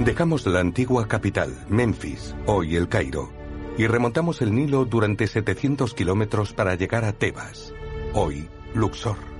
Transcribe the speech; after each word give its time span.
Dejamos 0.00 0.44
la 0.46 0.58
antigua 0.58 1.06
capital, 1.06 1.54
Memphis, 1.68 2.34
hoy 2.46 2.74
el 2.74 2.88
Cairo, 2.88 3.30
y 3.78 3.86
remontamos 3.86 4.42
el 4.42 4.52
Nilo 4.52 4.86
durante 4.86 5.28
700 5.28 5.94
kilómetros 5.94 6.52
para 6.52 6.74
llegar 6.74 7.04
a 7.04 7.12
Tebas, 7.12 7.72
hoy 8.12 8.48
Luxor. 8.74 9.33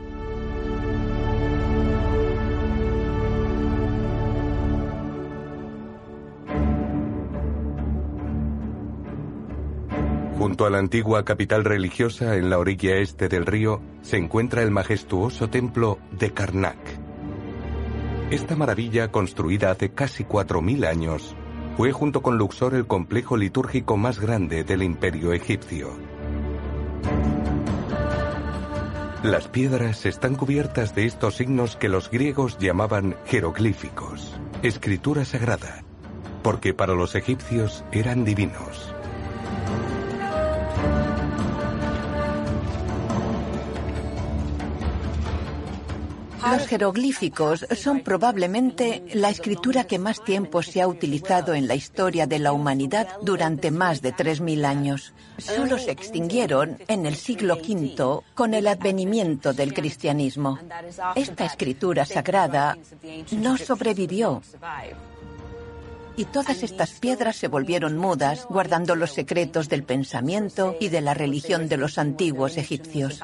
Junto 10.45 10.67
a 10.67 10.71
la 10.71 10.77
antigua 10.77 11.25
capital 11.25 11.65
religiosa, 11.65 12.37
en 12.37 12.51
la 12.51 12.59
orilla 12.59 12.97
este 12.97 13.31
del 13.31 13.47
río, 13.47 13.81
se 14.03 14.19
encuentra 14.19 14.63
el 14.63 14.71
majestuoso 14.71 15.49
templo 15.49 15.99
de 16.11 16.35
Karnak. 16.35 16.77
Esta 18.31 18.55
maravilla, 18.55 19.11
construida 19.11 19.71
hace 19.71 19.93
casi 19.93 20.23
4.000 20.25 20.87
años, 20.87 21.35
fue 21.79 21.93
junto 21.93 22.21
con 22.21 22.37
Luxor 22.37 22.75
el 22.75 22.87
complejo 22.87 23.39
litúrgico 23.39 23.97
más 23.97 24.21
grande 24.21 24.65
del 24.65 24.83
imperio 24.83 25.33
egipcio. 25.33 25.97
Las 29.23 29.49
piedras 29.49 30.05
están 30.05 30.35
cubiertas 30.35 30.95
de 30.95 31.07
estos 31.07 31.37
signos 31.37 31.77
que 31.77 31.89
los 31.89 32.11
griegos 32.11 32.59
llamaban 32.59 33.17
jeroglíficos, 33.25 34.39
escritura 34.63 35.25
sagrada, 35.25 35.85
porque 36.43 36.75
para 36.75 36.93
los 36.93 37.15
egipcios 37.15 37.83
eran 37.93 38.27
divinos. 38.27 38.94
Los 46.51 46.67
jeroglíficos 46.67 47.67
son 47.75 48.01
probablemente 48.01 49.05
la 49.15 49.31
escritura 49.31 49.85
que 49.85 49.99
más 49.99 50.23
tiempo 50.23 50.63
se 50.63 50.83
ha 50.83 50.89
utilizado 50.89 51.55
en 51.55 51.67
la 51.67 51.75
historia 51.75 52.27
de 52.27 52.39
la 52.39 52.53
humanidad 52.53 53.09
durante 53.23 53.71
más 53.71 54.03
de 54.03 54.15
3.000 54.15 54.65
años. 54.65 55.15
Solo 55.39 55.79
se 55.79 55.91
extinguieron 55.91 56.79
en 56.87 57.07
el 57.07 57.17
siglo 57.17 57.57
V 57.57 58.21
con 58.35 58.55
el 58.55 58.67
advenimiento 58.67 59.53
del 59.53 59.73
cristianismo. 59.73 60.59
Esta 61.15 61.47
escritura 61.47 62.05
sagrada 62.05 62.77
no 63.33 63.57
sobrevivió. 63.57 64.43
Y 66.17 66.27
todas 66.27 66.63
estas 66.63 66.93
piedras 67.01 67.37
se 67.37 67.49
volvieron 67.49 67.97
mudas, 67.97 68.47
guardando 68.49 68.95
los 68.95 69.13
secretos 69.13 69.69
del 69.69 69.83
pensamiento 69.83 70.77
y 70.79 70.89
de 70.89 71.01
la 71.01 71.15
religión 71.15 71.69
de 71.69 71.77
los 71.77 71.99
antiguos 71.99 72.57
egipcios. 72.57 73.21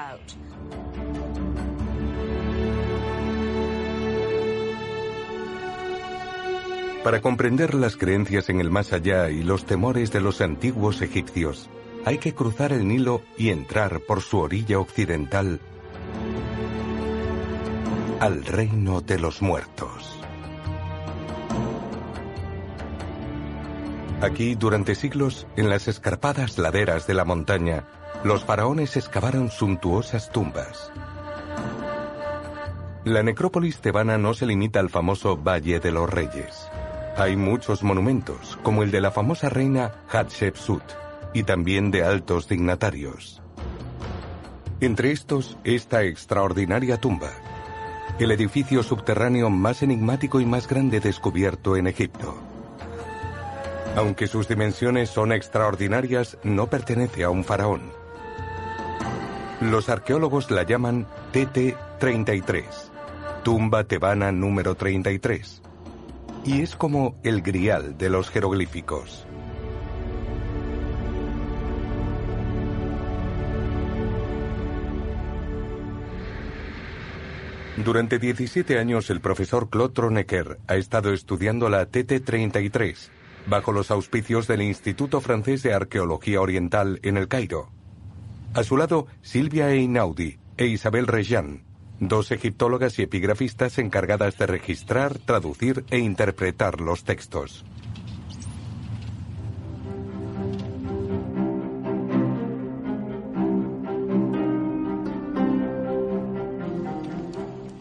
Para 7.04 7.22
comprender 7.22 7.74
las 7.74 7.96
creencias 7.96 8.50
en 8.50 8.60
el 8.60 8.70
más 8.70 8.92
allá 8.92 9.30
y 9.30 9.42
los 9.42 9.64
temores 9.64 10.12
de 10.12 10.20
los 10.20 10.42
antiguos 10.42 11.00
egipcios, 11.00 11.70
hay 12.04 12.18
que 12.18 12.34
cruzar 12.34 12.72
el 12.72 12.86
Nilo 12.86 13.22
y 13.38 13.48
entrar 13.48 14.00
por 14.00 14.20
su 14.20 14.38
orilla 14.38 14.78
occidental 14.78 15.60
al 18.20 18.44
reino 18.44 19.00
de 19.00 19.18
los 19.18 19.40
muertos. 19.40 20.20
Aquí, 24.20 24.54
durante 24.54 24.94
siglos, 24.94 25.46
en 25.56 25.70
las 25.70 25.88
escarpadas 25.88 26.58
laderas 26.58 27.06
de 27.06 27.14
la 27.14 27.24
montaña, 27.24 27.86
los 28.22 28.44
faraones 28.44 28.98
excavaron 28.98 29.50
suntuosas 29.50 30.30
tumbas. 30.30 30.92
La 33.04 33.22
necrópolis 33.22 33.78
tebana 33.78 34.18
no 34.18 34.34
se 34.34 34.44
limita 34.44 34.78
al 34.80 34.90
famoso 34.90 35.38
Valle 35.38 35.80
de 35.80 35.90
los 35.90 36.10
Reyes. 36.10 36.69
Hay 37.20 37.36
muchos 37.36 37.82
monumentos, 37.82 38.58
como 38.62 38.82
el 38.82 38.90
de 38.90 39.02
la 39.02 39.10
famosa 39.10 39.50
reina 39.50 39.92
Hatshepsut, 40.08 40.82
y 41.34 41.42
también 41.42 41.90
de 41.90 42.02
altos 42.02 42.48
dignatarios. 42.48 43.42
Entre 44.80 45.12
estos, 45.12 45.58
esta 45.62 46.02
extraordinaria 46.02 46.96
tumba, 46.96 47.28
el 48.18 48.30
edificio 48.30 48.82
subterráneo 48.82 49.50
más 49.50 49.82
enigmático 49.82 50.40
y 50.40 50.46
más 50.46 50.66
grande 50.66 50.98
descubierto 51.00 51.76
en 51.76 51.88
Egipto. 51.88 52.38
Aunque 53.96 54.26
sus 54.26 54.48
dimensiones 54.48 55.10
son 55.10 55.32
extraordinarias, 55.32 56.38
no 56.42 56.68
pertenece 56.68 57.22
a 57.22 57.28
un 57.28 57.44
faraón. 57.44 57.82
Los 59.60 59.90
arqueólogos 59.90 60.50
la 60.50 60.62
llaman 60.62 61.06
TT-33, 61.34 62.64
tumba 63.44 63.84
tebana 63.84 64.32
número 64.32 64.74
33 64.74 65.60
y 66.44 66.62
es 66.62 66.76
como 66.76 67.16
el 67.22 67.42
grial 67.42 67.96
de 67.98 68.10
los 68.10 68.30
jeroglíficos. 68.30 69.26
Durante 77.84 78.18
17 78.18 78.78
años 78.78 79.08
el 79.08 79.20
profesor 79.20 79.70
Claude 79.70 79.94
Tronecker 79.94 80.58
ha 80.66 80.76
estado 80.76 81.12
estudiando 81.12 81.70
la 81.70 81.88
TT-33 81.88 83.08
bajo 83.46 83.72
los 83.72 83.90
auspicios 83.90 84.46
del 84.46 84.62
Instituto 84.62 85.20
Francés 85.20 85.62
de 85.62 85.72
Arqueología 85.72 86.40
Oriental 86.40 87.00
en 87.02 87.16
el 87.16 87.28
Cairo. 87.28 87.70
A 88.52 88.64
su 88.64 88.76
lado, 88.76 89.06
Silvia 89.22 89.70
Einaudi 89.70 90.38
e 90.56 90.66
Isabel 90.66 91.06
Rejan, 91.06 91.62
dos 92.00 92.32
egiptólogas 92.32 92.98
y 92.98 93.02
epigrafistas 93.02 93.78
encargadas 93.78 94.36
de 94.38 94.46
registrar, 94.46 95.18
traducir 95.18 95.84
e 95.90 95.98
interpretar 95.98 96.80
los 96.80 97.04
textos. 97.04 97.64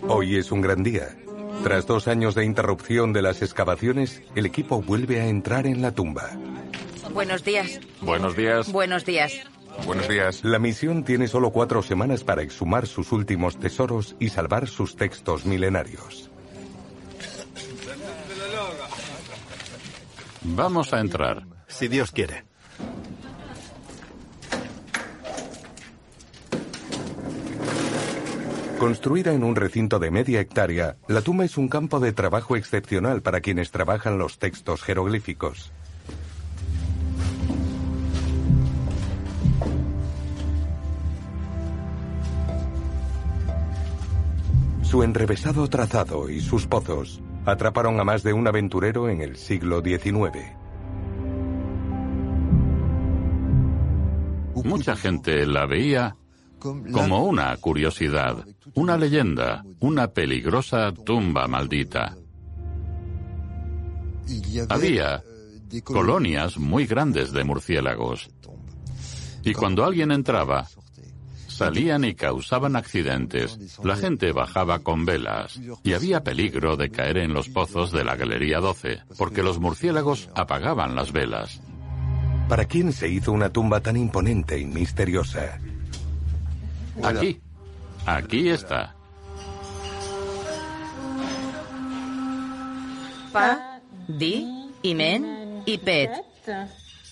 Hoy 0.07 0.35
es 0.35 0.51
un 0.51 0.61
gran 0.61 0.83
día. 0.83 1.15
Tras 1.63 1.85
dos 1.87 2.07
años 2.07 2.35
de 2.35 2.45
interrupción 2.45 3.13
de 3.13 3.21
las 3.21 3.41
excavaciones, 3.41 4.21
el 4.35 4.45
equipo 4.45 4.81
vuelve 4.81 5.21
a 5.21 5.27
entrar 5.27 5.65
en 5.65 5.81
la 5.81 5.93
tumba. 5.93 6.31
Buenos 7.13 7.43
días. 7.43 7.79
Buenos 8.01 8.35
días. 8.35 8.71
Buenos 8.71 9.05
días. 9.05 9.45
Buenos 9.85 10.07
días. 10.07 10.43
La 10.43 10.59
misión 10.59 11.03
tiene 11.03 11.27
solo 11.27 11.51
cuatro 11.51 11.81
semanas 11.81 12.23
para 12.23 12.41
exhumar 12.41 12.87
sus 12.87 13.11
últimos 13.11 13.57
tesoros 13.57 14.15
y 14.19 14.29
salvar 14.29 14.67
sus 14.67 14.95
textos 14.95 15.45
milenarios. 15.45 16.29
Vamos 20.41 20.93
a 20.93 20.99
entrar. 20.99 21.45
Si 21.67 21.87
Dios 21.87 22.11
quiere. 22.11 22.43
Construida 28.79 29.33
en 29.33 29.43
un 29.43 29.57
recinto 29.57 29.99
de 29.99 30.09
media 30.09 30.39
hectárea, 30.39 30.95
la 31.09 31.21
tumba 31.21 31.43
es 31.43 31.57
un 31.57 31.67
campo 31.67 31.99
de 31.99 32.13
trabajo 32.13 32.55
excepcional 32.55 33.21
para 33.21 33.41
quienes 33.41 33.71
trabajan 33.71 34.17
los 34.17 34.39
textos 34.39 34.81
jeroglíficos. 34.83 35.73
Su 44.89 45.03
enrevesado 45.03 45.67
trazado 45.67 46.31
y 46.31 46.41
sus 46.41 46.65
pozos 46.65 47.21
atraparon 47.45 47.99
a 47.99 48.03
más 48.03 48.23
de 48.23 48.33
un 48.33 48.47
aventurero 48.47 49.07
en 49.07 49.21
el 49.21 49.35
siglo 49.35 49.83
XIX. 49.83 50.57
Mucha 54.63 54.95
gente 54.95 55.45
la 55.45 55.67
veía 55.67 56.15
como 56.57 57.23
una 57.23 57.55
curiosidad, 57.57 58.43
una 58.73 58.97
leyenda, 58.97 59.63
una 59.79 60.07
peligrosa 60.07 60.91
tumba 60.91 61.47
maldita. 61.47 62.17
Había 64.69 65.23
colonias 65.83 66.57
muy 66.57 66.87
grandes 66.87 67.31
de 67.31 67.43
murciélagos. 67.43 68.31
Y 69.43 69.53
cuando 69.53 69.85
alguien 69.85 70.11
entraba, 70.11 70.67
salían 71.59 72.03
y 72.05 72.15
causaban 72.15 72.75
accidentes. 72.75 73.77
La 73.83 73.95
gente 73.95 74.31
bajaba 74.31 74.79
con 74.79 75.05
velas 75.05 75.59
y 75.83 75.93
había 75.93 76.23
peligro 76.23 76.77
de 76.77 76.89
caer 76.89 77.17
en 77.17 77.33
los 77.33 77.49
pozos 77.49 77.91
de 77.91 78.03
la 78.03 78.15
Galería 78.15 78.59
12, 78.59 79.01
porque 79.17 79.43
los 79.43 79.59
murciélagos 79.59 80.29
apagaban 80.35 80.95
las 80.95 81.11
velas. 81.11 81.61
¿Para 82.47 82.65
quién 82.65 82.91
se 82.93 83.09
hizo 83.09 83.31
una 83.31 83.49
tumba 83.51 83.79
tan 83.81 83.95
imponente 83.97 84.57
y 84.57 84.65
misteriosa? 84.65 85.59
Aquí. 87.03 87.39
Aquí 88.05 88.49
está. 88.49 88.95
Pa, 93.31 93.79
Di, 94.07 94.71
Imen 94.81 95.61
y 95.65 95.77
Pet. 95.77 96.09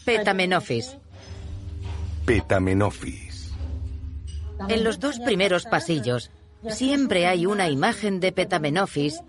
Petamenofis. 0.06 0.98
Petamenofis. 2.26 3.27
En 4.70 4.84
los 4.84 5.00
dos 5.00 5.20
primeros 5.20 5.66
pasillos 5.66 6.32
siempre 6.70 7.28
hay 7.28 7.46
una 7.46 7.70
imagen 7.70 8.20
de 8.20 8.32
Petamenofis 8.32 9.22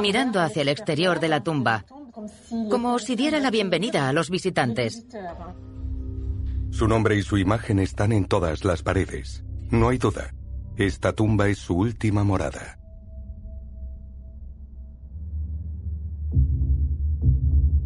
mirando 0.00 0.40
hacia 0.40 0.62
el 0.62 0.68
exterior 0.68 1.20
de 1.20 1.28
la 1.28 1.42
tumba, 1.42 1.84
como 2.70 2.98
si 2.98 3.16
diera 3.16 3.40
la 3.40 3.50
bienvenida 3.50 4.08
a 4.08 4.12
los 4.12 4.30
visitantes. 4.30 5.06
Su 6.70 6.86
nombre 6.86 7.16
y 7.16 7.22
su 7.22 7.38
imagen 7.38 7.78
están 7.78 8.12
en 8.12 8.26
todas 8.26 8.64
las 8.64 8.82
paredes. 8.82 9.44
No 9.70 9.88
hay 9.88 9.98
duda. 9.98 10.34
Esta 10.76 11.12
tumba 11.12 11.48
es 11.48 11.58
su 11.58 11.74
última 11.76 12.24
morada. 12.24 12.78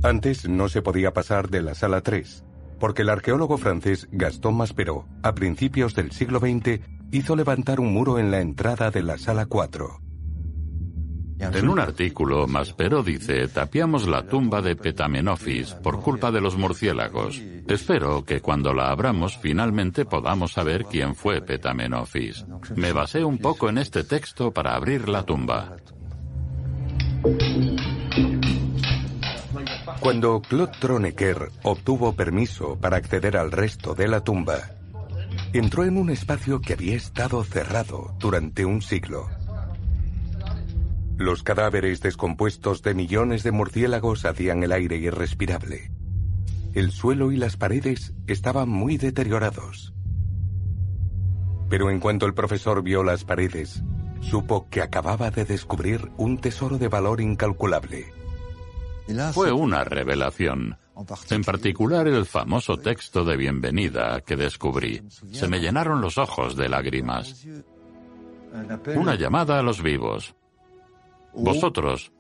Antes 0.03 0.49
no 0.49 0.69
se 0.69 0.83
podía 0.83 1.13
pasar 1.13 1.49
de 1.49 1.63
la 1.63 1.75
sala 1.75 2.01
3, 2.01 2.45
porque 2.83 3.03
el 3.03 3.11
arqueólogo 3.11 3.59
francés 3.59 4.09
Gaston 4.11 4.57
Maspero, 4.57 5.07
a 5.23 5.37
principios 5.37 5.95
del 5.95 6.11
siglo 6.11 6.41
XX, 6.41 6.81
hizo 7.13 7.37
levantar 7.37 7.79
un 7.79 7.93
muro 7.93 8.19
en 8.19 8.33
la 8.33 8.41
entrada 8.41 8.91
de 8.91 9.05
la 9.05 9.19
sala 9.19 9.47
4. 9.47 10.01
En 11.39 11.69
un 11.69 11.79
artículo, 11.79 12.49
Maspero 12.49 13.05
dice, 13.05 13.47
tapiamos 13.47 14.09
la 14.09 14.27
tumba 14.27 14.61
de 14.63 14.75
Petamenofis 14.75 15.75
por 15.75 16.01
culpa 16.01 16.33
de 16.33 16.41
los 16.41 16.57
murciélagos. 16.57 17.41
Espero 17.69 18.25
que 18.25 18.41
cuando 18.41 18.75
la 18.75 18.91
abramos 18.91 19.39
finalmente 19.39 20.05
podamos 20.05 20.51
saber 20.51 20.85
quién 20.85 21.15
fue 21.15 21.41
Petamenofis. 21.41 22.45
Me 22.75 22.91
basé 22.91 23.25
un 23.25 23.39
poco 23.39 23.69
en 23.69 23.79
este 23.79 24.03
texto 24.03 24.51
para 24.51 24.75
abrir 24.75 25.09
la 25.09 25.23
tumba. 25.23 25.77
Cuando 30.03 30.43
Claude 30.43 30.73
Tronecker 30.81 31.53
obtuvo 31.63 32.15
permiso 32.15 32.77
para 32.77 32.97
acceder 32.97 33.37
al 33.37 33.53
resto 33.53 33.95
de 33.95 34.09
la 34.09 34.25
tumba, 34.25 34.73
entró 35.53 35.85
en 35.85 35.97
un 35.97 36.11
espacio 36.11 36.61
que 36.61 36.73
había 36.73 36.97
estado 36.97 37.45
cerrado 37.45 38.13
durante 38.19 38.65
un 38.65 38.83
siglo. 38.83 39.29
Los 41.19 41.45
cadáveres 41.45 42.01
descompuestos 42.01 42.83
de 42.83 42.95
millones 42.95 43.45
de 43.45 43.53
murciélagos 43.53 44.25
hacían 44.25 44.65
el 44.65 44.73
aire 44.73 44.97
irrespirable. 44.97 45.93
El 46.75 46.91
suelo 46.91 47.31
y 47.31 47.37
las 47.37 47.57
paredes 47.57 48.13
estaban 48.27 48.69
muy 48.69 48.97
deteriorados. 48.97 49.95
Pero 51.69 51.91
en 51.91 52.01
cuanto 52.01 52.27
el 52.27 52.35
profesor 52.35 52.83
vio 52.83 53.05
las 53.05 53.23
paredes, 53.23 53.85
supo 54.21 54.69
que 54.69 54.83
acababa 54.83 55.31
de 55.31 55.45
descubrir 55.45 56.11
un 56.17 56.39
tesoro 56.39 56.79
de 56.79 56.89
valor 56.89 57.21
incalculable. 57.21 58.22
Fue 59.33 59.53
una 59.53 59.85
revelación. 59.85 60.77
En 61.31 61.43
particular 61.43 62.07
el 62.07 62.27
famoso 62.27 62.77
texto 62.77 63.25
de 63.25 63.37
bienvenida 63.37 64.21
que 64.21 64.37
descubrí. 64.37 65.03
Se 65.33 65.49
me 65.49 65.61
llenaron 65.61 66.01
los 66.01 66.19
ojos 66.19 66.57
de 66.57 66.69
lágrimas. 66.69 67.47
Una 68.95 69.15
llamada 69.15 69.59
a 69.59 69.63
los 69.63 69.83
vivos. 69.83 70.35
Vosotros, 71.35 72.13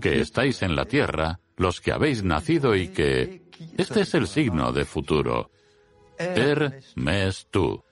que 0.00 0.20
estáis 0.20 0.62
en 0.62 0.76
la 0.76 0.84
tierra, 0.84 1.40
los 1.56 1.80
que 1.80 1.92
habéis 1.92 2.22
nacido 2.22 2.74
y 2.76 2.88
que... 2.88 3.42
Este 3.76 4.02
es 4.02 4.14
el 4.14 4.26
signo 4.26 4.72
de 4.72 4.84
futuro. 4.84 5.50
Er, 6.18 6.82
mes, 6.96 7.46
tú. 7.50 7.82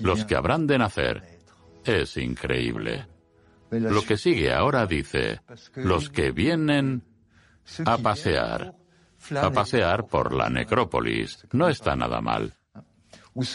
Los 0.00 0.24
que 0.24 0.36
habrán 0.36 0.66
de 0.66 0.78
nacer. 0.78 1.40
Es 1.84 2.16
increíble. 2.16 3.06
Lo 3.70 4.02
que 4.02 4.16
sigue 4.16 4.52
ahora 4.52 4.86
dice, 4.86 5.40
los 5.76 6.10
que 6.10 6.32
vienen 6.32 7.04
a 7.84 7.98
pasear. 7.98 8.74
A 9.36 9.50
pasear 9.50 10.06
por 10.06 10.32
la 10.32 10.48
necrópolis. 10.48 11.46
No 11.52 11.68
está 11.68 11.94
nada 11.94 12.20
mal. 12.20 12.54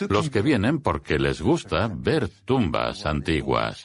Los 0.10 0.30
que 0.30 0.42
vienen 0.42 0.80
porque 0.80 1.20
les 1.20 1.42
gusta 1.42 1.90
ver 1.94 2.30
tumbas 2.46 3.06
antiguas. 3.06 3.84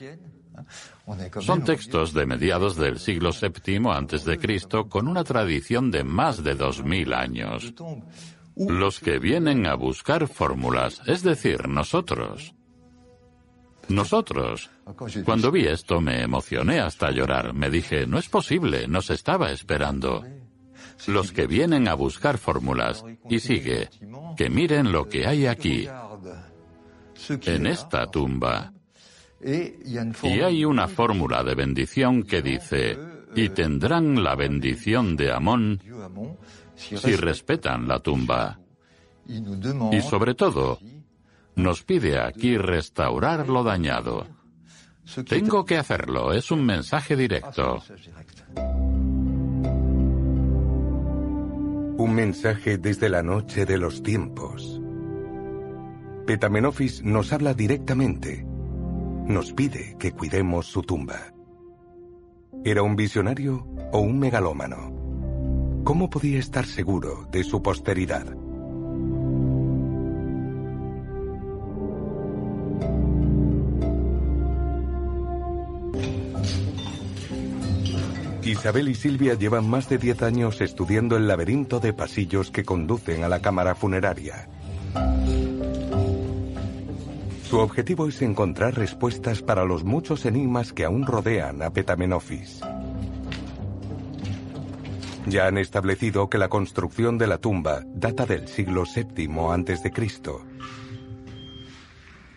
Son 1.40 1.64
textos 1.64 2.12
de 2.12 2.26
mediados 2.26 2.76
del 2.76 2.98
siglo 2.98 3.30
VII 3.32 3.82
a.C. 3.88 4.88
con 4.88 5.08
una 5.08 5.24
tradición 5.24 5.90
de 5.90 6.04
más 6.04 6.44
de 6.44 6.54
dos 6.54 6.84
mil 6.84 7.12
años. 7.12 7.74
Los 8.56 9.00
que 9.00 9.18
vienen 9.18 9.66
a 9.66 9.74
buscar 9.74 10.28
fórmulas, 10.28 11.00
es 11.06 11.22
decir, 11.22 11.68
nosotros. 11.68 12.54
Nosotros. 13.88 14.70
Cuando 15.24 15.50
vi 15.50 15.66
esto 15.66 16.00
me 16.00 16.22
emocioné 16.22 16.80
hasta 16.80 17.10
llorar. 17.10 17.52
Me 17.54 17.70
dije, 17.70 18.06
no 18.06 18.18
es 18.18 18.28
posible, 18.28 18.86
nos 18.88 19.10
estaba 19.10 19.50
esperando. 19.50 20.24
Los 21.06 21.32
que 21.32 21.46
vienen 21.46 21.88
a 21.88 21.94
buscar 21.94 22.38
fórmulas. 22.38 23.04
Y 23.28 23.40
sigue, 23.40 23.88
que 24.36 24.50
miren 24.50 24.92
lo 24.92 25.08
que 25.08 25.26
hay 25.26 25.46
aquí, 25.46 25.88
en 27.28 27.66
esta 27.66 28.06
tumba. 28.06 28.72
Y 29.42 30.40
hay 30.40 30.64
una 30.64 30.88
fórmula 30.88 31.42
de 31.42 31.54
bendición 31.54 32.22
que 32.22 32.42
dice, 32.42 32.98
y 33.34 33.48
tendrán 33.50 34.22
la 34.22 34.34
bendición 34.34 35.16
de 35.16 35.32
Amón 35.32 35.80
si 36.74 37.16
respetan 37.16 37.88
la 37.88 38.00
tumba. 38.00 38.58
Y 39.92 40.00
sobre 40.02 40.34
todo, 40.34 40.78
nos 41.54 41.82
pide 41.82 42.20
aquí 42.20 42.56
restaurar 42.56 43.48
lo 43.48 43.62
dañado. 43.62 44.26
Tengo 45.28 45.64
que 45.64 45.76
hacerlo, 45.76 46.32
es 46.32 46.50
un 46.50 46.64
mensaje 46.64 47.16
directo. 47.16 47.82
Un 51.96 52.14
mensaje 52.14 52.78
desde 52.78 53.08
la 53.08 53.22
noche 53.22 53.66
de 53.66 53.78
los 53.78 54.02
tiempos. 54.02 54.80
Petamenofis 56.26 57.02
nos 57.02 57.32
habla 57.32 57.54
directamente 57.54 58.46
nos 59.30 59.52
pide 59.52 59.96
que 59.96 60.10
cuidemos 60.10 60.66
su 60.66 60.82
tumba. 60.82 61.32
¿Era 62.64 62.82
un 62.82 62.96
visionario 62.96 63.64
o 63.92 64.00
un 64.00 64.18
megalómano? 64.18 64.92
¿Cómo 65.84 66.10
podía 66.10 66.40
estar 66.40 66.66
seguro 66.66 67.28
de 67.30 67.44
su 67.44 67.62
posteridad? 67.62 68.26
Isabel 78.50 78.88
y 78.88 78.94
Silvia 78.96 79.34
llevan 79.34 79.68
más 79.70 79.88
de 79.88 79.98
10 79.98 80.22
años 80.22 80.60
estudiando 80.60 81.16
el 81.16 81.28
laberinto 81.28 81.78
de 81.78 81.92
pasillos 81.92 82.50
que 82.50 82.64
conducen 82.64 83.22
a 83.22 83.28
la 83.28 83.40
cámara 83.40 83.76
funeraria. 83.76 84.48
Su 87.48 87.58
objetivo 87.58 88.08
es 88.08 88.20
encontrar 88.22 88.74
respuestas 88.76 89.42
para 89.42 89.64
los 89.64 89.84
muchos 89.84 90.26
enigmas 90.26 90.72
que 90.72 90.84
aún 90.84 91.06
rodean 91.06 91.62
a 91.62 91.70
Petamenofis. 91.70 92.60
Ya 95.26 95.46
han 95.46 95.58
establecido 95.58 96.28
que 96.28 96.38
la 96.38 96.48
construcción 96.48 97.18
de 97.18 97.28
la 97.28 97.38
tumba 97.38 97.82
data 97.94 98.26
del 98.26 98.48
siglo 98.48 98.84
VII 98.84 99.28
a.C. 99.50 99.92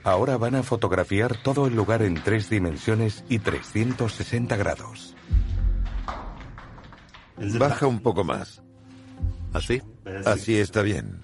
Ahora 0.04 0.38
van 0.38 0.56
a 0.56 0.64
fotografiar 0.64 1.38
todo 1.42 1.66
el 1.66 1.76
lugar 1.76 2.04
en 2.04 2.16
tres 2.16 2.50
dimensiones 2.50 3.24
y 3.30 3.40
360 3.40 4.56
grados. 4.58 5.16
Baja 7.38 7.88
un 7.88 8.00
poco 8.00 8.24
más. 8.24 8.62
¿Así? 9.54 9.82
Así 10.25 10.58
está 10.58 10.82
bien. 10.82 11.22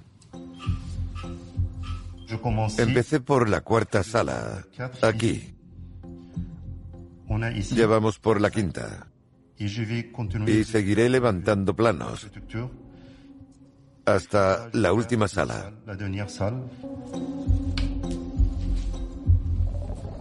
Empecé 2.78 3.20
por 3.20 3.50
la 3.50 3.62
cuarta 3.62 4.04
sala, 4.04 4.64
aquí. 5.02 5.56
Ya 7.72 7.88
vamos 7.88 8.20
por 8.20 8.40
la 8.40 8.52
quinta. 8.52 9.08
Y 9.58 10.64
seguiré 10.64 11.10
levantando 11.10 11.76
planos 11.76 12.30
hasta 14.06 14.70
la 14.74 14.94
última 14.94 15.28
sala. 15.28 15.72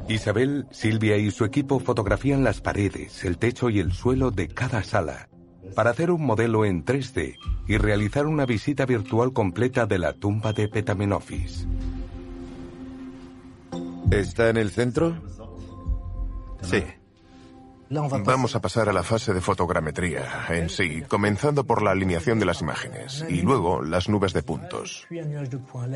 Isabel, 0.09 0.67
Silvia 0.71 1.19
y 1.19 1.31
su 1.31 1.45
equipo 1.45 1.79
fotografían 1.79 2.43
las 2.43 2.61
paredes, 2.61 3.25
el 3.25 3.39
techo 3.39 3.69
y 3.69 3.79
el 3.79 3.93
suelo 3.93 4.31
de 4.31 4.49
cada 4.49 4.83
sala 4.83 5.29
para 5.75 5.91
hacer 5.91 6.11
un 6.11 6.25
modelo 6.25 6.65
en 6.65 6.85
3D 6.85 7.37
y 7.67 7.77
realizar 7.79 8.27
una 8.27 8.47
visita 8.47 8.87
virtual 8.87 9.33
completa 9.33 9.87
de 9.87 9.99
la 9.99 10.13
tumba 10.13 10.53
de 10.53 10.69
Petamenofis. 10.69 11.67
¿Está 14.11 14.49
en 14.49 14.57
el 14.57 14.71
centro? 14.71 15.15
Sí. 16.63 16.83
Vamos 17.91 18.55
a 18.55 18.61
pasar 18.61 18.89
a 18.91 18.93
la 18.93 19.03
fase 19.03 19.33
de 19.33 19.41
fotogrametría 19.41 20.47
en 20.51 20.69
sí, 20.69 21.03
comenzando 21.09 21.65
por 21.65 21.83
la 21.83 21.93
alineación 21.93 22.39
de 22.39 22.45
las 22.45 22.61
imágenes 22.61 23.25
y 23.29 23.41
luego 23.41 23.83
las 23.83 24.11
nubes 24.11 24.35
de 24.35 24.43
puntos. 24.43 25.07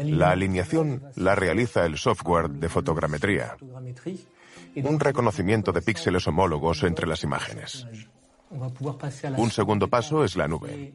La 0.05 0.31
alineación 0.31 1.03
la 1.17 1.35
realiza 1.35 1.85
el 1.85 1.99
software 1.99 2.49
de 2.49 2.71
fotogrametría, 2.71 3.57
un 4.77 5.01
reconocimiento 5.01 5.73
de 5.73 5.83
píxeles 5.83 6.27
homólogos 6.27 6.83
entre 6.83 7.07
las 7.07 7.25
imágenes. 7.25 7.87
Un 9.37 9.51
segundo 9.51 9.89
paso 9.89 10.25
es 10.25 10.37
la 10.37 10.49
nube. 10.49 10.95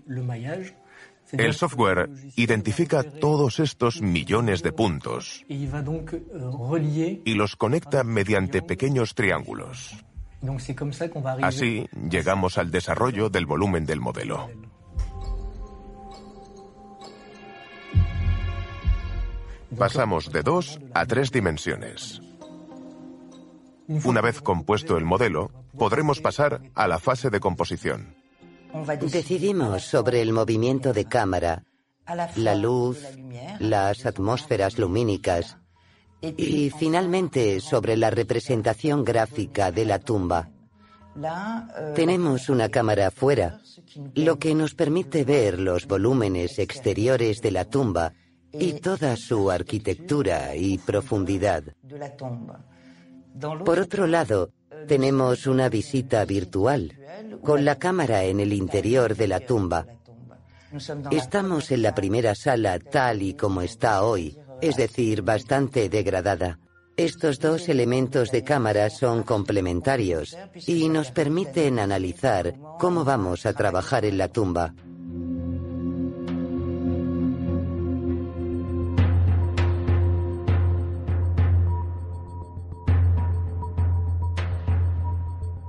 El 1.31 1.53
software 1.53 2.09
identifica 2.35 3.03
todos 3.03 3.59
estos 3.59 4.01
millones 4.01 4.63
de 4.63 4.71
puntos 4.71 5.43
y 5.49 7.33
los 7.33 7.55
conecta 7.55 8.03
mediante 8.03 8.61
pequeños 8.61 9.13
triángulos. 9.13 9.95
Así 11.41 11.87
llegamos 12.09 12.57
al 12.57 12.71
desarrollo 12.71 13.29
del 13.29 13.45
volumen 13.45 13.85
del 13.85 13.99
modelo. 13.99 14.47
Pasamos 19.77 20.31
de 20.31 20.43
dos 20.43 20.79
a 20.93 21.05
tres 21.05 21.31
dimensiones. 21.31 22.21
Una 23.87 24.21
vez 24.21 24.41
compuesto 24.41 24.97
el 24.97 25.05
modelo, 25.05 25.51
podremos 25.77 26.19
pasar 26.19 26.61
a 26.75 26.87
la 26.87 26.99
fase 26.99 27.29
de 27.29 27.39
composición. 27.39 28.15
Decidimos 29.01 29.83
sobre 29.83 30.21
el 30.21 30.33
movimiento 30.33 30.91
de 30.91 31.05
cámara, 31.05 31.63
la 32.35 32.55
luz, 32.55 33.01
las 33.59 34.05
atmósferas 34.05 34.77
lumínicas 34.77 35.57
y 36.21 36.69
finalmente 36.71 37.59
sobre 37.61 37.95
la 37.95 38.09
representación 38.09 39.05
gráfica 39.05 39.71
de 39.71 39.85
la 39.85 39.99
tumba. 39.99 40.49
Tenemos 41.95 42.49
una 42.49 42.69
cámara 42.69 43.07
afuera, 43.07 43.59
lo 44.15 44.37
que 44.37 44.53
nos 44.53 44.75
permite 44.75 45.23
ver 45.23 45.59
los 45.59 45.87
volúmenes 45.87 46.59
exteriores 46.59 47.41
de 47.41 47.51
la 47.51 47.65
tumba 47.65 48.13
y 48.51 48.73
toda 48.73 49.15
su 49.15 49.49
arquitectura 49.49 50.55
y 50.55 50.77
profundidad. 50.77 51.63
Por 53.65 53.79
otro 53.79 54.07
lado, 54.07 54.51
tenemos 54.87 55.47
una 55.47 55.69
visita 55.69 56.23
virtual 56.25 56.93
con 57.43 57.65
la 57.65 57.75
cámara 57.75 58.23
en 58.23 58.39
el 58.39 58.53
interior 58.53 59.15
de 59.15 59.27
la 59.27 59.39
tumba. 59.39 59.85
Estamos 61.11 61.71
en 61.71 61.81
la 61.81 61.95
primera 61.95 62.35
sala 62.35 62.79
tal 62.79 63.21
y 63.21 63.33
como 63.33 63.61
está 63.61 64.03
hoy, 64.03 64.37
es 64.61 64.75
decir, 64.75 65.21
bastante 65.21 65.89
degradada. 65.89 66.59
Estos 66.97 67.39
dos 67.39 67.69
elementos 67.69 68.31
de 68.31 68.43
cámara 68.43 68.89
son 68.89 69.21
complementarios 69.21 70.35
y 70.65 70.89
nos 70.89 71.11
permiten 71.11 71.77
analizar 71.77 72.55
cómo 72.79 73.03
vamos 73.03 73.45
a 73.45 73.53
trabajar 73.53 74.03
en 74.03 74.17
la 74.17 74.29
tumba. 74.29 74.73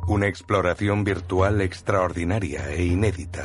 Una 0.09 0.27
exploración 0.27 1.05
virtual 1.05 1.61
extraordinaria 1.61 2.71
e 2.71 2.83
inédita. 2.83 3.45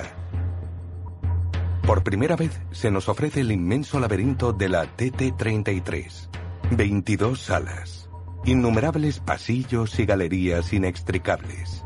Por 1.85 2.05
primera 2.05 2.37
vez 2.37 2.57
se 2.71 2.89
nos 2.89 3.09
ofrece 3.09 3.41
el 3.41 3.51
inmenso 3.51 3.99
laberinto 3.99 4.53
de 4.53 4.69
la 4.69 4.85
TT-33. 4.85 6.29
22 6.71 7.41
salas, 7.41 8.09
innumerables 8.45 9.19
pasillos 9.19 9.99
y 9.99 10.05
galerías 10.05 10.71
inextricables. 10.71 11.83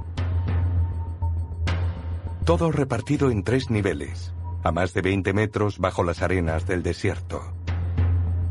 Todo 2.45 2.71
repartido 2.71 3.31
en 3.31 3.41
tres 3.41 3.71
niveles, 3.71 4.31
a 4.63 4.71
más 4.71 4.93
de 4.93 5.01
20 5.01 5.33
metros 5.33 5.79
bajo 5.79 6.03
las 6.03 6.21
arenas 6.21 6.67
del 6.67 6.83
desierto. 6.83 7.41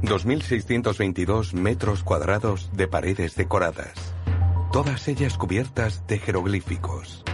2.622 0.03 1.53
metros 1.53 2.03
cuadrados 2.03 2.73
de 2.73 2.89
paredes 2.89 3.37
decoradas 3.37 4.17
todas 4.73 5.09
ellas 5.09 5.39
cubiertas 5.39 6.07
de 6.07 6.19
jeroglíficos. 6.19 7.25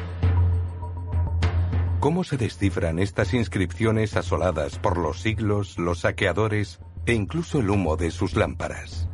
¿Cómo 2.00 2.24
se 2.24 2.36
descifran 2.36 2.98
estas 2.98 3.32
inscripciones 3.34 4.16
asoladas 4.16 4.78
por 4.78 4.98
los 4.98 5.20
siglos, 5.20 5.78
los 5.78 6.00
saqueadores 6.00 6.80
e 7.06 7.14
incluso 7.14 7.60
el 7.60 7.70
humo 7.70 7.96
de 7.96 8.10
sus 8.10 8.36
lámparas? 8.36 9.08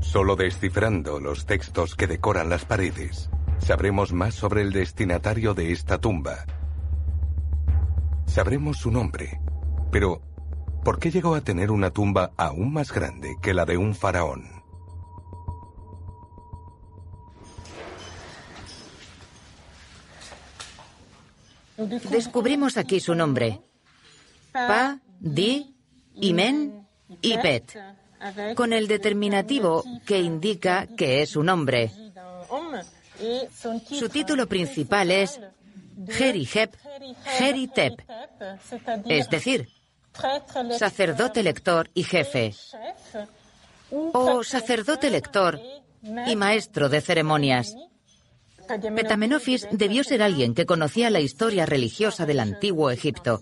Solo 0.00 0.36
descifrando 0.36 1.20
los 1.20 1.44
textos 1.44 1.94
que 1.94 2.06
decoran 2.06 2.48
las 2.48 2.64
paredes, 2.64 3.30
sabremos 3.58 4.12
más 4.12 4.34
sobre 4.34 4.62
el 4.62 4.72
destinatario 4.72 5.54
de 5.54 5.72
esta 5.72 5.98
tumba. 5.98 6.46
Sabremos 8.26 8.78
su 8.78 8.90
nombre, 8.90 9.40
pero 9.90 10.22
¿por 10.84 10.98
qué 10.98 11.10
llegó 11.10 11.34
a 11.34 11.40
tener 11.40 11.70
una 11.70 11.90
tumba 11.90 12.30
aún 12.36 12.72
más 12.72 12.92
grande 12.92 13.36
que 13.42 13.54
la 13.54 13.64
de 13.64 13.76
un 13.76 13.94
faraón? 13.94 14.57
Descubrimos 21.78 22.76
aquí 22.76 23.00
su 23.00 23.14
nombre. 23.14 23.60
Pa, 24.52 24.98
Di, 25.20 25.74
Imen 26.14 26.86
y 27.22 27.38
Pet, 27.38 27.78
con 28.56 28.72
el 28.72 28.88
determinativo 28.88 29.84
que 30.04 30.18
indica 30.18 30.86
que 30.96 31.22
es 31.22 31.36
un 31.36 31.48
hombre. 31.48 31.92
Su 33.90 34.08
título 34.08 34.48
principal 34.48 35.10
es 35.10 35.40
Hep, 36.08 36.76
Tep, 37.74 38.00
es 39.06 39.30
decir, 39.30 39.68
sacerdote 40.76 41.42
lector 41.42 41.90
y 41.94 42.02
jefe, 42.02 42.54
o 43.90 44.42
sacerdote 44.42 45.10
lector 45.10 45.60
y 46.26 46.36
maestro 46.36 46.88
de 46.88 47.00
ceremonias. 47.00 47.74
Petamenofis 48.68 49.66
debió 49.72 50.04
ser 50.04 50.22
alguien 50.22 50.54
que 50.54 50.66
conocía 50.66 51.10
la 51.10 51.20
historia 51.20 51.66
religiosa 51.66 52.26
del 52.26 52.40
antiguo 52.40 52.90
Egipto, 52.90 53.40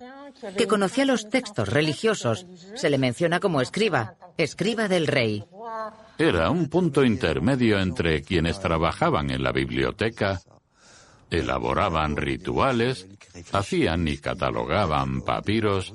que 0.56 0.66
conocía 0.66 1.04
los 1.04 1.28
textos 1.28 1.68
religiosos. 1.68 2.46
Se 2.74 2.90
le 2.90 2.98
menciona 2.98 3.40
como 3.40 3.60
escriba, 3.60 4.14
escriba 4.36 4.88
del 4.88 5.06
rey. 5.06 5.44
Era 6.18 6.50
un 6.50 6.68
punto 6.68 7.04
intermedio 7.04 7.80
entre 7.80 8.22
quienes 8.22 8.60
trabajaban 8.60 9.30
en 9.30 9.42
la 9.42 9.52
biblioteca, 9.52 10.40
elaboraban 11.30 12.16
rituales, 12.16 13.06
hacían 13.52 14.06
y 14.08 14.18
catalogaban 14.18 15.22
papiros, 15.22 15.92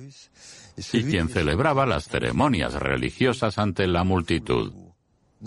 y 0.94 1.04
quien 1.04 1.30
celebraba 1.30 1.86
las 1.86 2.08
ceremonias 2.08 2.74
religiosas 2.74 3.58
ante 3.58 3.88
la 3.88 4.04
multitud. 4.04 4.74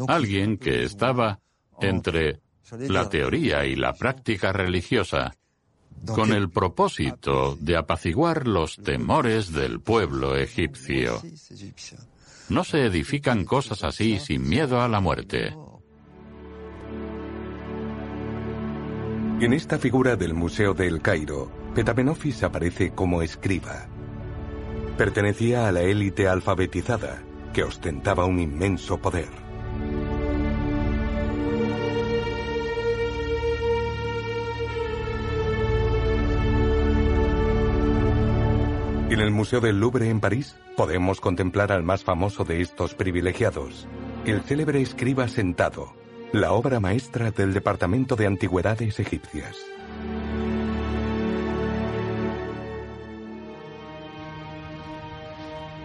Alguien 0.08 0.58
que 0.58 0.84
estaba 0.84 1.40
entre 1.80 2.40
la 2.72 3.08
teoría 3.08 3.64
y 3.66 3.76
la 3.76 3.92
práctica 3.92 4.52
religiosa 4.52 5.34
con 6.06 6.32
el 6.32 6.50
propósito 6.50 7.56
de 7.60 7.76
apaciguar 7.76 8.46
los 8.46 8.76
temores 8.76 9.52
del 9.52 9.80
pueblo 9.80 10.36
egipcio. 10.36 11.22
No 12.48 12.64
se 12.64 12.84
edifican 12.84 13.44
cosas 13.44 13.84
así 13.84 14.18
sin 14.18 14.48
miedo 14.48 14.82
a 14.82 14.88
la 14.88 15.00
muerte. 15.00 15.54
En 19.40 19.52
esta 19.52 19.78
figura 19.78 20.16
del 20.16 20.34
Museo 20.34 20.74
del 20.74 21.00
Cairo, 21.00 21.50
Petamenofis 21.74 22.42
aparece 22.44 22.92
como 22.92 23.22
escriba. 23.22 23.88
Pertenecía 24.96 25.66
a 25.66 25.72
la 25.72 25.82
élite 25.82 26.28
alfabetizada, 26.28 27.22
que 27.52 27.64
ostentaba 27.64 28.26
un 28.26 28.38
inmenso 28.38 28.98
poder. 28.98 29.43
En 39.14 39.20
el 39.20 39.30
Museo 39.30 39.60
del 39.60 39.78
Louvre 39.78 40.10
en 40.10 40.18
París 40.18 40.56
podemos 40.76 41.20
contemplar 41.20 41.70
al 41.70 41.84
más 41.84 42.02
famoso 42.02 42.42
de 42.42 42.60
estos 42.60 42.94
privilegiados, 42.94 43.86
el 44.26 44.40
célebre 44.40 44.82
escriba 44.82 45.28
sentado, 45.28 45.94
la 46.32 46.50
obra 46.50 46.80
maestra 46.80 47.30
del 47.30 47.54
Departamento 47.54 48.16
de 48.16 48.26
Antigüedades 48.26 48.98
Egipcias. 48.98 49.56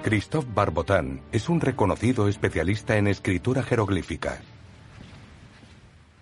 Christophe 0.03 0.47
Barbotan 0.51 1.21
es 1.31 1.49
un 1.49 1.61
reconocido 1.61 2.29
especialista 2.29 2.97
en 2.97 3.05
escritura 3.05 3.61
jeroglífica. 3.61 4.41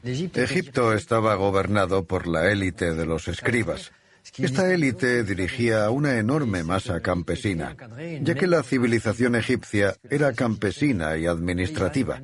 Egipto 0.03 0.91
estaba 0.91 1.35
gobernado 1.35 2.03
por 2.03 2.27
la 2.27 2.51
élite 2.51 2.93
de 2.93 3.05
los 3.05 3.29
escribas, 3.29 3.93
esta 4.37 4.73
élite 4.73 5.23
dirigía 5.23 5.89
una 5.89 6.17
enorme 6.17 6.63
masa 6.63 7.01
campesina, 7.01 7.75
ya 8.21 8.35
que 8.35 8.47
la 8.47 8.63
civilización 8.63 9.35
egipcia 9.35 9.95
era 10.09 10.33
campesina 10.33 11.17
y 11.17 11.25
administrativa. 11.25 12.21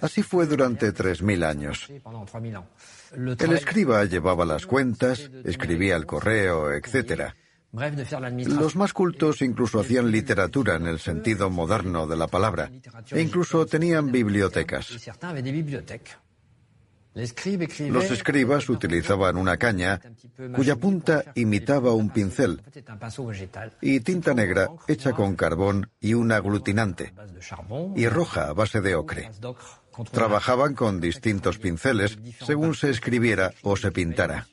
Así 0.00 0.22
fue 0.22 0.46
durante 0.46 0.92
3.000 0.92 1.44
años. 1.44 1.88
El 3.14 3.52
escriba 3.52 4.04
llevaba 4.04 4.44
las 4.44 4.66
cuentas, 4.66 5.30
escribía 5.44 5.96
el 5.96 6.06
correo, 6.06 6.72
etc. 6.72 7.32
Los 7.72 8.76
más 8.76 8.92
cultos 8.92 9.40
incluso 9.40 9.80
hacían 9.80 10.10
literatura 10.10 10.76
en 10.76 10.86
el 10.86 10.98
sentido 10.98 11.48
moderno 11.48 12.06
de 12.06 12.16
la 12.16 12.26
palabra, 12.26 12.70
e 13.10 13.20
incluso 13.20 13.64
tenían 13.64 14.12
bibliotecas. 14.12 14.88
Los 17.14 18.10
escribas 18.10 18.68
utilizaban 18.70 19.36
una 19.36 19.58
caña 19.58 20.00
cuya 20.54 20.76
punta 20.76 21.24
imitaba 21.34 21.92
un 21.92 22.08
pincel 22.10 22.62
y 23.82 24.00
tinta 24.00 24.32
negra 24.32 24.68
hecha 24.88 25.12
con 25.12 25.36
carbón 25.36 25.90
y 26.00 26.14
un 26.14 26.32
aglutinante 26.32 27.12
y 27.96 28.08
roja 28.08 28.48
a 28.48 28.52
base 28.54 28.80
de 28.80 28.94
ocre. 28.94 29.30
Trabajaban 30.10 30.74
con 30.74 31.00
distintos 31.00 31.58
pinceles 31.58 32.18
según 32.44 32.74
se 32.74 32.88
escribiera 32.88 33.52
o 33.62 33.76
se 33.76 33.92
pintara. 33.92 34.46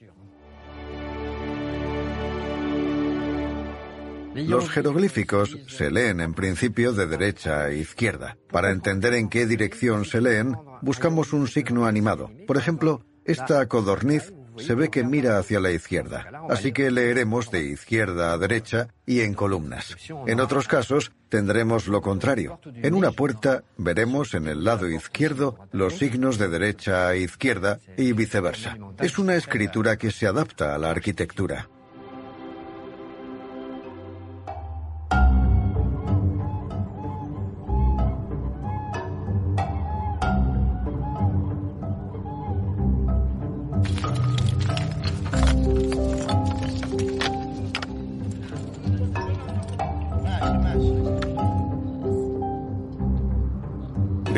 Los 4.46 4.69
jeroglíficos 4.69 5.58
se 5.67 5.91
leen 5.91 6.19
en 6.22 6.34
principio 6.34 6.93
de 6.93 7.08
derecha 7.08 7.63
a 7.63 7.74
izquierda. 7.74 8.38
Para 8.51 8.72
entender 8.72 9.13
en 9.13 9.29
qué 9.29 9.46
dirección 9.46 10.05
se 10.05 10.22
leen, 10.22 10.55
buscamos 10.81 11.34
un 11.34 11.48
signo 11.48 11.86
animado. 11.86 12.31
Por 12.48 12.58
ejemplo, 12.58 13.05
esta 13.25 13.67
codorniz 13.67 14.34
se 14.58 14.75
ve 14.75 14.89
que 14.89 15.03
mira 15.03 15.38
hacia 15.38 15.60
la 15.60 15.72
izquierda, 15.72 16.27
así 16.50 16.72
que 16.72 16.91
leeremos 16.91 17.50
de 17.51 17.63
izquierda 17.63 18.34
a 18.34 18.38
derecha 18.38 18.89
y 19.05 19.22
en 19.22 19.34
columnas. 19.34 19.96
En 20.27 20.39
otros 20.39 20.67
casos 20.67 21.12
tendremos 21.29 21.88
lo 21.88 22.01
contrario. 22.01 22.60
En 22.65 22.93
una 22.93 23.12
puerta 23.12 23.63
veremos 23.77 24.34
en 24.34 24.48
el 24.48 24.63
lado 24.63 24.89
izquierdo 24.89 25.58
los 25.72 25.98
signos 25.98 26.38
de 26.38 26.50
derecha 26.50 27.08
a 27.08 27.15
izquierda 27.15 27.79
y 27.98 28.13
viceversa. 28.13 28.77
Es 29.00 29.17
una 29.17 29.36
escritura 29.36 29.98
que 29.98 30.12
se 30.12 30.27
adapta 30.27 30.75
a 30.75 30.77
la 30.77 30.89
arquitectura. 30.89 31.69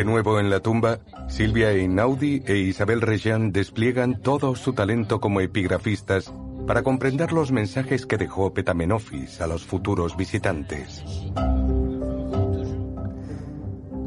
De 0.02 0.06
nuevo 0.06 0.40
en 0.40 0.50
la 0.50 0.62
tumba, 0.62 0.98
Silvia 1.30 1.70
Einaudi 1.70 2.42
e 2.48 2.58
Isabel 2.58 3.02
Rejean 3.02 3.52
despliegan 3.52 4.20
todo 4.20 4.56
su 4.56 4.74
talento 4.74 5.22
como 5.22 5.42
epigrafistas 5.42 6.34
para 6.66 6.82
comprender 6.82 7.32
los 7.32 7.52
mensajes 7.52 8.08
que 8.08 8.18
dejó 8.18 8.52
Petamenofis 8.52 9.42
a 9.42 9.46
los 9.46 9.64
futuros 9.64 10.18
visitantes. 10.18 11.04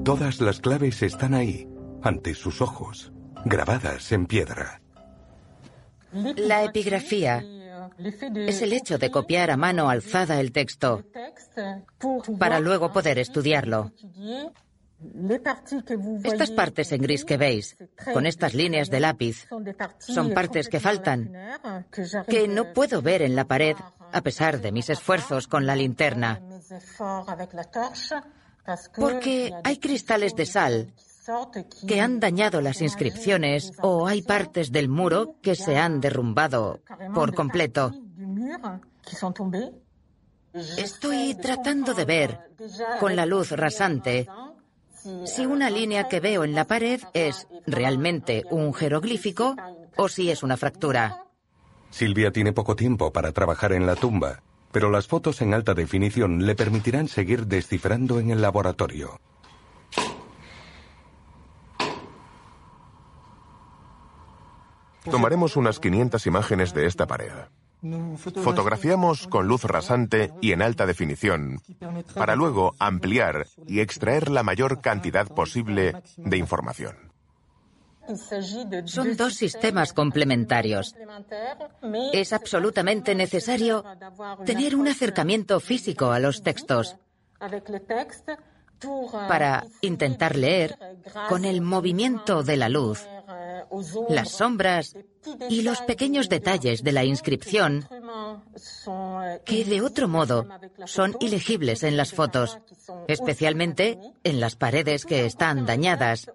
Todas 0.05 0.41
las 0.41 0.59
claves 0.59 1.01
están 1.01 1.33
ahí, 1.33 1.69
ante 2.03 2.35
sus 2.35 2.61
ojos, 2.61 3.13
grabadas 3.45 4.11
en 4.11 4.27
piedra. 4.27 4.81
La 6.11 6.65
epigrafía 6.65 7.45
es 8.35 8.63
el 8.63 8.73
hecho 8.73 8.99
de 8.99 9.13
copiar 9.13 9.53
a 9.53 9.57
mano 9.57 9.89
alzada 9.89 10.41
el 10.41 10.51
texto 10.51 11.05
para 12.37 12.59
luego 12.59 12.93
poder 12.93 13.21
estudiarlo. 13.21 13.93
Estas 16.25 16.51
partes 16.51 16.93
en 16.93 17.03
gris 17.03 17.25
que 17.25 17.37
veis, 17.37 17.77
con 18.13 18.27
estas 18.27 18.55
líneas 18.55 18.91
de 18.91 19.01
lápiz, 19.01 19.47
son 19.99 20.33
partes 20.33 20.69
que 20.69 20.81
faltan, 20.81 21.33
que 22.29 22.49
no 22.49 22.73
puedo 22.73 23.03
ver 23.03 23.23
en 23.23 23.37
la 23.37 23.45
pared 23.45 23.77
a 24.13 24.21
pesar 24.23 24.61
de 24.61 24.73
mis 24.73 24.89
esfuerzos 24.91 25.49
con 25.49 25.67
la 25.67 25.77
linterna. 25.77 26.41
Porque 28.97 29.53
hay 29.63 29.79
cristales 29.79 30.35
de 30.35 30.47
sal 30.47 30.95
que 31.87 32.01
han 32.01 32.21
dañado 32.21 32.61
las 32.61 32.81
inscripciones 32.81 33.73
o 33.83 34.07
hay 34.07 34.23
partes 34.23 34.73
del 34.73 34.89
muro 34.89 35.37
que 35.43 35.55
se 35.55 35.77
han 35.77 36.01
derrumbado 36.01 36.81
por 37.15 37.35
completo. 37.35 37.93
Estoy 40.79 41.35
tratando 41.35 41.95
de 41.95 42.05
ver, 42.05 42.41
con 43.01 43.17
la 43.17 43.27
luz 43.27 43.51
rasante, 43.51 44.29
si 45.27 45.47
una 45.47 45.71
línea 45.71 46.09
que 46.09 46.21
veo 46.21 46.45
en 46.45 46.55
la 46.55 46.65
pared 46.65 47.01
es 47.13 47.47
realmente 47.67 48.45
un 48.51 48.73
jeroglífico 48.73 49.57
o 49.97 50.09
si 50.09 50.31
es 50.31 50.43
una 50.43 50.57
fractura. 50.57 51.25
Silvia 51.91 52.33
tiene 52.33 52.53
poco 52.53 52.75
tiempo 52.75 53.13
para 53.13 53.33
trabajar 53.33 53.73
en 53.73 53.87
la 53.87 53.97
tumba, 53.97 54.43
pero 54.73 54.91
las 54.91 55.07
fotos 55.07 55.41
en 55.43 55.55
alta 55.55 55.75
definición 55.75 56.45
le 56.45 56.55
permitirán 56.55 57.09
seguir 57.09 57.47
descifrando 57.47 58.19
en 58.19 58.31
el 58.31 58.43
laboratorio. 58.43 59.21
Tomaremos 65.11 65.57
unas 65.57 65.81
500 65.81 66.27
imágenes 66.27 66.73
de 66.73 66.87
esta 66.87 67.07
pared. 67.07 67.31
Fotografiamos 68.43 69.27
con 69.27 69.47
luz 69.47 69.65
rasante 69.65 70.33
y 70.41 70.53
en 70.53 70.63
alta 70.63 70.87
definición 70.87 71.61
para 72.15 72.35
luego 72.35 72.75
ampliar 72.79 73.47
y 73.67 73.81
extraer 73.81 74.31
la 74.31 74.43
mayor 74.43 74.81
cantidad 74.81 75.29
posible 75.29 76.03
de 76.17 76.37
información. 76.39 77.13
Son 78.87 79.17
dos 79.17 79.35
sistemas 79.35 79.93
complementarios. 79.93 80.95
Es 82.13 82.33
absolutamente 82.33 83.15
necesario 83.15 83.85
tener 84.45 84.77
un 84.77 84.89
acercamiento 84.89 85.61
físico 85.61 86.11
a 86.11 86.19
los 86.19 86.43
textos 86.43 86.97
para 89.29 89.65
intentar 89.81 90.37
leer 90.37 90.77
con 91.29 91.45
el 91.45 91.63
movimiento 91.63 92.43
de 92.43 92.57
la 92.57 92.69
luz 92.69 93.07
las 94.09 94.31
sombras 94.31 94.97
y 95.49 95.63
los 95.63 95.81
pequeños 95.83 96.29
detalles 96.29 96.83
de 96.83 96.93
la 96.93 97.05
inscripción 97.05 97.89
que 99.45 99.65
de 99.65 99.81
otro 99.81 100.09
modo 100.09 100.47
son 100.87 101.17
ilegibles 101.21 101.83
en 101.83 101.97
las 101.97 102.13
fotos, 102.13 102.59
especialmente 103.09 103.99
en 104.23 104.41
las 104.41 104.57
paredes 104.57 105.05
que 105.05 105.27
están 105.27 105.67
dañadas. 105.67 106.31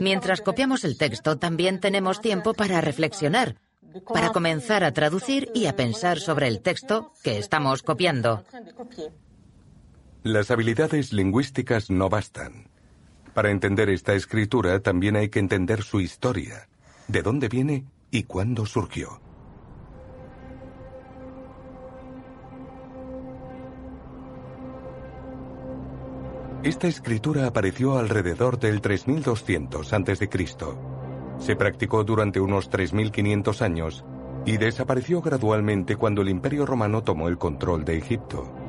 Mientras 0.00 0.40
copiamos 0.40 0.84
el 0.84 0.98
texto 0.98 1.38
también 1.38 1.80
tenemos 1.80 2.20
tiempo 2.20 2.54
para 2.54 2.80
reflexionar, 2.80 3.56
para 4.12 4.30
comenzar 4.30 4.84
a 4.84 4.92
traducir 4.92 5.50
y 5.54 5.66
a 5.66 5.76
pensar 5.76 6.18
sobre 6.18 6.48
el 6.48 6.60
texto 6.60 7.12
que 7.22 7.38
estamos 7.38 7.82
copiando. 7.82 8.44
Las 10.22 10.50
habilidades 10.50 11.12
lingüísticas 11.12 11.90
no 11.90 12.08
bastan. 12.08 12.75
Para 13.36 13.50
entender 13.50 13.90
esta 13.90 14.14
escritura 14.14 14.80
también 14.80 15.14
hay 15.14 15.28
que 15.28 15.40
entender 15.40 15.82
su 15.82 16.00
historia, 16.00 16.68
de 17.06 17.20
dónde 17.20 17.48
viene 17.48 17.84
y 18.10 18.22
cuándo 18.22 18.64
surgió. 18.64 19.20
Esta 26.62 26.88
escritura 26.88 27.46
apareció 27.46 27.98
alrededor 27.98 28.58
del 28.58 28.80
3200 28.80 29.92
a.C. 29.92 30.30
Se 31.38 31.56
practicó 31.56 32.04
durante 32.04 32.40
unos 32.40 32.70
3500 32.70 33.60
años 33.60 34.04
y 34.46 34.56
desapareció 34.56 35.20
gradualmente 35.20 35.96
cuando 35.96 36.22
el 36.22 36.30
Imperio 36.30 36.64
Romano 36.64 37.02
tomó 37.02 37.28
el 37.28 37.36
control 37.36 37.84
de 37.84 37.98
Egipto. 37.98 38.65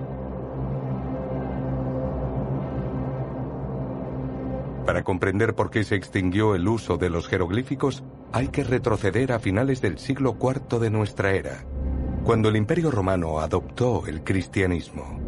Para 4.88 5.04
comprender 5.04 5.54
por 5.54 5.70
qué 5.70 5.84
se 5.84 5.96
extinguió 5.96 6.56
el 6.56 6.66
uso 6.66 6.96
de 6.96 7.10
los 7.10 7.28
jeroglíficos, 7.28 8.06
hay 8.32 8.48
que 8.48 8.64
retroceder 8.64 9.34
a 9.34 9.40
finales 9.40 9.82
del 9.82 9.98
siglo 9.98 10.38
IV 10.42 10.80
de 10.80 10.90
nuestra 10.90 11.34
era, 11.34 11.66
cuando 12.24 12.48
el 12.48 12.56
Imperio 12.56 12.90
Romano 12.90 13.42
adoptó 13.42 14.08
el 14.08 14.24
cristianismo. 14.24 15.20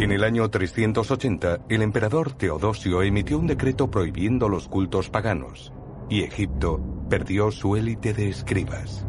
En 0.00 0.10
el 0.10 0.24
año 0.24 0.50
380, 0.50 1.60
el 1.68 1.82
emperador 1.82 2.32
Teodosio 2.32 3.02
emitió 3.02 3.38
un 3.38 3.46
decreto 3.46 3.88
prohibiendo 3.88 4.48
los 4.48 4.66
cultos 4.66 5.08
paganos, 5.08 5.72
y 6.10 6.22
Egipto 6.24 6.80
perdió 7.08 7.52
su 7.52 7.76
élite 7.76 8.12
de 8.12 8.28
escribas. 8.28 9.06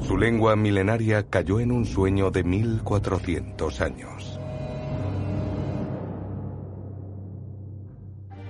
Su 0.00 0.16
lengua 0.16 0.56
milenaria 0.56 1.28
cayó 1.28 1.60
en 1.60 1.72
un 1.72 1.84
sueño 1.84 2.30
de 2.30 2.42
1400 2.42 3.80
años. 3.80 4.40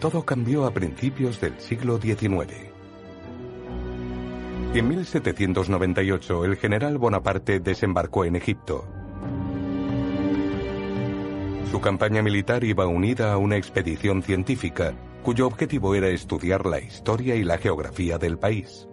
Todo 0.00 0.24
cambió 0.24 0.64
a 0.64 0.72
principios 0.72 1.40
del 1.40 1.58
siglo 1.60 2.00
XIX. 2.00 2.70
En 4.72 4.88
1798 4.88 6.44
el 6.44 6.56
general 6.56 6.96
Bonaparte 6.96 7.60
desembarcó 7.60 8.24
en 8.24 8.36
Egipto. 8.36 8.84
Su 11.70 11.80
campaña 11.80 12.22
militar 12.22 12.64
iba 12.64 12.86
unida 12.86 13.32
a 13.32 13.36
una 13.36 13.56
expedición 13.56 14.22
científica 14.22 14.94
cuyo 15.22 15.46
objetivo 15.46 15.94
era 15.94 16.08
estudiar 16.08 16.66
la 16.66 16.80
historia 16.80 17.34
y 17.34 17.44
la 17.44 17.58
geografía 17.58 18.16
del 18.16 18.38
país. 18.38 18.89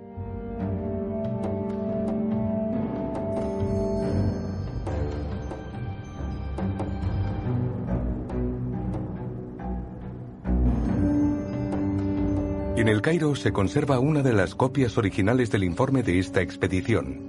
En 12.88 12.94
el 12.94 13.02
Cairo 13.02 13.36
se 13.36 13.52
conserva 13.52 14.00
una 14.00 14.24
de 14.24 14.32
las 14.32 14.56
copias 14.56 14.98
originales 14.98 15.52
del 15.52 15.66
informe 15.66 16.04
de 16.04 16.20
esta 16.20 16.42
expedición, 16.42 17.20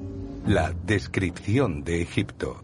la 0.46 0.72
Descripción 0.86 1.82
de 1.82 2.00
Egipto. 2.00 2.62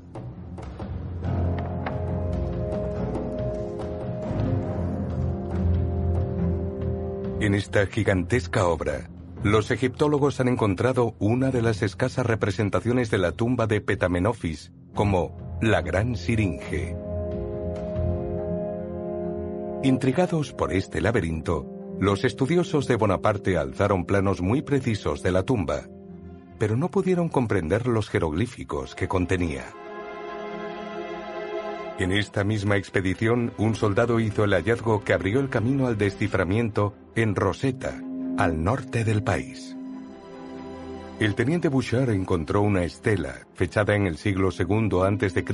En 7.41 7.57
esta 7.57 7.85
gigantesca 7.87 8.69
obra, 8.69 9.11
los 9.43 9.73
egiptólogos 9.73 10.39
han 10.39 10.47
encontrado 10.47 11.17
una 11.19 11.51
de 11.51 11.63
las 11.63 11.83
escasas 11.83 12.25
representaciones 12.25 13.11
de 13.11 13.19
la 13.19 13.33
tumba 13.33 13.67
de 13.67 13.81
Petamenofis 13.81 14.71
como 14.95 15.59
la 15.61 15.83
Gran 15.83 16.15
Siringe. 16.15 16.97
Intrigados 19.83 20.53
por 20.53 20.73
este 20.73 21.01
laberinto, 21.01 21.74
los 22.01 22.25
estudiosos 22.25 22.87
de 22.89 22.97
Bonaparte 22.97 23.57
alzaron 23.57 24.05
planos 24.05 24.41
muy 24.43 24.63
precisos 24.63 25.23
de 25.23 25.33
la 25.33 25.45
tumba, 25.45 25.83
pero 26.59 26.77
no 26.77 26.91
pudieron 26.91 27.29
comprender 27.29 27.87
los 27.87 28.09
jeroglíficos 28.09 28.95
que 28.95 29.09
contenía. 29.09 29.65
En 31.99 32.11
esta 32.11 32.43
misma 32.43 32.77
expedición, 32.77 33.53
un 33.57 33.77
soldado 33.77 34.19
hizo 34.19 34.45
el 34.45 34.53
hallazgo 34.53 35.05
que 35.05 35.13
abrió 35.13 35.39
el 35.39 35.49
camino 35.49 35.87
al 35.87 35.97
desciframiento 35.97 36.95
en 37.15 37.37
Rosetta, 37.37 38.01
al 38.37 38.65
norte 38.65 39.05
del 39.05 39.23
país. 39.23 39.77
El 41.21 41.37
teniente 41.37 41.69
Bouchard 41.69 42.11
encontró 42.11 42.63
una 42.63 42.83
estela, 42.83 43.47
fechada 43.55 43.95
en 43.95 44.09
el 44.09 44.17
siglo 44.17 44.49
II 44.51 44.89
a.C., 45.05 45.45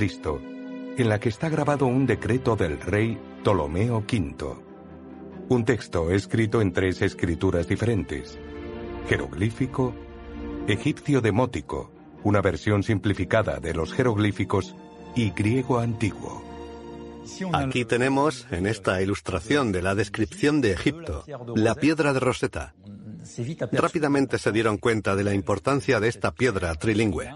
en 0.97 1.09
la 1.09 1.19
que 1.19 1.29
está 1.29 1.49
grabado 1.49 1.85
un 1.85 2.07
decreto 2.07 2.55
del 2.55 2.81
rey 2.81 3.17
Ptolomeo 3.43 3.99
V 3.99 4.70
un 5.51 5.65
texto 5.65 6.11
escrito 6.11 6.61
en 6.61 6.71
tres 6.71 7.01
escrituras 7.01 7.67
diferentes. 7.67 8.39
Jeroglífico, 9.09 9.93
egipcio 10.65 11.19
demótico, 11.19 11.91
una 12.23 12.41
versión 12.41 12.83
simplificada 12.83 13.59
de 13.59 13.73
los 13.73 13.91
jeroglíficos, 13.91 14.75
y 15.13 15.31
griego 15.31 15.79
antiguo. 15.79 16.41
Aquí 17.51 17.83
tenemos, 17.83 18.47
en 18.49 18.65
esta 18.65 19.01
ilustración 19.01 19.73
de 19.73 19.81
la 19.81 19.93
descripción 19.93 20.61
de 20.61 20.71
Egipto, 20.71 21.25
la 21.53 21.75
piedra 21.75 22.13
de 22.13 22.21
Rosetta. 22.21 22.73
Rápidamente 23.73 24.37
se 24.37 24.53
dieron 24.53 24.77
cuenta 24.77 25.17
de 25.17 25.25
la 25.25 25.33
importancia 25.33 25.99
de 25.99 26.07
esta 26.07 26.31
piedra 26.31 26.73
trilingüe. 26.75 27.29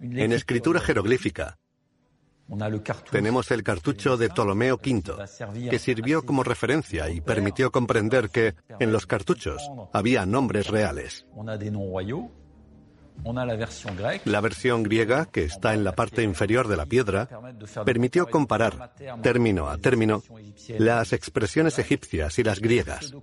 En 0.00 0.32
escritura 0.32 0.80
jeroglífica, 0.80 1.58
tenemos 3.10 3.50
el 3.50 3.62
cartucho 3.62 4.16
de 4.16 4.28
Ptolomeo 4.28 4.76
V, 4.76 5.70
que 5.70 5.78
sirvió 5.78 6.24
como 6.24 6.42
referencia 6.42 7.08
y 7.10 7.20
permitió 7.20 7.70
comprender 7.70 8.30
que 8.30 8.54
en 8.80 8.92
los 8.92 9.06
cartuchos 9.06 9.70
había 9.92 10.26
nombres 10.26 10.68
reales. 10.68 11.26
La 14.24 14.40
versión 14.40 14.82
griega, 14.82 15.26
que 15.26 15.44
está 15.44 15.74
en 15.74 15.84
la 15.84 15.92
parte 15.92 16.22
inferior 16.22 16.68
de 16.68 16.76
la 16.76 16.86
piedra, 16.86 17.28
permitió 17.84 18.26
comparar, 18.26 18.92
término 19.22 19.68
a 19.68 19.78
término, 19.78 20.22
las 20.78 21.12
expresiones 21.12 21.78
egipcias 21.78 22.38
y 22.38 22.42
las 22.42 22.60
griegas. 22.60 23.14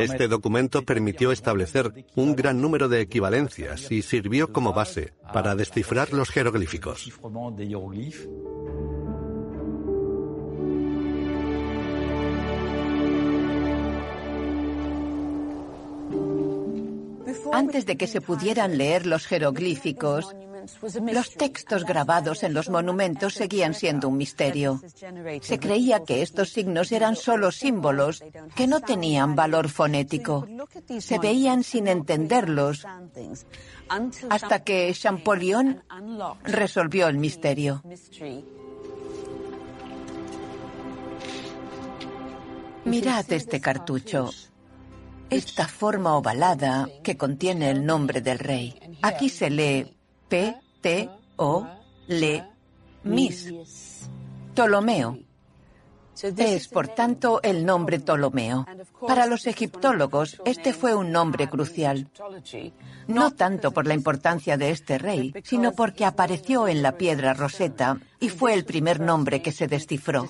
Este 0.00 0.28
documento 0.28 0.82
permitió 0.82 1.30
establecer 1.30 2.06
un 2.16 2.34
gran 2.34 2.60
número 2.60 2.88
de 2.88 3.00
equivalencias 3.00 3.90
y 3.92 4.02
sirvió 4.02 4.52
como 4.52 4.72
base 4.72 5.12
para 5.32 5.54
descifrar 5.54 6.12
los 6.12 6.30
jeroglíficos. 6.30 7.10
Antes 17.52 17.86
de 17.86 17.96
que 17.96 18.06
se 18.06 18.20
pudieran 18.20 18.78
leer 18.78 19.06
los 19.06 19.26
jeroglíficos, 19.26 20.34
los 21.12 21.30
textos 21.34 21.84
grabados 21.84 22.42
en 22.42 22.54
los 22.54 22.70
monumentos 22.70 23.34
seguían 23.34 23.74
siendo 23.74 24.08
un 24.08 24.16
misterio. 24.16 24.80
Se 25.40 25.58
creía 25.58 26.04
que 26.04 26.22
estos 26.22 26.50
signos 26.50 26.92
eran 26.92 27.16
solo 27.16 27.50
símbolos 27.50 28.22
que 28.54 28.66
no 28.66 28.80
tenían 28.80 29.36
valor 29.36 29.68
fonético. 29.68 30.46
Se 30.98 31.18
veían 31.18 31.62
sin 31.62 31.88
entenderlos 31.88 32.86
hasta 34.30 34.64
que 34.64 34.92
Champollion 34.94 35.82
resolvió 36.44 37.08
el 37.08 37.18
misterio. 37.18 37.82
Mirad 42.84 43.32
este 43.32 43.60
cartucho 43.60 44.30
esta 45.32 45.66
forma 45.66 46.16
ovalada 46.16 46.88
que 47.02 47.16
contiene 47.16 47.70
el 47.70 47.84
nombre 47.84 48.20
del 48.20 48.38
rey. 48.38 48.78
Aquí 49.02 49.28
se 49.28 49.50
lee 49.50 49.96
P, 50.28 50.54
T, 50.80 51.10
O, 51.36 51.66
Le, 52.06 52.44
Mis. 53.04 53.52
Ptolomeo. 54.54 55.18
Es, 56.22 56.68
por 56.68 56.88
tanto, 56.88 57.40
el 57.42 57.64
nombre 57.64 57.98
Ptolomeo. 57.98 58.66
Para 59.06 59.26
los 59.26 59.46
egiptólogos, 59.46 60.40
este 60.44 60.72
fue 60.72 60.94
un 60.94 61.10
nombre 61.10 61.48
crucial. 61.48 62.08
No 63.08 63.32
tanto 63.32 63.72
por 63.72 63.86
la 63.86 63.94
importancia 63.94 64.56
de 64.56 64.70
este 64.70 64.98
rey, 64.98 65.34
sino 65.42 65.72
porque 65.72 66.04
apareció 66.04 66.68
en 66.68 66.82
la 66.82 66.96
piedra 66.96 67.34
Rosetta 67.34 67.98
y 68.20 68.28
fue 68.28 68.54
el 68.54 68.64
primer 68.64 69.00
nombre 69.00 69.42
que 69.42 69.52
se 69.52 69.66
descifró. 69.66 70.28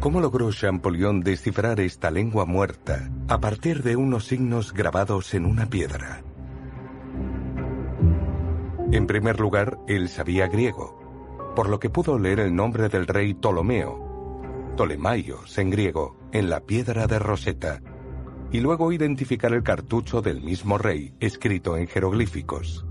¿Cómo 0.00 0.20
logró 0.20 0.52
Champollion 0.52 1.22
descifrar 1.22 1.80
esta 1.80 2.12
lengua 2.12 2.46
muerta 2.46 3.10
a 3.26 3.40
partir 3.40 3.82
de 3.82 3.96
unos 3.96 4.26
signos 4.26 4.72
grabados 4.72 5.34
en 5.34 5.44
una 5.44 5.68
piedra? 5.68 6.22
En 8.92 9.08
primer 9.08 9.40
lugar, 9.40 9.76
él 9.88 10.08
sabía 10.08 10.46
griego, 10.46 11.52
por 11.56 11.68
lo 11.68 11.80
que 11.80 11.90
pudo 11.90 12.16
leer 12.16 12.38
el 12.38 12.54
nombre 12.54 12.88
del 12.88 13.08
rey 13.08 13.34
Ptolomeo, 13.34 14.40
Ptolemaios 14.76 15.58
en 15.58 15.70
griego, 15.70 16.16
en 16.30 16.48
la 16.48 16.60
piedra 16.60 17.08
de 17.08 17.18
Rosetta, 17.18 17.82
y 18.52 18.60
luego 18.60 18.92
identificar 18.92 19.52
el 19.52 19.64
cartucho 19.64 20.22
del 20.22 20.42
mismo 20.42 20.78
rey 20.78 21.12
escrito 21.18 21.76
en 21.76 21.88
jeroglíficos. 21.88 22.86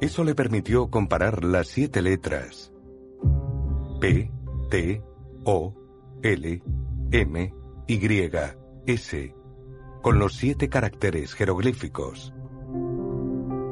Eso 0.00 0.22
le 0.22 0.36
permitió 0.36 0.90
comparar 0.90 1.42
las 1.42 1.66
siete 1.66 2.02
letras 2.02 2.72
P, 4.00 4.30
T, 4.70 5.02
O, 5.44 5.74
L, 6.22 6.62
M, 7.10 7.54
Y, 7.88 8.30
S, 8.86 9.34
con 10.00 10.20
los 10.20 10.34
siete 10.34 10.68
caracteres 10.68 11.34
jeroglíficos. 11.34 12.32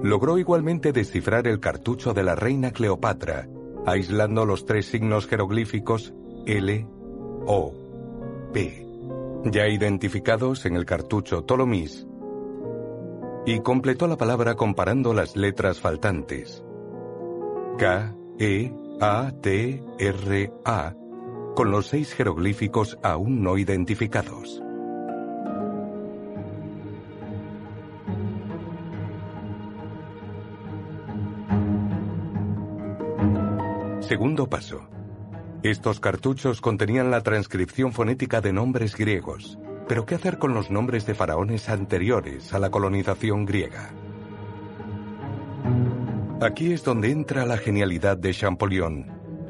Logró 0.03 0.39
igualmente 0.39 0.93
descifrar 0.93 1.47
el 1.47 1.61
cartucho 1.61 2.13
de 2.13 2.25
la 2.25 2.35
reina 2.35 2.73
Cleopatra, 2.73 3.49
aislando 3.87 4.45
los 4.45 4.67
tres 4.67 4.87
signos 4.87 5.29
jeroglíficos 5.29 6.13
L, 6.45 6.89
O, 7.47 7.73
P, 8.53 8.85
ya 9.45 9.69
identificados 9.69 10.67
en 10.67 10.75
el 10.75 10.85
cartucho 10.85 11.47
Ptolomis 11.47 12.05
y 13.47 13.61
completó 13.61 14.09
la 14.09 14.17
palabra 14.17 14.57
comparando 14.57 15.15
las 15.15 15.37
letras 15.37 15.81
faltantes. 15.81 16.65
K, 17.79 18.17
E, 18.41 18.75
A, 19.01 19.31
T, 19.41 19.85
R, 20.01 20.53
A, 20.65 20.95
con 21.55 21.71
los 21.71 21.87
seis 21.87 22.13
jeroglíficos 22.13 22.99
aún 23.05 23.43
no 23.43 23.57
identificados. 23.57 24.61
Segundo 34.01 34.49
paso. 34.49 34.89
Estos 35.63 36.01
cartuchos 36.01 36.61
contenían 36.61 37.11
la 37.13 37.23
transcripción 37.23 37.93
fonética 37.93 38.41
de 38.41 38.53
nombres 38.53 38.97
griegos. 38.97 39.59
Pero 39.89 40.05
¿qué 40.05 40.17
hacer 40.17 40.39
con 40.39 40.53
los 40.53 40.71
nombres 40.71 41.07
de 41.07 41.15
faraones 41.15 41.69
anteriores 41.69 42.53
a 42.53 42.59
la 42.59 42.71
colonización 42.71 43.47
griega? 43.47 43.91
Aquí 46.41 46.73
es 46.73 46.85
donde 46.85 47.11
entra 47.11 47.47
la 47.47 47.57
genialidad 47.57 48.17
de 48.17 48.35
Champollion, 48.35 49.07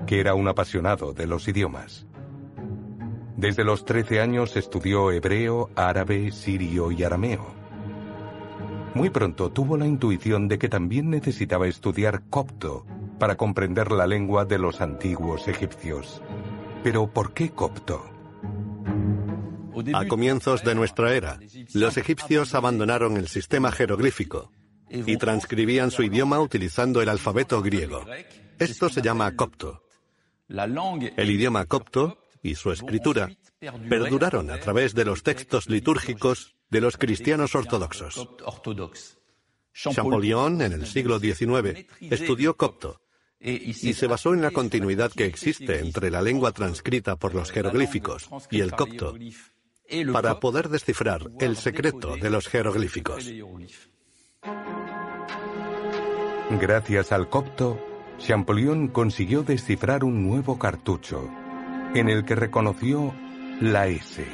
que 0.06 0.20
era 0.20 0.34
un 0.34 0.46
apasionado 0.46 1.12
de 1.12 1.26
los 1.26 1.48
idiomas. 1.48 2.06
Desde 3.36 3.64
los 3.64 3.84
13 3.84 4.20
años 4.20 4.56
estudió 4.56 5.10
hebreo, 5.10 5.70
árabe, 5.74 6.30
sirio 6.32 6.92
y 6.92 7.02
arameo. 7.02 7.54
Muy 8.94 9.10
pronto 9.10 9.50
tuvo 9.50 9.76
la 9.76 9.86
intuición 9.86 10.48
de 10.48 10.58
que 10.58 10.68
también 10.68 11.10
necesitaba 11.10 11.66
estudiar 11.66 12.22
copto 12.30 12.86
para 13.18 13.36
comprender 13.36 13.92
la 13.92 14.06
lengua 14.06 14.44
de 14.44 14.58
los 14.58 14.80
antiguos 14.80 15.48
egipcios. 15.48 16.22
Pero 16.82 17.06
¿por 17.08 17.32
qué 17.32 17.50
copto? 17.50 18.15
A 19.94 20.06
comienzos 20.06 20.64
de 20.64 20.74
nuestra 20.74 21.14
era, 21.14 21.38
los 21.74 21.96
egipcios 21.96 22.54
abandonaron 22.54 23.16
el 23.16 23.28
sistema 23.28 23.70
jeroglífico 23.72 24.52
y 24.88 25.16
transcribían 25.16 25.90
su 25.90 26.02
idioma 26.02 26.40
utilizando 26.40 27.02
el 27.02 27.08
alfabeto 27.08 27.60
griego. 27.62 28.04
Esto 28.58 28.88
se 28.88 29.02
llama 29.02 29.34
copto. 29.36 29.82
El 30.48 31.30
idioma 31.30 31.66
copto 31.66 32.18
y 32.42 32.54
su 32.54 32.70
escritura 32.72 33.30
perduraron 33.88 34.50
a 34.50 34.60
través 34.60 34.94
de 34.94 35.04
los 35.04 35.22
textos 35.22 35.68
litúrgicos 35.68 36.56
de 36.70 36.80
los 36.80 36.96
cristianos 36.96 37.54
ortodoxos. 37.54 38.28
Champollion, 39.72 40.62
en 40.62 40.72
el 40.72 40.86
siglo 40.86 41.18
XIX, 41.18 41.86
estudió 42.00 42.56
copto 42.56 43.02
y 43.38 43.74
se 43.74 44.06
basó 44.06 44.32
en 44.32 44.40
la 44.40 44.50
continuidad 44.50 45.12
que 45.12 45.26
existe 45.26 45.80
entre 45.80 46.10
la 46.10 46.22
lengua 46.22 46.52
transcrita 46.52 47.16
por 47.16 47.34
los 47.34 47.50
jeroglíficos 47.50 48.28
y 48.50 48.60
el 48.60 48.72
copto 48.72 49.14
para 50.12 50.40
poder 50.40 50.68
descifrar 50.68 51.30
el 51.40 51.56
secreto 51.56 52.16
de 52.16 52.30
los 52.30 52.48
jeroglíficos. 52.48 53.32
Gracias 56.50 57.12
al 57.12 57.28
copto, 57.28 57.78
Champollion 58.18 58.88
consiguió 58.88 59.42
descifrar 59.42 60.04
un 60.04 60.26
nuevo 60.26 60.58
cartucho, 60.58 61.28
en 61.94 62.08
el 62.08 62.24
que 62.24 62.34
reconoció 62.34 63.12
la 63.60 63.88
S. 63.88 64.24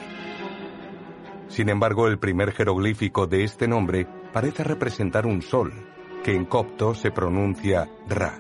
Sin 1.49 1.69
embargo, 1.69 2.09
el 2.09 2.19
primer 2.19 2.53
jeroglífico 2.53 3.27
de 3.27 3.45
este 3.45 3.69
nombre 3.69 4.07
parece 4.33 4.65
representar 4.65 5.27
un 5.27 5.43
sol, 5.43 5.73
que 6.23 6.35
en 6.35 6.45
copto 6.45 6.95
se 6.95 7.11
pronuncia 7.11 7.89
Ra. 8.09 8.39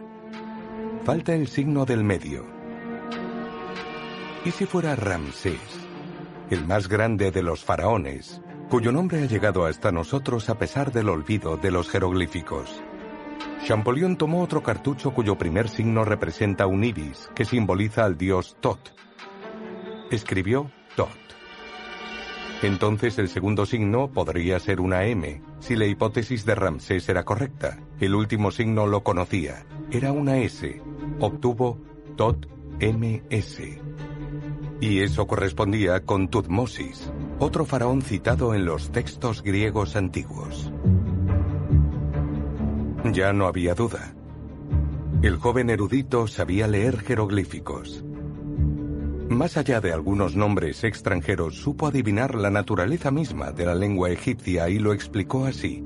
Falta 1.04 1.34
el 1.34 1.48
signo 1.48 1.84
del 1.84 2.04
medio. 2.04 2.46
¿Y 4.44 4.50
si 4.50 4.66
fuera 4.66 4.96
Ramsés, 4.96 5.81
el 6.52 6.66
más 6.66 6.88
grande 6.88 7.30
de 7.30 7.42
los 7.42 7.64
faraones, 7.64 8.42
cuyo 8.68 8.92
nombre 8.92 9.22
ha 9.22 9.26
llegado 9.26 9.64
hasta 9.64 9.90
nosotros 9.90 10.50
a 10.50 10.58
pesar 10.58 10.92
del 10.92 11.08
olvido 11.08 11.56
de 11.56 11.70
los 11.70 11.88
jeroglíficos? 11.88 12.82
Champollion 13.64 14.16
tomó 14.16 14.42
otro 14.42 14.62
cartucho 14.62 15.12
cuyo 15.12 15.38
primer 15.38 15.68
signo 15.68 16.04
representa 16.04 16.66
un 16.66 16.84
ibis, 16.84 17.30
que 17.34 17.44
simboliza 17.44 18.04
al 18.04 18.18
dios 18.18 18.56
Tot. 18.60 18.94
Escribió 20.10 20.70
Tot. 20.94 21.08
Entonces 22.62 23.18
el 23.18 23.28
segundo 23.28 23.64
signo 23.64 24.12
podría 24.12 24.60
ser 24.60 24.80
una 24.80 25.06
M, 25.06 25.42
si 25.58 25.74
la 25.74 25.86
hipótesis 25.86 26.44
de 26.44 26.54
Ramsés 26.54 27.08
era 27.08 27.24
correcta. 27.24 27.78
El 27.98 28.14
último 28.14 28.50
signo 28.50 28.86
lo 28.86 29.02
conocía, 29.02 29.64
era 29.90 30.12
una 30.12 30.38
S. 30.38 30.82
Obtuvo 31.18 31.80
Tot 32.16 32.46
MS. 32.78 33.62
Y 34.82 34.98
eso 34.98 35.28
correspondía 35.28 36.00
con 36.00 36.26
Tutmosis, 36.26 37.08
otro 37.38 37.64
faraón 37.64 38.02
citado 38.02 38.52
en 38.52 38.64
los 38.64 38.90
textos 38.90 39.40
griegos 39.40 39.94
antiguos. 39.94 40.72
Ya 43.12 43.32
no 43.32 43.46
había 43.46 43.76
duda. 43.76 44.12
El 45.22 45.36
joven 45.36 45.70
erudito 45.70 46.26
sabía 46.26 46.66
leer 46.66 46.98
jeroglíficos. 46.98 48.04
Más 49.28 49.56
allá 49.56 49.80
de 49.80 49.92
algunos 49.92 50.34
nombres 50.34 50.82
extranjeros, 50.82 51.54
supo 51.54 51.86
adivinar 51.86 52.34
la 52.34 52.50
naturaleza 52.50 53.12
misma 53.12 53.52
de 53.52 53.66
la 53.66 53.76
lengua 53.76 54.10
egipcia 54.10 54.68
y 54.68 54.80
lo 54.80 54.92
explicó 54.92 55.44
así. 55.44 55.84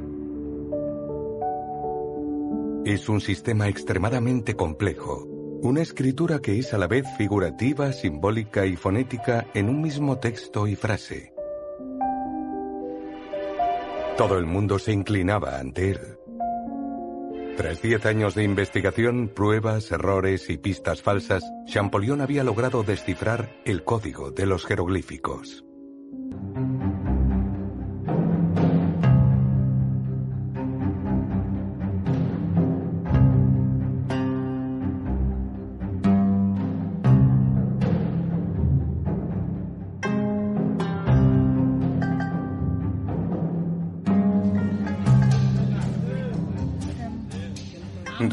Es 2.86 3.10
un 3.10 3.20
sistema 3.20 3.68
extremadamente 3.68 4.56
complejo, 4.56 5.35
una 5.66 5.82
escritura 5.82 6.38
que 6.38 6.58
es 6.58 6.72
a 6.72 6.78
la 6.78 6.86
vez 6.86 7.06
figurativa, 7.18 7.92
simbólica 7.92 8.66
y 8.66 8.76
fonética 8.76 9.46
en 9.52 9.68
un 9.68 9.82
mismo 9.82 10.18
texto 10.18 10.66
y 10.66 10.76
frase. 10.76 11.32
Todo 14.16 14.38
el 14.38 14.46
mundo 14.46 14.78
se 14.78 14.92
inclinaba 14.92 15.58
ante 15.58 15.90
él. 15.90 16.00
Tras 17.56 17.82
diez 17.82 18.06
años 18.06 18.34
de 18.34 18.44
investigación, 18.44 19.28
pruebas, 19.28 19.90
errores 19.90 20.48
y 20.50 20.56
pistas 20.56 21.02
falsas, 21.02 21.42
Champollion 21.66 22.20
había 22.20 22.44
logrado 22.44 22.82
descifrar 22.82 23.50
el 23.64 23.82
código 23.82 24.30
de 24.30 24.46
los 24.46 24.66
jeroglíficos. 24.66 25.65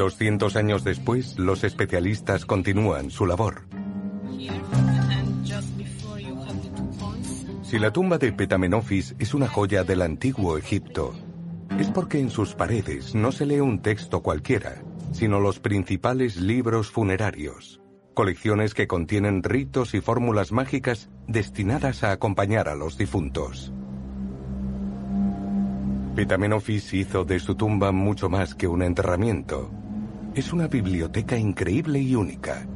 200 0.04 0.56
años 0.56 0.84
después, 0.84 1.38
los 1.38 1.64
especialistas 1.64 2.44
continúan 2.44 3.10
su 3.10 3.24
labor. 3.24 3.62
Si 7.62 7.78
la 7.78 7.90
tumba 7.90 8.18
de 8.18 8.30
Petamenofis 8.30 9.16
es 9.18 9.32
una 9.32 9.48
joya 9.48 9.82
del 9.82 10.02
antiguo 10.02 10.58
Egipto, 10.58 11.14
es 11.78 11.88
porque 11.88 12.18
en 12.20 12.28
sus 12.28 12.54
paredes 12.54 13.14
no 13.14 13.32
se 13.32 13.46
lee 13.46 13.60
un 13.60 13.80
texto 13.80 14.20
cualquiera, 14.20 14.82
sino 15.12 15.40
los 15.40 15.58
principales 15.58 16.36
libros 16.36 16.90
funerarios, 16.90 17.80
colecciones 18.12 18.74
que 18.74 18.86
contienen 18.86 19.42
ritos 19.42 19.94
y 19.94 20.02
fórmulas 20.02 20.52
mágicas 20.52 21.08
destinadas 21.26 22.04
a 22.04 22.12
acompañar 22.12 22.68
a 22.68 22.74
los 22.74 22.98
difuntos. 22.98 23.72
Petamenofis 26.14 26.92
hizo 26.92 27.24
de 27.24 27.40
su 27.40 27.54
tumba 27.54 27.90
mucho 27.90 28.28
más 28.28 28.54
que 28.54 28.68
un 28.68 28.82
enterramiento. 28.82 29.70
Es 30.34 30.52
una 30.52 30.66
biblioteca 30.66 31.36
increíble 31.36 32.00
y 32.00 32.16
única. 32.16 32.66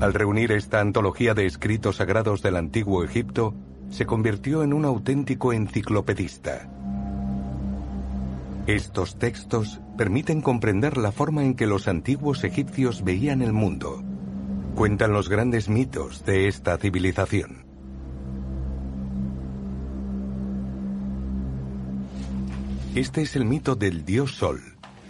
Al 0.00 0.14
reunir 0.14 0.50
esta 0.52 0.80
antología 0.80 1.34
de 1.34 1.44
escritos 1.44 1.96
sagrados 1.96 2.40
del 2.40 2.56
antiguo 2.56 3.04
Egipto, 3.04 3.54
se 3.90 4.06
convirtió 4.06 4.62
en 4.62 4.72
un 4.72 4.86
auténtico 4.86 5.52
enciclopedista. 5.52 6.70
Estos 8.66 9.18
textos 9.18 9.82
permiten 9.98 10.40
comprender 10.40 10.96
la 10.96 11.12
forma 11.12 11.44
en 11.44 11.54
que 11.54 11.66
los 11.66 11.86
antiguos 11.86 12.42
egipcios 12.42 13.04
veían 13.04 13.42
el 13.42 13.52
mundo. 13.52 14.02
Cuentan 14.74 15.12
los 15.12 15.28
grandes 15.28 15.68
mitos 15.68 16.24
de 16.24 16.48
esta 16.48 16.78
civilización. 16.78 17.65
Este 22.96 23.20
es 23.20 23.36
el 23.36 23.44
mito 23.44 23.74
del 23.74 24.06
dios 24.06 24.36
Sol, 24.36 24.58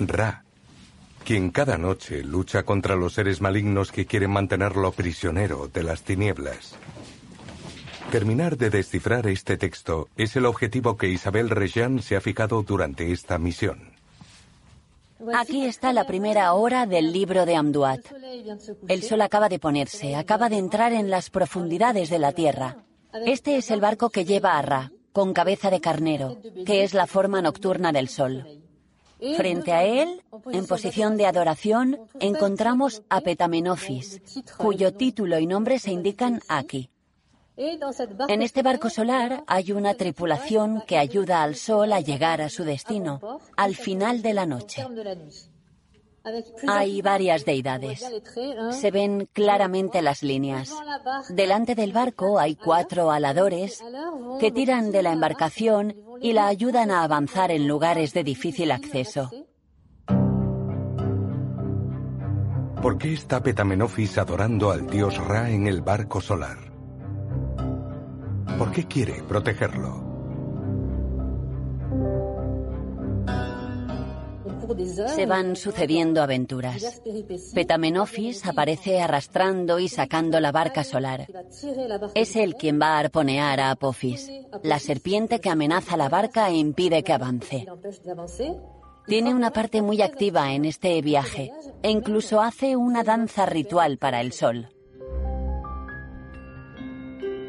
Ra, 0.01 0.42
quien 1.25 1.53
cada 1.53 1.79
noche 1.79 2.25
lucha 2.25 2.64
contra 2.64 2.96
los 2.96 3.14
seres 3.14 3.40
malignos 3.40 3.92
que 3.92 4.07
quieren 4.07 4.33
mantenerlo 4.33 4.90
prisionero 4.90 5.68
de 5.68 5.85
las 5.85 6.03
tinieblas. 6.03 6.75
Terminar 8.11 8.57
de 8.57 8.70
descifrar 8.70 9.29
este 9.29 9.57
texto 9.57 10.09
es 10.16 10.35
el 10.35 10.46
objetivo 10.46 10.96
que 10.96 11.11
Isabel 11.11 11.49
Rejean 11.49 12.03
se 12.03 12.16
ha 12.16 12.20
fijado 12.20 12.64
durante 12.64 13.12
esta 13.12 13.38
misión. 13.38 13.92
Aquí 15.33 15.64
está 15.64 15.92
la 15.92 16.09
primera 16.09 16.53
hora 16.55 16.87
del 16.87 17.12
libro 17.12 17.46
de 17.46 17.55
Amduat. 17.55 18.01
El 18.88 19.05
sol 19.05 19.22
acaba 19.22 19.49
de 19.49 19.61
ponerse, 19.61 20.16
acaba 20.16 20.49
de 20.49 20.59
entrar 20.59 20.92
en 20.92 21.09
las 21.09 21.31
profundidades 21.31 22.11
de 22.11 22.18
la 22.18 22.33
tierra. 22.33 22.79
Este 23.27 23.57
es 23.57 23.70
el 23.70 23.81
barco 23.81 24.11
que 24.11 24.25
lleva 24.25 24.59
a 24.59 24.62
Ra 24.62 24.92
con 25.17 25.33
cabeza 25.33 25.71
de 25.71 25.81
carnero, 25.81 26.37
que 26.67 26.85
es 26.85 26.93
la 26.93 27.07
forma 27.07 27.41
nocturna 27.41 27.91
del 27.91 28.11
sol. 28.11 28.35
Frente 29.35 29.73
a 29.73 29.83
él, 29.83 30.23
en 30.53 30.67
posición 30.67 31.17
de 31.17 31.25
adoración, 31.25 31.99
encontramos 32.21 33.03
a 33.09 33.23
Petamenofis, 33.23 34.21
cuyo 34.59 34.93
título 34.93 35.39
y 35.39 35.47
nombre 35.47 35.79
se 35.79 35.91
indican 35.91 36.43
aquí. 36.49 36.91
En 37.57 38.43
este 38.43 38.61
barco 38.63 38.91
solar 38.91 39.43
hay 39.47 39.73
una 39.73 39.95
tripulación 39.95 40.83
que 40.87 40.99
ayuda 40.99 41.43
al 41.43 41.55
sol 41.55 41.95
a 41.95 42.01
llegar 42.01 42.43
a 42.43 42.51
su 42.51 42.65
destino, 42.65 43.41
al 43.57 43.75
final 43.75 44.21
de 44.21 44.35
la 44.35 44.45
noche. 44.45 44.85
Hay 46.67 47.03
varias 47.03 47.45
deidades. 47.45 48.05
Se 48.71 48.91
ven 48.91 49.29
claramente 49.33 50.03
las 50.03 50.23
líneas. 50.23 50.73
Delante 51.29 51.75
del 51.75 51.93
barco 51.93 52.39
hay 52.39 52.57
cuatro 52.57 53.11
aladores 53.11 53.83
que 54.41 54.51
tiran 54.51 54.91
de 54.91 55.03
la 55.03 55.12
embarcación 55.12 55.97
y 56.21 56.33
la 56.33 56.47
ayudan 56.47 56.91
a 56.91 57.03
avanzar 57.03 57.51
en 57.51 57.69
lugares 57.69 58.12
de 58.15 58.25
difícil 58.25 58.71
acceso. 58.71 59.31
¿Por 62.83 62.99
qué 62.99 63.12
está 63.15 63.43
Petamenofis 63.43 64.19
adorando 64.19 64.71
al 64.71 64.87
dios 64.87 65.17
Ra 65.19 65.51
en 65.51 65.67
el 65.67 65.81
barco 65.81 66.21
solar? 66.21 66.59
¿Por 68.59 68.71
qué 68.73 68.87
quiere 68.87 69.23
protegerlo? 69.25 70.06
Se 75.15 75.27
van 75.27 75.57
sucediendo 75.57 76.23
aventuras. 76.23 77.03
Petamenofis 77.55 78.47
aparece 78.47 79.01
arrastrando 79.01 79.79
y 79.79 79.89
sacando 79.89 80.41
la 80.41 80.53
barca 80.53 80.85
solar. 80.85 81.27
Es 82.15 82.37
él 82.37 82.55
quien 82.57 82.81
va 82.81 82.97
a 82.97 82.99
arponear 82.99 83.61
a 83.61 83.71
Apophis, 83.71 84.31
la 84.63 84.79
serpiente 84.79 85.41
que 85.41 85.51
amenaza 85.51 85.97
la 85.97 86.09
barca 86.09 86.49
e 86.49 86.57
impide 86.57 87.03
que 87.03 87.13
avance. 87.13 87.67
Tiene 89.07 89.35
una 89.35 89.53
parte 89.53 89.83
muy 89.83 90.03
activa 90.03 90.53
en 90.53 90.65
este 90.65 91.01
viaje 91.01 91.53
e 91.83 91.91
incluso 91.91 92.41
hace 92.41 92.75
una 92.75 93.05
danza 93.05 93.47
ritual 93.47 93.99
para 93.99 94.21
el 94.21 94.33
sol. 94.33 94.69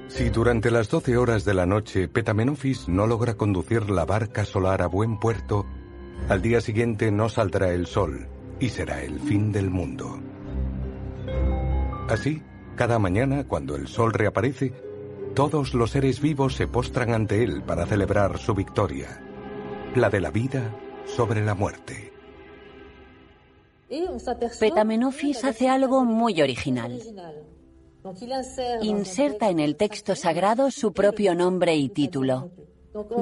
Si 0.07 0.29
durante 0.29 0.71
las 0.71 0.89
12 0.89 1.17
horas 1.17 1.43
de 1.43 1.53
la 1.53 1.65
noche 1.65 2.07
Petamenofis 2.07 2.87
no 2.87 3.07
logra 3.07 3.35
conducir 3.35 3.89
la 3.89 4.05
barca 4.05 4.45
solar 4.45 4.81
a 4.81 4.87
buen 4.87 5.19
puerto, 5.19 5.65
al 6.29 6.41
día 6.41 6.61
siguiente 6.61 7.11
no 7.11 7.29
saldrá 7.29 7.71
el 7.71 7.87
sol 7.87 8.27
y 8.59 8.69
será 8.69 9.01
el 9.01 9.19
fin 9.19 9.51
del 9.51 9.69
mundo. 9.69 10.19
Así, 12.09 12.41
cada 12.75 12.99
mañana, 12.99 13.45
cuando 13.47 13.75
el 13.75 13.87
sol 13.87 14.13
reaparece, 14.13 14.73
todos 15.35 15.73
los 15.73 15.91
seres 15.91 16.19
vivos 16.19 16.55
se 16.55 16.67
postran 16.67 17.13
ante 17.13 17.43
él 17.43 17.61
para 17.63 17.85
celebrar 17.85 18.37
su 18.39 18.53
victoria, 18.53 19.21
la 19.95 20.09
de 20.09 20.21
la 20.21 20.31
vida 20.31 20.73
sobre 21.05 21.43
la 21.43 21.53
muerte. 21.53 22.11
Petamenofis 24.59 25.43
hace 25.43 25.69
algo 25.69 26.03
muy 26.03 26.41
original. 26.41 27.01
Inserta 28.81 29.49
en 29.49 29.59
el 29.59 29.75
texto 29.75 30.15
sagrado 30.15 30.71
su 30.71 30.93
propio 30.93 31.35
nombre 31.35 31.75
y 31.75 31.89
título. 31.89 32.51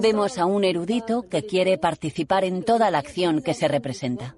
Vemos 0.02 0.38
a 0.38 0.46
un 0.46 0.64
erudito 0.64 1.28
que 1.30 1.46
quiere 1.46 1.78
participar 1.78 2.44
en 2.44 2.64
toda 2.64 2.92
la 2.92 3.00
acción 3.00 3.42
que 3.42 3.54
se 3.54 3.68
representa. 3.68 4.36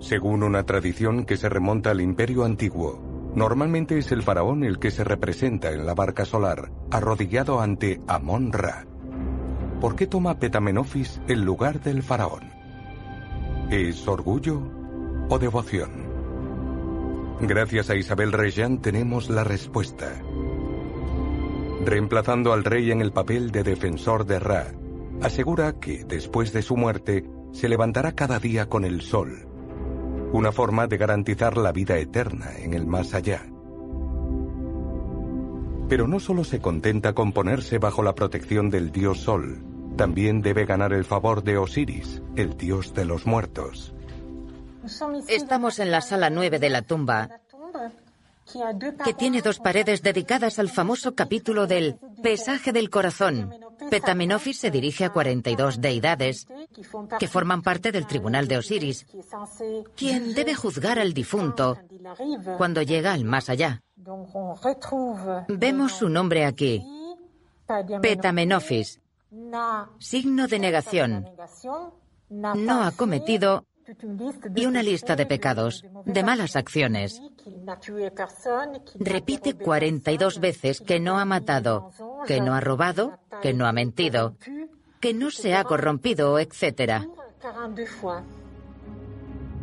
Según 0.00 0.42
una 0.42 0.64
tradición 0.64 1.24
que 1.24 1.36
se 1.36 1.48
remonta 1.48 1.90
al 1.90 2.00
Imperio 2.00 2.44
Antiguo, 2.44 3.00
normalmente 3.34 3.98
es 3.98 4.12
el 4.12 4.22
faraón 4.22 4.64
el 4.64 4.78
que 4.78 4.90
se 4.90 5.04
representa 5.04 5.72
en 5.72 5.84
la 5.84 5.94
barca 5.94 6.24
solar, 6.24 6.70
arrodillado 6.90 7.60
ante 7.60 8.00
Amon-Ra. 8.06 8.86
¿Por 9.80 9.96
qué 9.96 10.06
toma 10.06 10.38
Petamenofis 10.38 11.20
el 11.28 11.42
lugar 11.42 11.80
del 11.80 12.02
faraón? 12.02 12.50
¿Es 13.70 14.06
orgullo 14.08 14.62
o 15.28 15.38
devoción? 15.38 16.10
Gracias 17.40 17.88
a 17.88 17.96
Isabel 17.96 18.32
Rejan 18.32 18.82
tenemos 18.82 19.30
la 19.30 19.44
respuesta. 19.44 20.20
Reemplazando 21.84 22.52
al 22.52 22.64
rey 22.64 22.90
en 22.90 23.00
el 23.00 23.10
papel 23.10 23.50
de 23.50 23.62
defensor 23.62 24.26
de 24.26 24.38
Ra, 24.38 24.72
asegura 25.22 25.80
que, 25.80 26.04
después 26.04 26.52
de 26.52 26.62
su 26.62 26.76
muerte, 26.76 27.24
se 27.52 27.68
levantará 27.68 28.12
cada 28.12 28.38
día 28.38 28.68
con 28.68 28.84
el 28.84 29.00
sol, 29.00 29.46
una 30.32 30.52
forma 30.52 30.86
de 30.86 30.98
garantizar 30.98 31.56
la 31.56 31.72
vida 31.72 31.96
eterna 31.98 32.50
en 32.58 32.74
el 32.74 32.86
más 32.86 33.14
allá. 33.14 33.46
Pero 35.88 36.06
no 36.06 36.20
solo 36.20 36.44
se 36.44 36.60
contenta 36.60 37.14
con 37.14 37.32
ponerse 37.32 37.78
bajo 37.78 38.02
la 38.02 38.14
protección 38.14 38.70
del 38.70 38.92
dios 38.92 39.20
Sol, 39.20 39.64
también 39.96 40.40
debe 40.40 40.66
ganar 40.66 40.92
el 40.92 41.04
favor 41.04 41.42
de 41.42 41.58
Osiris, 41.58 42.22
el 42.36 42.56
dios 42.56 42.94
de 42.94 43.04
los 43.04 43.26
muertos. 43.26 43.92
Estamos 45.28 45.78
en 45.78 45.90
la 45.90 46.00
sala 46.00 46.30
9 46.30 46.58
de 46.58 46.70
la 46.70 46.82
tumba, 46.82 47.40
que 49.04 49.14
tiene 49.14 49.42
dos 49.42 49.58
paredes 49.58 50.02
dedicadas 50.02 50.58
al 50.58 50.68
famoso 50.68 51.14
capítulo 51.14 51.66
del 51.66 51.96
pesaje 52.22 52.72
del 52.72 52.90
corazón. 52.90 53.54
Petamenofis 53.90 54.58
se 54.58 54.70
dirige 54.70 55.04
a 55.04 55.10
42 55.10 55.80
deidades 55.80 56.46
que 57.18 57.28
forman 57.28 57.62
parte 57.62 57.92
del 57.92 58.06
tribunal 58.06 58.46
de 58.46 58.58
Osiris, 58.58 59.06
quien 59.96 60.34
debe 60.34 60.54
juzgar 60.54 60.98
al 60.98 61.14
difunto 61.14 61.78
cuando 62.58 62.82
llega 62.82 63.12
al 63.12 63.24
más 63.24 63.48
allá. 63.48 63.82
Vemos 65.48 65.92
su 65.92 66.08
nombre 66.08 66.44
aquí, 66.44 66.84
Petamenofis, 68.02 69.00
signo 69.98 70.46
de 70.46 70.58
negación. 70.58 71.26
No 72.30 72.84
ha 72.84 72.92
cometido 72.92 73.64
y 74.54 74.66
una 74.66 74.82
lista 74.82 75.16
de 75.16 75.26
pecados, 75.26 75.84
de 76.04 76.22
malas 76.22 76.56
acciones. 76.56 77.20
Repite 78.98 79.54
42 79.54 80.40
veces 80.40 80.80
que 80.80 81.00
no 81.00 81.18
ha 81.18 81.24
matado, 81.24 81.90
que 82.26 82.40
no 82.40 82.54
ha 82.54 82.60
robado, 82.60 83.18
que 83.42 83.54
no 83.54 83.66
ha 83.66 83.72
mentido, 83.72 84.36
que 85.00 85.14
no 85.14 85.30
se 85.30 85.54
ha 85.54 85.64
corrompido, 85.64 86.38
etc. 86.38 87.04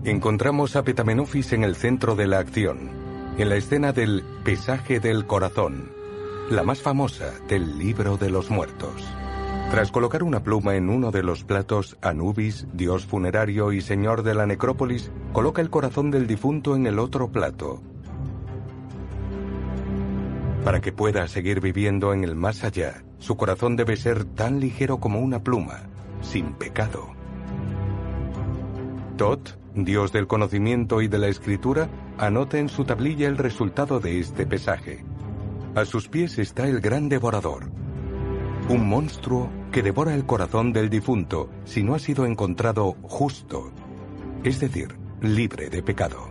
Encontramos 0.03 0.75
a 0.75 0.83
Petamenofis 0.83 1.53
en 1.53 1.63
el 1.63 1.75
centro 1.75 2.15
de 2.15 2.27
la 2.27 2.39
acción, 2.39 2.89
en 3.37 3.49
la 3.49 3.55
escena 3.55 3.91
del 3.91 4.23
pesaje 4.43 4.99
del 4.99 5.25
corazón, 5.25 5.91
la 6.49 6.63
más 6.63 6.81
famosa 6.81 7.33
del 7.47 7.77
libro 7.77 8.17
de 8.17 8.29
los 8.29 8.49
muertos. 8.49 9.03
Tras 9.69 9.91
colocar 9.91 10.23
una 10.23 10.43
pluma 10.43 10.75
en 10.75 10.89
uno 10.89 11.11
de 11.11 11.23
los 11.23 11.43
platos, 11.43 11.97
Anubis, 12.01 12.67
dios 12.73 13.05
funerario 13.05 13.73
y 13.73 13.81
señor 13.81 14.23
de 14.23 14.33
la 14.33 14.45
necrópolis, 14.45 15.11
coloca 15.33 15.61
el 15.61 15.69
corazón 15.69 16.09
del 16.09 16.25
difunto 16.25 16.75
en 16.75 16.87
el 16.87 16.99
otro 16.99 17.29
plato. 17.29 17.81
Para 20.63 20.79
que 20.79 20.93
pueda 20.93 21.27
seguir 21.27 21.59
viviendo 21.59 22.13
en 22.13 22.23
el 22.23 22.35
más 22.35 22.63
allá, 22.63 23.03
su 23.19 23.35
corazón 23.35 23.75
debe 23.75 23.97
ser 23.97 24.23
tan 24.23 24.59
ligero 24.59 24.99
como 24.99 25.19
una 25.19 25.43
pluma, 25.43 25.81
sin 26.21 26.53
pecado. 26.53 27.09
Tot, 29.17 29.57
dios 29.75 30.13
del 30.13 30.27
conocimiento 30.27 31.01
y 31.01 31.09
de 31.09 31.17
la 31.17 31.27
escritura, 31.27 31.89
anota 32.17 32.57
en 32.57 32.69
su 32.69 32.85
tablilla 32.85 33.27
el 33.27 33.37
resultado 33.37 33.99
de 33.99 34.19
este 34.19 34.45
pesaje. 34.45 35.03
A 35.75 35.85
sus 35.85 36.07
pies 36.07 36.39
está 36.39 36.67
el 36.67 36.79
gran 36.79 37.09
devorador, 37.09 37.69
un 38.69 38.89
monstruo 38.89 39.49
que 39.71 39.81
devora 39.81 40.13
el 40.13 40.25
corazón 40.25 40.73
del 40.73 40.89
difunto 40.89 41.49
si 41.63 41.83
no 41.83 41.95
ha 41.95 41.99
sido 41.99 42.25
encontrado 42.25 42.97
justo, 43.03 43.71
es 44.43 44.59
decir, 44.59 44.97
libre 45.21 45.69
de 45.69 45.81
pecado. 45.81 46.29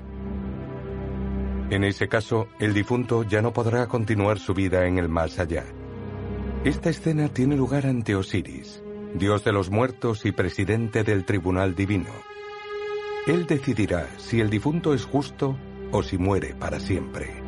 En 1.70 1.83
ese 1.83 2.09
caso, 2.09 2.46
el 2.59 2.75
difunto 2.75 3.22
ya 3.22 3.40
no 3.40 3.53
podrá 3.53 3.87
continuar 3.87 4.38
su 4.38 4.53
vida 4.53 4.87
en 4.87 4.99
el 4.99 5.09
más 5.09 5.38
allá. 5.38 5.64
Esta 6.64 6.90
escena 6.90 7.29
tiene 7.29 7.57
lugar 7.57 7.87
ante 7.87 8.14
Osiris, 8.14 8.83
dios 9.14 9.42
de 9.42 9.53
los 9.53 9.70
muertos 9.70 10.27
y 10.27 10.33
presidente 10.33 11.05
del 11.05 11.25
tribunal 11.25 11.75
divino. 11.75 12.11
Él 13.27 13.46
decidirá 13.46 14.09
si 14.18 14.40
el 14.40 14.51
difunto 14.51 14.92
es 14.92 15.05
justo 15.05 15.57
o 15.90 16.03
si 16.03 16.18
muere 16.18 16.55
para 16.55 16.81
siempre. 16.81 17.45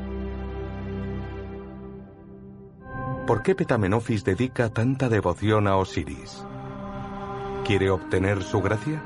¿Por 3.29 3.43
qué 3.43 3.55
Petamenofis 3.55 4.25
dedica 4.25 4.71
tanta 4.71 5.11
devoción 5.11 5.69
a 5.69 5.77
Osiris? 5.77 6.47
¿Quiere 7.63 7.91
obtener 7.91 8.43
su 8.43 8.63
gracia? 8.63 9.03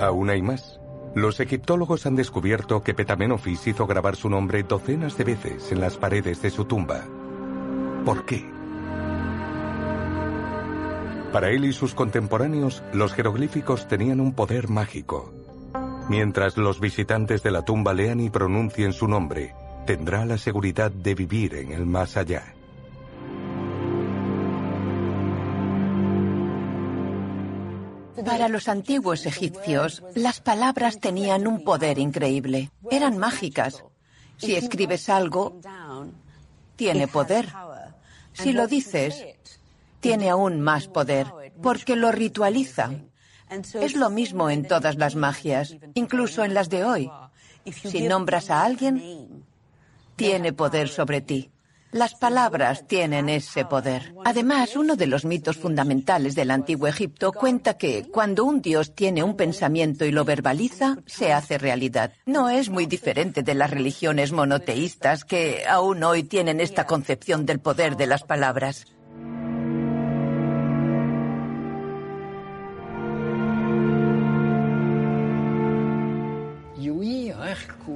Aún 0.00 0.30
hay 0.30 0.42
más. 0.42 0.80
Los 1.16 1.40
egiptólogos 1.40 2.06
han 2.06 2.14
descubierto 2.14 2.84
que 2.84 2.94
Petamenofis 2.94 3.66
hizo 3.66 3.88
grabar 3.88 4.14
su 4.14 4.30
nombre 4.30 4.62
docenas 4.62 5.18
de 5.18 5.24
veces 5.24 5.72
en 5.72 5.80
las 5.80 5.96
paredes 5.96 6.42
de 6.42 6.50
su 6.50 6.66
tumba. 6.66 7.08
¿Por 8.04 8.24
qué? 8.24 8.59
Para 11.32 11.50
él 11.50 11.64
y 11.64 11.72
sus 11.72 11.94
contemporáneos, 11.94 12.82
los 12.92 13.12
jeroglíficos 13.12 13.86
tenían 13.86 14.20
un 14.20 14.32
poder 14.32 14.68
mágico. 14.68 15.32
Mientras 16.08 16.56
los 16.56 16.80
visitantes 16.80 17.44
de 17.44 17.52
la 17.52 17.62
tumba 17.64 17.94
lean 17.94 18.18
y 18.18 18.30
pronuncien 18.30 18.92
su 18.92 19.06
nombre, 19.06 19.54
tendrá 19.86 20.24
la 20.24 20.38
seguridad 20.38 20.90
de 20.90 21.14
vivir 21.14 21.54
en 21.54 21.70
el 21.70 21.86
más 21.86 22.16
allá. 22.16 22.54
Para 28.24 28.48
los 28.48 28.68
antiguos 28.68 29.24
egipcios, 29.24 30.02
las 30.16 30.40
palabras 30.40 30.98
tenían 30.98 31.46
un 31.46 31.62
poder 31.62 32.00
increíble. 32.00 32.70
Eran 32.90 33.18
mágicas. 33.18 33.84
Si 34.36 34.56
escribes 34.56 35.08
algo, 35.08 35.60
tiene 36.74 37.06
poder. 37.06 37.48
Si 38.32 38.52
lo 38.52 38.66
dices, 38.66 39.24
tiene 40.00 40.30
aún 40.30 40.60
más 40.60 40.88
poder, 40.88 41.26
porque 41.62 41.96
lo 41.96 42.10
ritualiza. 42.10 42.90
Es 43.74 43.96
lo 43.96 44.10
mismo 44.10 44.50
en 44.50 44.66
todas 44.66 44.96
las 44.96 45.14
magias, 45.16 45.76
incluso 45.94 46.44
en 46.44 46.54
las 46.54 46.68
de 46.68 46.84
hoy. 46.84 47.10
Si 47.70 48.02
nombras 48.02 48.50
a 48.50 48.64
alguien, 48.64 49.44
tiene 50.16 50.52
poder 50.52 50.88
sobre 50.88 51.20
ti. 51.20 51.50
Las 51.92 52.14
palabras 52.14 52.86
tienen 52.86 53.28
ese 53.28 53.64
poder. 53.64 54.14
Además, 54.24 54.76
uno 54.76 54.94
de 54.94 55.08
los 55.08 55.24
mitos 55.24 55.56
fundamentales 55.56 56.36
del 56.36 56.52
antiguo 56.52 56.86
Egipto 56.86 57.32
cuenta 57.32 57.74
que 57.74 58.06
cuando 58.12 58.44
un 58.44 58.62
dios 58.62 58.94
tiene 58.94 59.24
un 59.24 59.36
pensamiento 59.36 60.04
y 60.04 60.12
lo 60.12 60.24
verbaliza, 60.24 60.98
se 61.06 61.32
hace 61.32 61.58
realidad. 61.58 62.12
No 62.26 62.48
es 62.48 62.68
muy 62.68 62.86
diferente 62.86 63.42
de 63.42 63.54
las 63.54 63.70
religiones 63.70 64.30
monoteístas 64.30 65.24
que 65.24 65.64
aún 65.68 66.04
hoy 66.04 66.22
tienen 66.22 66.60
esta 66.60 66.86
concepción 66.86 67.44
del 67.44 67.58
poder 67.58 67.96
de 67.96 68.06
las 68.06 68.22
palabras. 68.22 68.86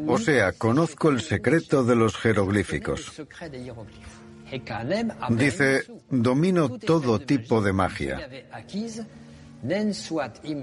O 0.06 0.18
sea, 0.18 0.52
conozco 0.52 1.10
el 1.10 1.20
secreto 1.20 1.84
de 1.84 1.96
los 1.96 2.16
jeroglíficos. 2.16 3.22
Dice, 5.30 5.84
domino 6.10 6.68
todo 6.78 7.18
tipo 7.18 7.60
de 7.62 7.72
magia. 7.72 8.28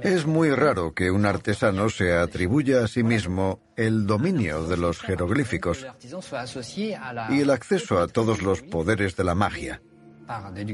Es 0.03 0.25
muy 0.27 0.51
raro 0.51 0.93
que 0.93 1.09
un 1.09 1.25
artesano 1.25 1.89
se 1.89 2.13
atribuya 2.13 2.83
a 2.83 2.87
sí 2.87 3.03
mismo 3.03 3.59
el 3.75 4.05
dominio 4.05 4.67
de 4.67 4.77
los 4.77 4.99
jeroglíficos 4.99 5.87
y 7.29 7.39
el 7.39 7.49
acceso 7.49 7.99
a 7.99 8.07
todos 8.07 8.43
los 8.43 8.61
poderes 8.61 9.15
de 9.15 9.23
la 9.23 9.33
magia. 9.33 9.81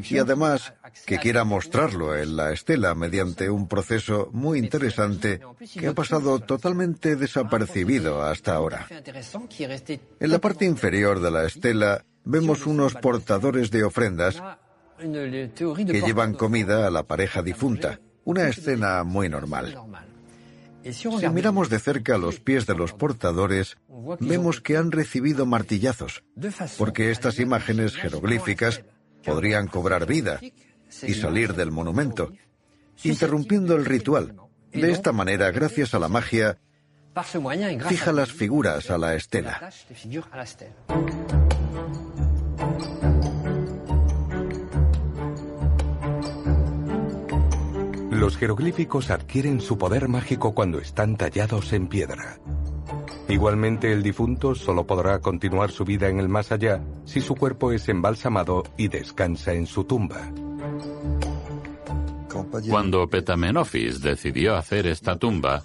Y 0.10 0.18
además 0.18 0.74
que 1.06 1.18
quiera 1.18 1.44
mostrarlo 1.44 2.16
en 2.16 2.36
la 2.36 2.52
estela 2.52 2.96
mediante 2.96 3.50
un 3.50 3.68
proceso 3.68 4.30
muy 4.34 4.60
interesante 4.60 5.40
que 5.74 5.88
ha 5.88 5.94
pasado 5.94 6.40
totalmente 6.40 7.16
desapercibido 7.16 8.22
hasta 8.22 8.56
ahora. 8.56 8.88
En 10.20 10.32
la 10.32 10.40
parte 10.40 10.66
inferior 10.66 11.20
de 11.20 11.32
la 11.32 11.46
estela 11.46 12.06
vemos 12.24 12.66
unos 12.66 12.94
portadores 12.96 13.72
de 13.72 13.84
ofrendas 13.84 14.42
que 14.98 16.02
llevan 16.06 16.34
comida 16.34 16.88
a 16.88 16.92
la 16.92 17.04
pareja 17.04 17.42
difunta, 17.42 18.00
una 18.26 18.48
escena 18.50 19.04
muy 19.04 19.30
normal. 19.30 19.78
Si 20.92 21.30
miramos 21.30 21.70
de 21.70 21.80
cerca 21.80 22.18
los 22.18 22.40
pies 22.40 22.66
de 22.66 22.76
los 22.76 22.94
portadores, 22.94 23.78
vemos 24.20 24.62
que 24.62 24.78
han 24.78 24.92
recibido 24.92 25.46
martillazos, 25.46 26.24
porque 26.78 27.12
estas 27.12 27.40
imágenes 27.40 27.96
jeroglíficas 27.96 28.84
podrían 29.28 29.68
cobrar 29.68 30.08
vida 30.08 30.40
y 30.42 31.14
salir 31.14 31.54
del 31.54 31.72
monumento, 31.72 32.32
interrumpiendo 33.04 33.76
el 33.76 33.86
ritual. 33.86 34.36
De 34.72 34.92
esta 34.92 35.12
manera, 35.12 35.52
gracias 35.52 35.94
a 35.94 36.00
la 36.00 36.08
magia, 36.08 36.58
fija 37.88 38.12
las 38.14 38.32
figuras 38.32 38.90
a 38.90 38.98
la 38.98 39.16
estela. 39.16 39.70
Los 48.12 48.38
jeroglíficos 48.38 49.12
adquieren 49.12 49.62
su 49.62 49.78
poder 49.78 50.08
mágico 50.08 50.56
cuando 50.56 50.80
están 50.80 51.18
tallados 51.18 51.72
en 51.74 51.88
piedra. 51.88 52.40
Igualmente 53.30 53.92
el 53.92 54.04
difunto 54.04 54.56
solo 54.56 54.86
podrá 54.86 55.20
continuar 55.20 55.72
su 55.72 55.84
vida 55.84 56.08
en 56.08 56.20
el 56.20 56.30
más 56.30 56.52
allá 56.52 56.82
si 57.06 57.20
su 57.20 57.36
cuerpo 57.36 57.72
es 57.72 57.90
embalsamado 57.90 58.64
y 58.78 58.88
descansa 58.88 59.54
en 59.54 59.66
su 59.66 59.84
tumba. 59.84 60.32
Cuando 62.70 63.08
Petamenofis 63.08 64.02
decidió 64.02 64.56
hacer 64.56 64.88
esta 64.88 65.18
tumba, 65.18 65.64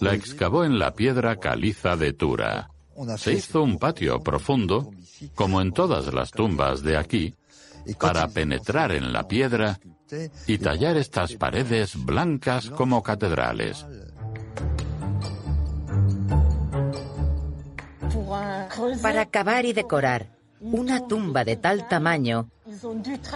la 0.00 0.14
excavó 0.14 0.64
en 0.64 0.78
la 0.78 0.94
piedra 0.94 1.36
caliza 1.36 1.96
de 1.96 2.12
Tura. 2.12 2.70
Se 3.16 3.32
hizo 3.32 3.62
un 3.62 3.78
patio 3.78 4.20
profundo, 4.20 4.90
como 5.34 5.60
en 5.60 5.72
todas 5.72 6.12
las 6.12 6.30
tumbas 6.30 6.82
de 6.82 6.96
aquí, 6.96 7.34
para 7.98 8.28
penetrar 8.28 8.92
en 8.92 9.12
la 9.12 9.26
piedra 9.26 9.78
y 10.46 10.58
tallar 10.58 10.96
estas 10.96 11.34
paredes 11.34 12.02
blancas 12.04 12.70
como 12.70 13.02
catedrales. 13.02 13.86
Para 19.02 19.26
cavar 19.26 19.64
y 19.64 19.72
decorar 19.72 20.28
una 20.60 21.06
tumba 21.06 21.44
de 21.44 21.56
tal 21.56 21.88
tamaño, 21.88 22.48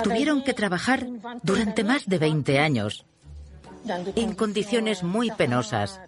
tuvieron 0.02 0.44
que 0.44 0.54
trabajar 0.54 1.06
durante 1.42 1.82
más 1.84 2.06
de 2.06 2.18
20 2.18 2.58
años, 2.58 3.04
en 4.14 4.34
condiciones 4.34 5.02
muy 5.02 5.30
penosas. 5.32 6.00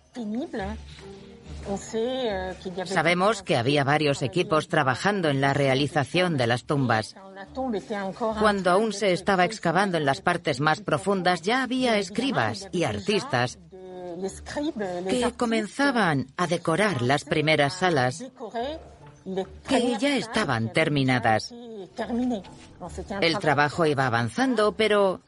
Sabemos 2.87 3.43
que 3.43 3.57
había 3.57 3.85
varios 3.85 4.23
equipos 4.23 4.69
trabajando 4.69 5.29
en 5.29 5.41
la 5.41 5.53
realización 5.53 6.37
de 6.37 6.47
las 6.47 6.65
tumbas. 6.65 7.15
Cuando 8.41 8.71
aún 8.71 8.93
se 8.93 9.13
estaba 9.13 9.45
excavando 9.45 9.99
en 9.99 10.05
las 10.05 10.21
partes 10.21 10.61
más 10.61 10.81
profundas, 10.81 11.43
ya 11.43 11.63
había 11.63 11.99
escribas 11.99 12.69
y 12.73 12.85
artistas 12.85 13.59
que 15.09 15.33
comenzaban 15.37 16.27
a 16.37 16.47
decorar 16.47 17.03
las 17.03 17.25
primeras 17.25 17.75
salas 17.75 18.25
que 19.69 19.99
ya 19.99 20.17
estaban 20.17 20.73
terminadas. 20.73 21.53
El 23.21 23.39
trabajo 23.39 23.87
iba 23.87 24.07
avanzando, 24.07 24.73
pero 24.73 25.21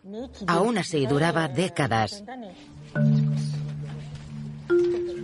aún 0.46 0.78
así 0.78 1.06
duraba 1.06 1.48
décadas. 1.48 2.22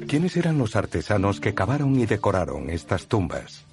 ¿Quiénes 0.08 0.36
eran 0.36 0.58
los 0.58 0.76
artesanos 0.76 1.40
que 1.40 1.54
cavaron 1.54 1.98
y 1.98 2.06
decoraron 2.06 2.70
estas 2.70 3.06
tumbas? 3.06 3.64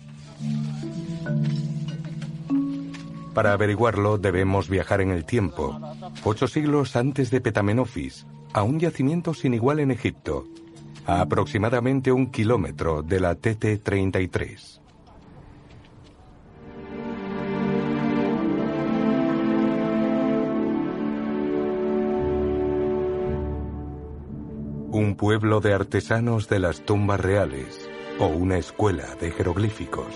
Para 3.34 3.54
averiguarlo 3.54 4.18
debemos 4.18 4.70
viajar 4.70 5.02
en 5.02 5.10
el 5.10 5.26
tiempo, 5.26 5.80
ocho 6.24 6.48
siglos 6.48 6.96
antes 6.96 7.32
de 7.32 7.42
Petamenofis, 7.42 8.26
a 8.54 8.64
un 8.64 8.80
yacimiento 8.80 9.34
sin 9.34 9.54
igual 9.54 9.80
en 9.80 9.92
Egipto, 9.92 10.48
a 11.06 11.22
aproximadamente 11.22 12.12
un 12.12 12.32
kilómetro 12.32 13.02
de 13.02 13.20
la 13.20 13.36
TT-33. 13.36 14.83
Un 24.94 25.16
pueblo 25.16 25.60
de 25.60 25.74
artesanos 25.74 26.48
de 26.50 26.60
las 26.60 26.86
tumbas 26.86 27.20
reales 27.20 27.90
o 28.20 28.28
una 28.28 28.60
escuela 28.60 29.16
de 29.20 29.32
jeroglíficos. 29.32 30.14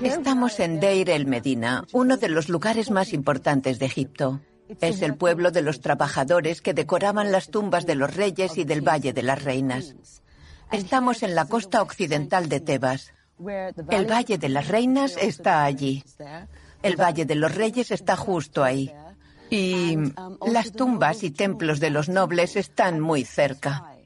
Estamos 0.00 0.60
en 0.60 0.78
Deir 0.78 1.10
el 1.10 1.26
Medina, 1.26 1.84
uno 1.92 2.16
de 2.16 2.28
los 2.28 2.48
lugares 2.48 2.92
más 2.92 3.12
importantes 3.12 3.80
de 3.80 3.86
Egipto. 3.86 4.40
Es 4.80 5.02
el 5.02 5.16
pueblo 5.16 5.50
de 5.50 5.62
los 5.62 5.80
trabajadores 5.80 6.62
que 6.62 6.74
decoraban 6.74 7.32
las 7.32 7.50
tumbas 7.50 7.86
de 7.86 7.96
los 7.96 8.14
reyes 8.14 8.56
y 8.56 8.62
del 8.62 8.86
Valle 8.86 9.12
de 9.12 9.24
las 9.24 9.42
Reinas. 9.42 9.96
Estamos 10.70 11.24
en 11.24 11.34
la 11.34 11.46
costa 11.46 11.82
occidental 11.82 12.48
de 12.48 12.60
Tebas. 12.60 13.12
El 13.88 14.06
Valle 14.10 14.38
de 14.38 14.48
las 14.48 14.68
Reinas 14.68 15.16
está 15.20 15.64
allí. 15.64 16.04
El 16.82 16.96
Valle 16.96 17.24
de 17.24 17.34
los 17.34 17.54
Reyes 17.54 17.90
está 17.90 18.16
justo 18.16 18.62
ahí. 18.62 18.92
Y 19.50 19.96
las 20.46 20.72
tumbas 20.72 21.22
y 21.22 21.30
templos 21.30 21.80
de 21.80 21.90
los 21.90 22.08
nobles 22.08 22.56
están 22.56 23.00
muy 23.00 23.24
cerca. 23.24 23.96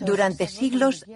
Durante 0.00 0.48
siglos 0.48 1.06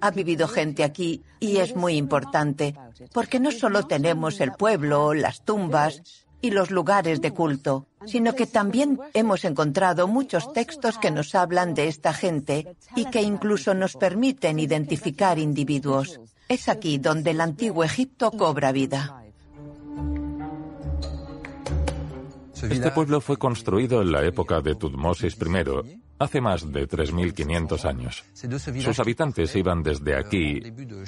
ha 0.00 0.10
vivido 0.10 0.48
gente 0.48 0.84
aquí 0.84 1.22
y 1.38 1.58
es 1.58 1.76
muy 1.76 1.96
importante, 1.96 2.74
porque 3.12 3.40
no 3.40 3.50
solo 3.50 3.86
tenemos 3.86 4.40
el 4.40 4.52
pueblo, 4.52 5.12
las 5.12 5.42
tumbas 5.44 6.24
y 6.40 6.50
los 6.50 6.70
lugares 6.70 7.20
de 7.20 7.32
culto, 7.32 7.86
sino 8.06 8.34
que 8.34 8.46
también 8.46 8.98
hemos 9.12 9.44
encontrado 9.44 10.08
muchos 10.08 10.52
textos 10.52 10.96
que 10.96 11.10
nos 11.10 11.34
hablan 11.34 11.74
de 11.74 11.88
esta 11.88 12.14
gente 12.14 12.76
y 12.96 13.04
que 13.06 13.20
incluso 13.20 13.74
nos 13.74 13.96
permiten 13.96 14.58
identificar 14.58 15.38
individuos. 15.38 16.20
Es 16.50 16.68
aquí 16.68 16.98
donde 16.98 17.30
el 17.30 17.40
antiguo 17.40 17.84
Egipto 17.84 18.32
cobra 18.32 18.72
vida. 18.72 19.22
Este 22.60 22.90
pueblo 22.90 23.20
fue 23.20 23.36
construido 23.36 24.02
en 24.02 24.10
la 24.10 24.24
época 24.24 24.60
de 24.60 24.74
Tutmosis 24.74 25.38
I, 25.40 26.02
hace 26.18 26.40
más 26.40 26.72
de 26.72 26.88
3.500 26.88 27.84
años. 27.84 28.24
Sus 28.82 28.98
habitantes 28.98 29.54
iban 29.54 29.84
desde 29.84 30.16
aquí 30.16 30.60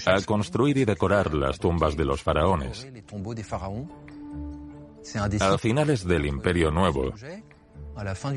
a 0.07 0.21
construir 0.21 0.79
y 0.79 0.85
decorar 0.85 1.35
las 1.35 1.59
tumbas 1.59 1.97
de 1.97 2.05
los 2.05 2.23
faraones. 2.23 2.87
A 5.41 5.59
finales 5.59 6.07
del 6.07 6.27
Imperio 6.27 6.71
Nuevo, 6.71 7.13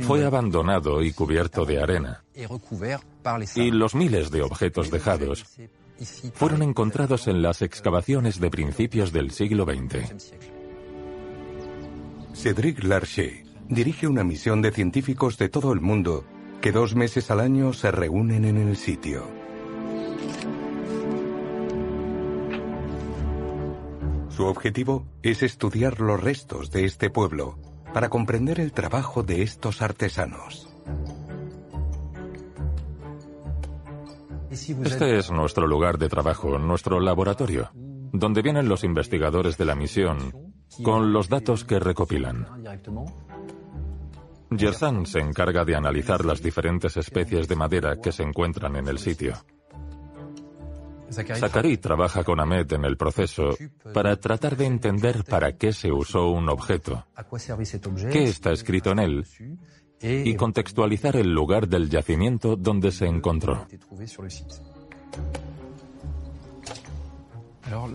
fue 0.02 0.26
abandonado 0.26 1.04
y 1.04 1.14
cubierto 1.14 1.66
de 1.66 1.84
arena. 1.84 2.24
Y 3.54 3.70
los 3.70 3.94
miles 3.94 4.32
de 4.32 4.42
objetos 4.42 4.90
dejados 4.90 5.46
fueron 6.34 6.62
encontrados 6.62 7.28
en 7.28 7.42
las 7.42 7.62
excavaciones 7.62 8.40
de 8.40 8.50
principios 8.50 9.12
del 9.12 9.32
siglo 9.32 9.66
XX. 9.66 10.34
Cédric 12.34 12.84
Larcher 12.84 13.46
dirige 13.70 14.08
una 14.08 14.24
misión 14.24 14.62
de 14.62 14.72
científicos 14.72 15.38
de 15.38 15.50
todo 15.50 15.74
el 15.74 15.82
mundo 15.82 16.26
que 16.62 16.72
dos 16.72 16.96
meses 16.96 17.32
al 17.32 17.40
año 17.40 17.74
se 17.74 17.92
reúnen 17.92 18.46
en 18.46 18.58
el 18.58 18.76
sitio. 18.76 19.24
Su 24.30 24.46
objetivo 24.46 25.08
es 25.24 25.44
estudiar 25.44 26.02
los 26.02 26.22
restos 26.22 26.70
de 26.72 26.84
este 26.86 27.10
pueblo 27.10 27.58
para 27.94 28.10
comprender 28.10 28.60
el 28.60 28.74
trabajo 28.74 29.24
de 29.24 29.42
estos 29.42 29.82
artesanos. 29.82 30.68
Este 34.56 35.18
es 35.18 35.32
nuestro 35.32 35.68
lugar 35.68 35.98
de 35.98 36.08
trabajo, 36.08 36.58
nuestro 36.58 37.02
laboratorio, 37.02 37.70
donde 37.74 38.42
vienen 38.42 38.70
los 38.70 38.86
investigadores 38.86 39.58
de 39.58 39.66
la 39.66 39.76
misión 39.76 40.34
con 40.82 41.12
los 41.12 41.28
datos 41.28 41.66
que 41.66 41.78
recopilan. 41.78 42.48
Yersan 44.50 45.06
se 45.06 45.20
encarga 45.20 45.66
de 45.66 45.76
analizar 45.76 46.24
las 46.24 46.42
diferentes 46.42 46.96
especies 46.96 47.50
de 47.50 47.56
madera 47.56 47.98
que 48.02 48.14
se 48.14 48.24
encuentran 48.24 48.78
en 48.78 48.88
el 48.88 48.98
sitio. 48.98 49.34
Zachary 51.10 51.78
trabaja 51.78 52.24
con 52.24 52.40
Ahmed 52.40 52.72
en 52.74 52.86
el 52.86 52.96
proceso 52.96 53.58
para 53.94 54.16
tratar 54.16 54.56
de 54.56 54.66
entender 54.66 55.24
para 55.26 55.58
qué 55.58 55.74
se 55.74 55.92
usó 55.92 56.30
un 56.30 56.50
objeto, 56.50 57.06
qué 58.12 58.24
está 58.24 58.52
escrito 58.52 58.92
en 58.92 59.00
él 59.00 59.26
y 60.02 60.36
contextualizar 60.36 61.16
el 61.16 61.32
lugar 61.32 61.68
del 61.68 61.90
yacimiento 61.90 62.56
donde 62.56 62.92
se 62.92 63.06
encontró. 63.06 63.66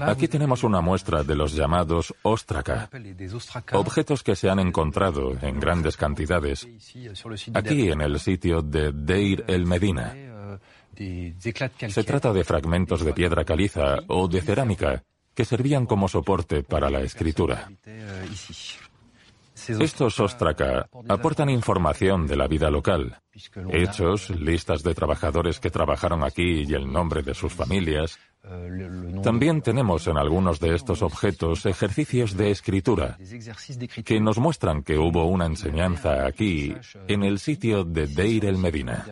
Aquí 0.01 0.27
tenemos 0.27 0.65
una 0.65 0.81
muestra 0.81 1.23
de 1.23 1.37
los 1.37 1.55
llamados 1.55 2.13
ostraca, 2.23 2.91
objetos 3.73 4.23
que 4.23 4.35
se 4.35 4.51
han 4.51 4.59
encontrado 4.59 5.37
en 5.41 5.61
grandes 5.61 5.97
cantidades 5.97 6.67
aquí 7.55 7.89
en 7.89 8.01
el 8.01 8.19
sitio 8.19 8.63
de 8.63 8.93
Deir 8.93 9.45
el 9.47 9.67
Medina. 9.67 10.15
Se 10.97 12.05
trata 12.05 12.33
de 12.33 12.45
fragmentos 12.45 13.05
de 13.05 13.13
piedra 13.13 13.45
caliza 13.45 13.99
o 14.09 14.27
de 14.27 14.41
cerámica 14.43 15.05
que 15.35 15.45
servían 15.45 15.87
como 15.87 16.09
soporte 16.09 16.63
para 16.65 16.91
la 16.91 17.01
escritura. 17.01 17.71
Estos 19.69 20.21
ostraca 20.21 20.89
aportan 21.09 21.51
información 21.51 22.27
de 22.27 22.37
la 22.37 22.47
vida 22.47 22.71
local, 22.71 23.21
hechos, 23.71 24.31
listas 24.31 24.83
de 24.83 24.95
trabajadores 24.95 25.61
que 25.61 25.71
trabajaron 25.71 26.25
aquí 26.25 26.65
y 26.67 26.75
el 26.75 26.91
nombre 26.91 27.23
de 27.23 27.35
sus 27.35 27.53
familias. 27.53 28.19
También 29.23 29.61
tenemos 29.61 30.07
en 30.07 30.17
algunos 30.17 30.61
de 30.61 30.75
estos 30.75 31.03
objetos 31.03 31.67
ejercicios 31.67 32.37
de 32.37 32.51
escritura 32.51 33.19
que 34.05 34.21
nos 34.21 34.39
muestran 34.39 34.83
que 34.83 34.99
hubo 34.99 35.27
una 35.27 35.47
enseñanza 35.47 36.27
aquí, 36.27 36.75
en 37.07 37.23
el 37.23 37.39
sitio 37.39 37.85
de 37.85 38.07
Deir 38.07 38.47
el 38.47 38.57
Medina. 38.57 39.05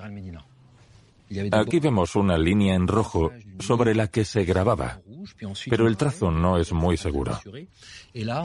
Aquí 1.53 1.79
vemos 1.79 2.17
una 2.17 2.39
línea 2.39 2.75
en 2.75 2.89
rojo 2.89 3.31
sobre 3.59 3.95
la 3.95 4.09
que 4.09 4.25
se 4.25 4.45
grababa, 4.45 5.01
pero 5.69 5.87
el 5.87 5.97
trazo 5.97 6.31
no 6.31 6.59
es 6.59 6.73
muy 6.73 6.97
seguro. 6.97 7.39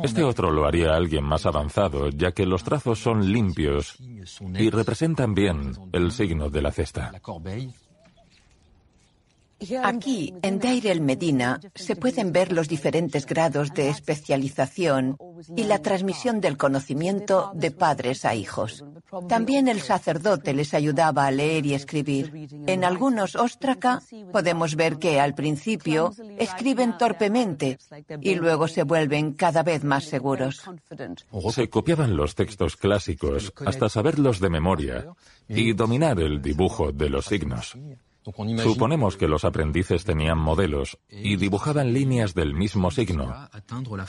Este 0.03 0.23
otro 0.23 0.51
lo 0.51 0.65
haría 0.65 0.95
alguien 0.95 1.23
más 1.23 1.45
avanzado, 1.45 2.09
ya 2.09 2.31
que 2.31 2.45
los 2.45 2.63
trazos 2.63 2.99
son 2.99 3.31
limpios 3.31 3.97
y 3.99 4.69
representan 4.69 5.33
bien 5.33 5.73
el 5.91 6.11
signo 6.11 6.49
de 6.49 6.61
la 6.61 6.71
cesta. 6.71 7.11
Aquí, 9.83 10.33
en 10.41 10.59
Deir 10.59 10.87
el 10.87 11.01
Medina, 11.01 11.59
se 11.75 11.95
pueden 11.95 12.31
ver 12.31 12.51
los 12.51 12.67
diferentes 12.67 13.25
grados 13.25 13.73
de 13.73 13.89
especialización 13.89 15.17
y 15.55 15.63
la 15.63 15.79
transmisión 15.79 16.41
del 16.41 16.57
conocimiento 16.57 17.51
de 17.53 17.71
padres 17.71 18.25
a 18.25 18.35
hijos. 18.35 18.83
También 19.27 19.67
el 19.67 19.81
sacerdote 19.81 20.53
les 20.53 20.73
ayudaba 20.73 21.25
a 21.25 21.31
leer 21.31 21.65
y 21.65 21.73
escribir. 21.73 22.47
En 22.67 22.83
algunos 22.83 23.35
ostraca 23.35 24.01
podemos 24.31 24.75
ver 24.75 24.97
que 24.97 25.19
al 25.19 25.35
principio 25.35 26.13
escriben 26.37 26.97
torpemente 26.97 27.77
y 28.21 28.35
luego 28.35 28.67
se 28.67 28.83
vuelven 28.83 29.33
cada 29.33 29.63
vez 29.63 29.83
más 29.83 30.05
seguros. 30.05 30.61
Se 31.51 31.69
copiaban 31.69 32.15
los 32.15 32.35
textos 32.35 32.75
clásicos 32.75 33.53
hasta 33.65 33.89
saberlos 33.89 34.39
de 34.39 34.49
memoria 34.49 35.05
y 35.47 35.73
dominar 35.73 36.19
el 36.19 36.41
dibujo 36.41 36.91
de 36.91 37.09
los 37.09 37.25
signos. 37.25 37.77
Suponemos 38.61 39.17
que 39.17 39.27
los 39.27 39.43
aprendices 39.43 40.05
tenían 40.05 40.37
modelos 40.37 40.97
y 41.09 41.35
dibujaban 41.35 41.93
líneas 41.93 42.33
del 42.33 42.53
mismo 42.53 42.89
signo 42.91 43.49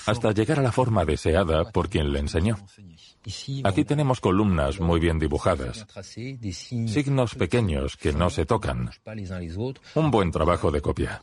hasta 0.07 0.33
llegar 0.33 0.61
a 0.61 0.63
la 0.63 0.73
forma 0.73 1.05
deseada 1.05 1.65
por 1.71 1.89
quien 1.89 2.13
le 2.13 2.21
enseñó. 2.21 2.57
Aquí 3.65 3.85
tenemos 3.85 4.21
columnas 4.21 4.81
muy 4.81 5.01
bien 5.01 5.19
dibujadas, 5.19 5.87
signos 6.13 7.35
pequeños 7.35 7.97
que 7.97 8.13
no 8.13 8.31
se 8.31 8.47
tocan. 8.47 8.91
Un 9.95 10.11
buen 10.11 10.31
trabajo 10.31 10.71
de 10.71 10.81
copia. 10.81 11.23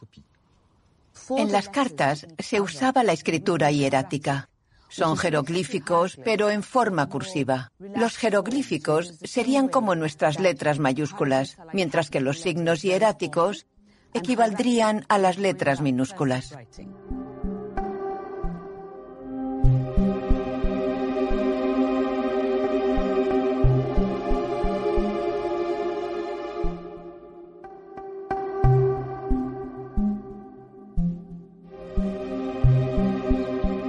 En 1.30 1.52
las 1.52 1.70
cartas 1.70 2.28
se 2.40 2.60
usaba 2.60 3.04
la 3.04 3.14
escritura 3.14 3.72
hierática. 3.72 4.50
Son 4.92 5.18
jeroglíficos, 5.18 6.20
pero 6.24 6.50
en 6.50 6.64
forma 6.64 7.08
cursiva. 7.08 7.72
Los 7.80 8.18
jeroglíficos 8.18 9.20
serían 9.24 9.68
como 9.68 9.96
nuestras 9.96 10.40
letras 10.40 10.80
mayúsculas, 10.80 11.58
mientras 11.74 12.10
que 12.10 12.22
los 12.22 12.40
signos 12.40 12.82
hieráticos 12.82 13.66
equivaldrían 14.14 15.06
a 15.08 15.18
las 15.18 15.38
letras 15.38 15.80
minúsculas. 15.82 16.56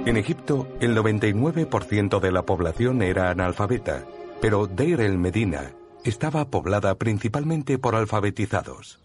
En 0.05 0.17
Egipto, 0.17 0.67
el 0.81 0.97
99% 0.97 2.19
de 2.19 2.31
la 2.33 2.45
población 2.45 3.01
era 3.01 3.29
analfabeta, 3.29 4.03
pero 4.41 4.67
Deir 4.67 4.99
el 4.99 5.17
Medina 5.17 5.71
estaba 6.03 6.49
poblada 6.49 6.95
principalmente 6.95 7.79
por 7.79 7.95
alfabetizados. 7.95 8.99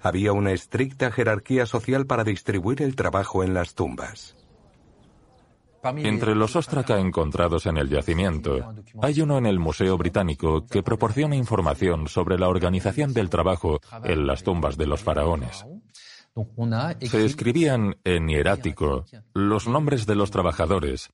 Había 0.00 0.32
una 0.32 0.52
estricta 0.52 1.10
jerarquía 1.10 1.66
social 1.66 2.06
para 2.06 2.22
distribuir 2.22 2.82
el 2.82 2.94
trabajo 2.94 3.42
en 3.42 3.52
las 3.52 3.74
tumbas. 3.74 4.36
Entre 5.82 6.36
los 6.36 6.54
ostraca 6.54 7.00
encontrados 7.00 7.66
en 7.66 7.76
el 7.76 7.88
yacimiento, 7.88 8.74
hay 9.02 9.20
uno 9.20 9.38
en 9.38 9.46
el 9.46 9.58
Museo 9.58 9.98
Británico 9.98 10.66
que 10.66 10.84
proporciona 10.84 11.34
información 11.34 12.06
sobre 12.06 12.38
la 12.38 12.48
organización 12.48 13.12
del 13.12 13.28
trabajo 13.28 13.80
en 14.04 14.26
las 14.26 14.44
tumbas 14.44 14.76
de 14.76 14.86
los 14.86 15.02
faraones. 15.02 15.66
Se 17.00 17.24
escribían 17.24 17.96
en 18.02 18.28
hierático 18.28 19.04
los 19.34 19.68
nombres 19.68 20.04
de 20.06 20.16
los 20.16 20.32
trabajadores 20.32 21.10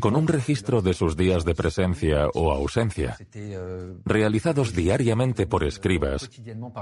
con 0.00 0.14
un 0.14 0.28
registro 0.28 0.82
de 0.82 0.94
sus 0.94 1.16
días 1.16 1.44
de 1.44 1.54
presencia 1.54 2.28
o 2.34 2.52
ausencia, 2.52 3.16
realizados 4.04 4.72
diariamente 4.72 5.46
por 5.46 5.64
escribas 5.64 6.30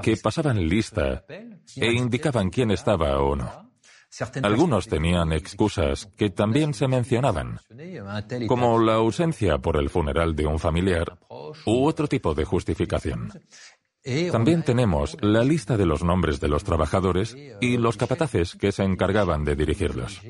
que 0.02 0.16
pasaban 0.18 0.68
lista 0.68 1.24
e 1.76 1.92
indicaban 1.92 2.50
quién 2.50 2.70
estaba 2.70 3.18
o 3.18 3.34
no. 3.34 3.70
Algunos 4.42 4.88
tenían 4.88 5.32
excusas 5.32 6.06
que 6.16 6.30
también 6.30 6.74
se 6.74 6.88
mencionaban, 6.88 7.60
como 8.48 8.78
la 8.80 8.94
ausencia 8.94 9.58
por 9.58 9.76
el 9.76 9.88
funeral 9.88 10.34
de 10.34 10.46
un 10.46 10.58
familiar 10.58 11.16
u 11.64 11.86
otro 11.86 12.08
tipo 12.08 12.34
de 12.34 12.44
justificación. 12.44 13.32
También 14.32 14.62
tenemos 14.62 15.16
la 15.20 15.44
lista 15.44 15.76
de 15.76 15.86
los 15.86 16.02
nombres 16.02 16.40
de 16.40 16.48
los 16.48 16.64
trabajadores 16.64 17.36
y 17.60 17.76
los 17.76 17.96
capataces 17.96 18.56
que 18.56 18.72
se 18.72 18.82
encargaban 18.82 19.44
de 19.44 19.54
dirigirlos. 19.54 20.20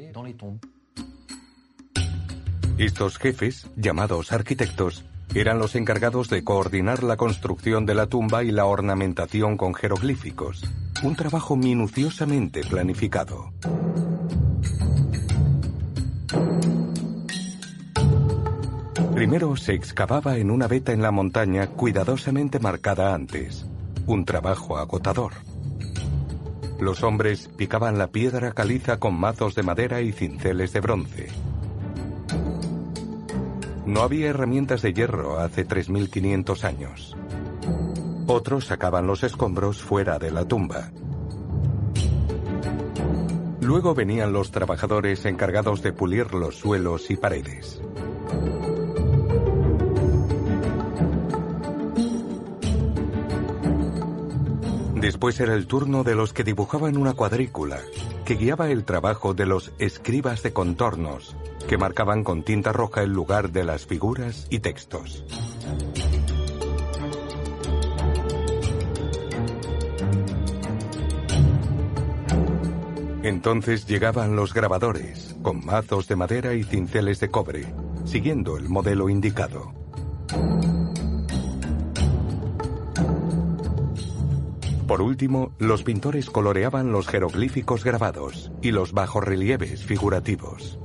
Estos 2.78 3.18
jefes, 3.18 3.66
llamados 3.76 4.32
arquitectos, 4.32 5.04
eran 5.34 5.58
los 5.58 5.76
encargados 5.76 6.28
de 6.28 6.42
coordinar 6.42 7.02
la 7.02 7.16
construcción 7.16 7.86
de 7.86 7.94
la 7.94 8.06
tumba 8.06 8.42
y 8.42 8.50
la 8.50 8.66
ornamentación 8.66 9.56
con 9.56 9.74
jeroglíficos, 9.74 10.62
un 11.02 11.14
trabajo 11.14 11.56
minuciosamente 11.56 12.62
planificado. 12.62 13.52
Primero 19.14 19.56
se 19.56 19.74
excavaba 19.74 20.36
en 20.38 20.50
una 20.50 20.68
veta 20.68 20.92
en 20.92 21.02
la 21.02 21.10
montaña 21.10 21.66
cuidadosamente 21.66 22.58
marcada 22.60 23.12
antes. 23.12 23.66
Un 24.06 24.24
trabajo 24.24 24.78
agotador. 24.78 25.32
Los 26.80 27.02
hombres 27.02 27.48
picaban 27.56 27.98
la 27.98 28.06
piedra 28.06 28.52
caliza 28.52 28.98
con 28.98 29.14
mazos 29.14 29.54
de 29.54 29.62
madera 29.62 30.00
y 30.00 30.12
cinceles 30.12 30.72
de 30.72 30.80
bronce. 30.80 31.28
No 33.84 34.02
había 34.02 34.28
herramientas 34.28 34.80
de 34.82 34.94
hierro 34.94 35.38
hace 35.40 35.66
3.500 35.66 36.64
años. 36.64 37.16
Otros 38.28 38.66
sacaban 38.66 39.06
los 39.06 39.24
escombros 39.24 39.82
fuera 39.82 40.18
de 40.18 40.30
la 40.30 40.44
tumba. 40.44 40.92
Luego 43.60 43.94
venían 43.94 44.32
los 44.32 44.52
trabajadores 44.52 45.24
encargados 45.26 45.82
de 45.82 45.92
pulir 45.92 46.32
los 46.32 46.56
suelos 46.56 47.10
y 47.10 47.16
paredes. 47.16 47.82
Después 55.00 55.40
era 55.40 55.54
el 55.54 55.66
turno 55.66 56.04
de 56.04 56.14
los 56.14 56.34
que 56.34 56.44
dibujaban 56.44 56.98
una 56.98 57.14
cuadrícula, 57.14 57.78
que 58.26 58.34
guiaba 58.34 58.70
el 58.70 58.84
trabajo 58.84 59.32
de 59.32 59.46
los 59.46 59.72
escribas 59.78 60.42
de 60.42 60.52
contornos, 60.52 61.34
que 61.66 61.78
marcaban 61.78 62.22
con 62.22 62.42
tinta 62.42 62.70
roja 62.72 63.02
el 63.02 63.10
lugar 63.10 63.50
de 63.50 63.64
las 63.64 63.86
figuras 63.86 64.46
y 64.50 64.58
textos. 64.58 65.24
Entonces 73.22 73.86
llegaban 73.86 74.36
los 74.36 74.52
grabadores, 74.52 75.34
con 75.42 75.64
mazos 75.64 76.08
de 76.08 76.16
madera 76.16 76.52
y 76.52 76.62
cinceles 76.62 77.20
de 77.20 77.30
cobre, 77.30 77.72
siguiendo 78.04 78.58
el 78.58 78.68
modelo 78.68 79.08
indicado. 79.08 79.72
Por 84.90 85.02
último, 85.02 85.52
los 85.60 85.84
pintores 85.84 86.28
coloreaban 86.28 86.90
los 86.90 87.06
jeroglíficos 87.06 87.84
grabados 87.84 88.50
y 88.60 88.72
los 88.72 88.92
bajorrelieves 88.92 89.84
figurativos. 89.84 90.80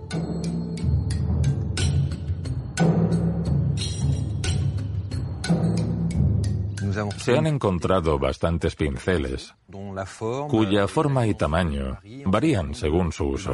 Se 7.17 7.37
han 7.37 7.47
encontrado 7.47 8.17
bastantes 8.19 8.75
pinceles 8.75 9.53
cuya 10.49 10.87
forma 10.87 11.27
y 11.27 11.33
tamaño 11.33 11.99
varían 12.25 12.73
según 12.73 13.11
su 13.11 13.25
uso. 13.25 13.53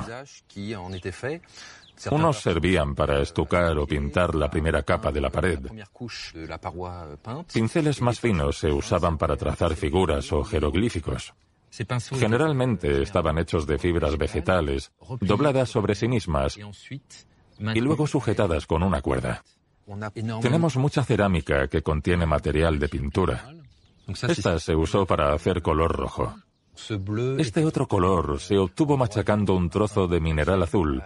Unos 2.09 2.41
servían 2.41 2.95
para 2.95 3.21
estucar 3.21 3.77
o 3.77 3.85
pintar 3.85 4.33
la 4.33 4.49
primera 4.49 4.81
capa 4.83 5.11
de 5.11 5.21
la 5.21 5.29
pared. 5.29 5.59
Pinceles 7.53 8.01
más 8.01 8.19
finos 8.19 8.57
se 8.57 8.71
usaban 8.71 9.17
para 9.17 9.37
trazar 9.37 9.75
figuras 9.75 10.31
o 10.31 10.43
jeroglíficos. 10.43 11.33
Generalmente 12.17 13.01
estaban 13.01 13.37
hechos 13.37 13.65
de 13.65 13.77
fibras 13.77 14.17
vegetales, 14.17 14.91
dobladas 15.21 15.69
sobre 15.69 15.95
sí 15.95 16.07
mismas 16.07 16.57
y 16.57 17.79
luego 17.79 18.07
sujetadas 18.07 18.65
con 18.65 18.83
una 18.83 19.01
cuerda. 19.01 19.43
Tenemos 20.41 20.77
mucha 20.77 21.03
cerámica 21.03 21.67
que 21.67 21.81
contiene 21.81 22.25
material 22.25 22.79
de 22.79 22.89
pintura. 22.89 23.53
Esta 24.07 24.59
se 24.59 24.75
usó 24.75 25.05
para 25.05 25.33
hacer 25.33 25.61
color 25.61 25.91
rojo. 25.91 26.35
Este 27.37 27.65
otro 27.65 27.87
color 27.87 28.39
se 28.39 28.57
obtuvo 28.57 28.97
machacando 28.97 29.53
un 29.55 29.69
trozo 29.69 30.07
de 30.07 30.19
mineral 30.19 30.63
azul, 30.63 31.03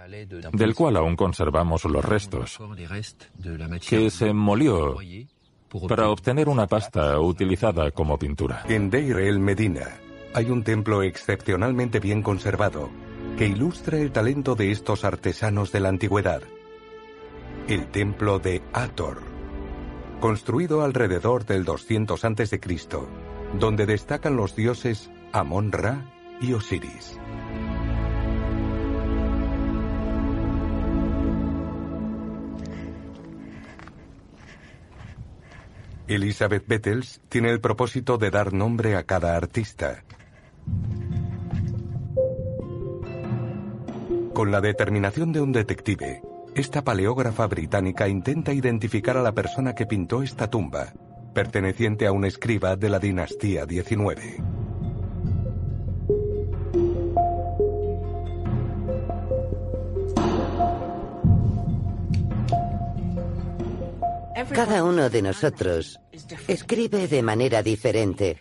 del 0.54 0.76
cual 0.76 0.96
aún 0.96 1.16
conservamos 1.16 1.84
los 1.86 2.06
restos, 2.06 2.60
que 3.88 4.10
se 4.10 4.32
molió 4.32 4.98
para 5.88 6.10
obtener 6.10 6.48
una 6.48 6.68
pasta 6.68 7.20
utilizada 7.20 7.92
como 7.92 8.18
pintura. 8.18 8.64
En 8.70 8.90
Deir 8.90 9.18
el 9.18 9.40
Medina 9.40 10.00
hay 10.34 10.50
un 10.50 10.64
templo 10.64 11.02
excepcionalmente 11.02 12.00
bien 12.00 12.22
conservado 12.22 12.90
que 13.38 13.48
ilustra 13.48 13.98
el 14.00 14.12
talento 14.12 14.56
de 14.56 14.72
estos 14.72 15.04
artesanos 15.04 15.72
de 15.72 15.80
la 15.82 15.90
antigüedad. 15.90 16.42
El 17.68 17.88
templo 17.88 18.38
de 18.38 18.62
Ator, 18.74 19.24
construido 20.20 20.84
alrededor 20.84 21.48
del 21.48 21.66
200 21.66 22.24
a.C., 22.24 22.60
donde 23.60 23.88
destacan 23.88 24.36
los 24.36 24.56
dioses 24.56 25.10
Amon-Ra 25.34 26.06
y 26.42 26.54
Osiris. 26.54 27.20
Elizabeth 36.08 36.68
Bettels 36.68 37.20
tiene 37.30 37.50
el 37.50 37.62
propósito 37.62 38.20
de 38.20 38.30
dar 38.30 38.54
nombre 38.54 38.96
a 38.96 39.08
cada 39.08 39.36
artista. 39.36 40.04
Con 44.36 44.52
la 44.52 44.62
determinación 44.62 45.32
de 45.32 45.42
un 45.42 45.52
detective, 45.52 46.22
esta 46.56 46.84
paleógrafa 46.84 47.48
británica 47.48 48.08
intenta 48.08 48.54
identificar 48.54 49.18
a 49.18 49.22
la 49.22 49.34
persona 49.34 49.76
que 49.76 49.86
pintó 49.86 50.24
esta 50.24 50.50
tumba, 50.50 50.94
perteneciente 51.34 52.08
a 52.08 52.14
un 52.14 52.24
escriba 52.24 52.78
de 52.78 52.90
la 52.90 52.98
dinastía 52.98 53.66
XIX. 53.66 54.42
Cada 64.54 64.86
uno 64.86 65.10
de 65.10 65.22
nosotros 65.22 66.00
escribe 66.48 67.10
de 67.10 67.22
manera 67.22 67.62
diferente. 67.62 68.40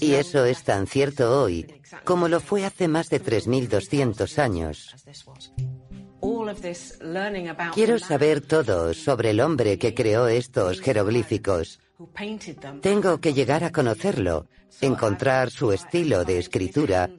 Y 0.00 0.12
eso 0.12 0.44
es 0.44 0.62
tan 0.64 0.86
cierto 0.86 1.42
hoy 1.42 1.66
como 2.04 2.28
lo 2.28 2.40
fue 2.40 2.64
hace 2.64 2.88
más 2.88 3.08
de 3.08 3.22
3.200 3.22 4.38
años. 4.38 4.94
Quiero 7.74 7.98
saber 7.98 8.40
todo 8.40 8.94
sobre 8.94 9.30
el 9.30 9.40
hombre 9.40 9.78
que 9.78 9.92
creó 9.92 10.28
estos 10.28 10.80
jeroglíficos. 10.80 11.80
Tengo 12.80 13.20
que 13.20 13.34
llegar 13.34 13.64
a 13.64 13.72
conocerlo, 13.72 14.46
encontrar 14.80 15.50
su 15.50 15.72
estilo 15.72 16.24
de 16.24 16.38
escritura 16.38 17.10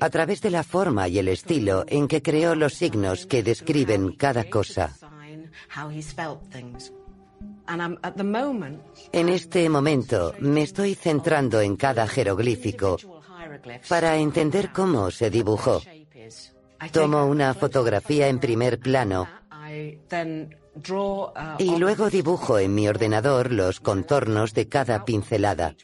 a 0.00 0.10
través 0.10 0.40
de 0.40 0.50
la 0.50 0.62
forma 0.62 1.08
y 1.08 1.18
el 1.18 1.28
estilo 1.28 1.84
en 1.88 2.08
que 2.08 2.22
creó 2.22 2.54
los 2.54 2.74
signos 2.74 3.26
que 3.26 3.42
describen 3.42 4.12
cada 4.16 4.44
cosa. 4.44 4.96
En 9.12 9.28
este 9.28 9.68
momento 9.68 10.34
me 10.40 10.62
estoy 10.62 10.94
centrando 10.94 11.60
en 11.60 11.76
cada 11.76 12.06
jeroglífico 12.06 12.96
para 13.88 14.16
entender 14.16 14.72
cómo 14.72 15.10
se 15.10 15.30
dibujó. 15.30 15.82
Tomo 16.90 17.26
una 17.26 17.54
fotografía 17.54 18.28
en 18.28 18.40
primer 18.40 18.78
plano 18.80 19.28
y 21.58 21.76
luego 21.76 22.10
dibujo 22.10 22.58
en 22.58 22.74
mi 22.74 22.88
ordenador 22.88 23.52
los 23.52 23.80
contornos 23.80 24.54
de 24.54 24.68
cada 24.68 25.04
pincelada. 25.04 25.74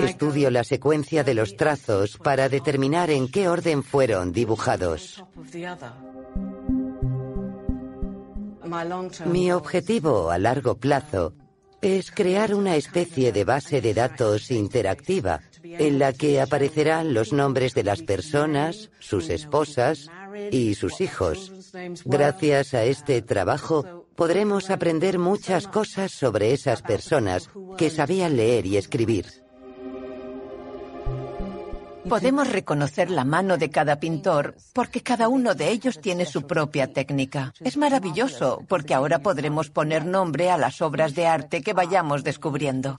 Estudio 0.00 0.50
la 0.50 0.64
secuencia 0.64 1.22
de 1.24 1.34
los 1.34 1.56
trazos 1.56 2.16
para 2.16 2.48
determinar 2.48 3.10
en 3.10 3.28
qué 3.28 3.48
orden 3.48 3.82
fueron 3.82 4.32
dibujados. 4.32 5.22
Mi 9.26 9.52
objetivo 9.52 10.30
a 10.30 10.38
largo 10.38 10.76
plazo 10.76 11.34
es 11.82 12.10
crear 12.10 12.54
una 12.54 12.76
especie 12.76 13.32
de 13.32 13.44
base 13.44 13.80
de 13.80 13.94
datos 13.94 14.50
interactiva 14.50 15.40
en 15.62 15.98
la 15.98 16.12
que 16.12 16.40
aparecerán 16.40 17.14
los 17.14 17.32
nombres 17.32 17.74
de 17.74 17.84
las 17.84 18.02
personas, 18.02 18.90
sus 18.98 19.28
esposas 19.28 20.08
y 20.50 20.74
sus 20.74 21.00
hijos. 21.00 21.52
Gracias 22.04 22.74
a 22.74 22.84
este 22.84 23.22
trabajo 23.22 24.06
podremos 24.14 24.70
aprender 24.70 25.18
muchas 25.18 25.68
cosas 25.68 26.12
sobre 26.12 26.52
esas 26.52 26.82
personas 26.82 27.50
que 27.76 27.90
sabían 27.90 28.36
leer 28.36 28.66
y 28.66 28.76
escribir. 28.76 29.45
Podemos 32.08 32.48
reconocer 32.50 33.10
la 33.10 33.24
mano 33.24 33.58
de 33.58 33.70
cada 33.70 33.98
pintor 33.98 34.54
porque 34.72 35.02
cada 35.02 35.28
uno 35.28 35.54
de 35.54 35.70
ellos 35.70 36.00
tiene 36.00 36.24
su 36.24 36.46
propia 36.46 36.92
técnica. 36.92 37.52
Es 37.60 37.76
maravilloso 37.76 38.62
porque 38.68 38.94
ahora 38.94 39.18
podremos 39.18 39.70
poner 39.70 40.06
nombre 40.06 40.50
a 40.50 40.56
las 40.56 40.80
obras 40.82 41.14
de 41.14 41.26
arte 41.26 41.62
que 41.62 41.72
vayamos 41.72 42.22
descubriendo. 42.22 42.96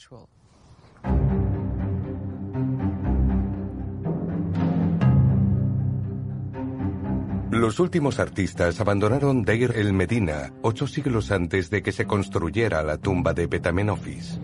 Los 7.50 7.80
últimos 7.80 8.20
artistas 8.20 8.80
abandonaron 8.82 9.44
Deir 9.44 9.74
el 9.78 9.94
Medina 9.94 10.54
ocho 10.62 10.86
siglos 10.86 11.32
antes 11.32 11.70
de 11.70 11.82
que 11.82 11.92
se 11.92 12.06
construyera 12.06 12.84
la 12.84 12.98
tumba 12.98 13.34
de 13.34 13.48
Petamenofis. 13.48 14.38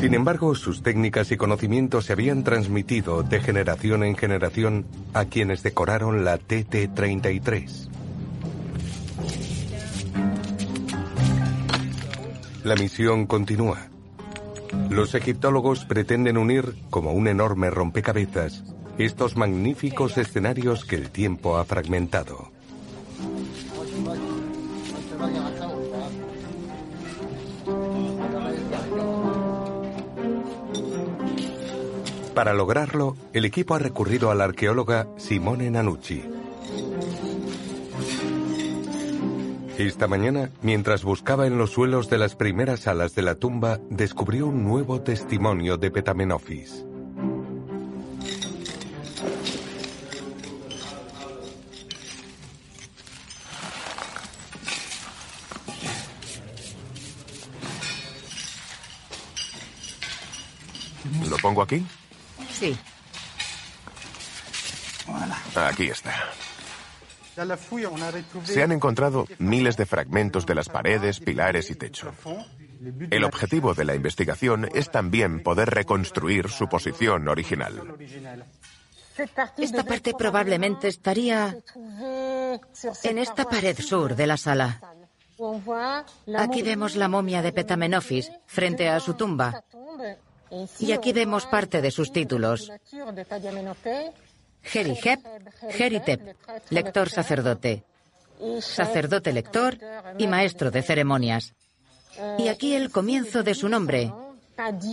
Sin 0.00 0.14
embargo, 0.14 0.54
sus 0.54 0.82
técnicas 0.82 1.30
y 1.30 1.36
conocimientos 1.36 2.06
se 2.06 2.14
habían 2.14 2.42
transmitido 2.42 3.22
de 3.22 3.38
generación 3.38 4.02
en 4.02 4.16
generación 4.16 4.86
a 5.12 5.26
quienes 5.26 5.62
decoraron 5.62 6.24
la 6.24 6.38
TT-33. 6.38 7.90
La 12.64 12.76
misión 12.76 13.26
continúa. 13.26 13.90
Los 14.88 15.14
egiptólogos 15.14 15.84
pretenden 15.84 16.38
unir, 16.38 16.76
como 16.88 17.12
un 17.12 17.28
enorme 17.28 17.68
rompecabezas, 17.68 18.64
estos 18.96 19.36
magníficos 19.36 20.16
escenarios 20.16 20.86
que 20.86 20.96
el 20.96 21.10
tiempo 21.10 21.58
ha 21.58 21.66
fragmentado. 21.66 22.50
Para 32.40 32.54
lograrlo, 32.54 33.18
el 33.34 33.44
equipo 33.44 33.74
ha 33.74 33.78
recurrido 33.78 34.30
a 34.30 34.34
la 34.34 34.44
arqueóloga 34.44 35.06
Simone 35.18 35.70
Nanucci. 35.70 36.24
Esta 39.76 40.08
mañana, 40.08 40.48
mientras 40.62 41.04
buscaba 41.04 41.46
en 41.46 41.58
los 41.58 41.72
suelos 41.72 42.08
de 42.08 42.16
las 42.16 42.36
primeras 42.36 42.80
salas 42.80 43.14
de 43.14 43.20
la 43.20 43.34
tumba, 43.34 43.78
descubrió 43.90 44.46
un 44.46 44.64
nuevo 44.64 45.02
testimonio 45.02 45.76
de 45.76 45.90
Petamenofis. 45.90 46.86
¿Lo 61.28 61.36
pongo 61.36 61.60
aquí? 61.60 61.84
Sí. 62.60 62.76
Aquí 65.54 65.86
está. 65.88 66.12
Se 68.44 68.62
han 68.62 68.72
encontrado 68.72 69.26
miles 69.38 69.78
de 69.78 69.86
fragmentos 69.86 70.44
de 70.44 70.54
las 70.54 70.68
paredes, 70.68 71.20
pilares 71.20 71.70
y 71.70 71.74
techo. 71.74 72.12
El 73.10 73.24
objetivo 73.24 73.72
de 73.72 73.86
la 73.86 73.94
investigación 73.94 74.68
es 74.74 74.90
también 74.90 75.42
poder 75.42 75.70
reconstruir 75.70 76.50
su 76.50 76.68
posición 76.68 77.28
original. 77.28 77.96
Esta 79.56 79.84
parte 79.84 80.12
probablemente 80.12 80.88
estaría 80.88 81.56
en 83.04 83.18
esta 83.18 83.44
pared 83.46 83.78
sur 83.78 84.14
de 84.14 84.26
la 84.26 84.36
sala. 84.36 84.80
Aquí 86.36 86.60
vemos 86.60 86.94
la 86.94 87.08
momia 87.08 87.40
de 87.40 87.52
Petamenofis 87.52 88.30
frente 88.46 88.90
a 88.90 89.00
su 89.00 89.14
tumba. 89.14 89.64
Y 90.78 90.92
aquí 90.92 91.12
vemos 91.12 91.46
parte 91.46 91.80
de 91.80 91.90
sus 91.90 92.12
títulos. 92.12 92.70
Jerihep, 94.62 95.20
Jeritep, 95.70 96.36
lector 96.70 97.08
sacerdote, 97.08 97.84
sacerdote 98.60 99.32
lector 99.32 99.78
y 100.18 100.26
maestro 100.26 100.70
de 100.70 100.82
ceremonias. 100.82 101.54
Y 102.38 102.48
aquí 102.48 102.74
el 102.74 102.90
comienzo 102.90 103.42
de 103.42 103.54
su 103.54 103.68
nombre, 103.68 104.12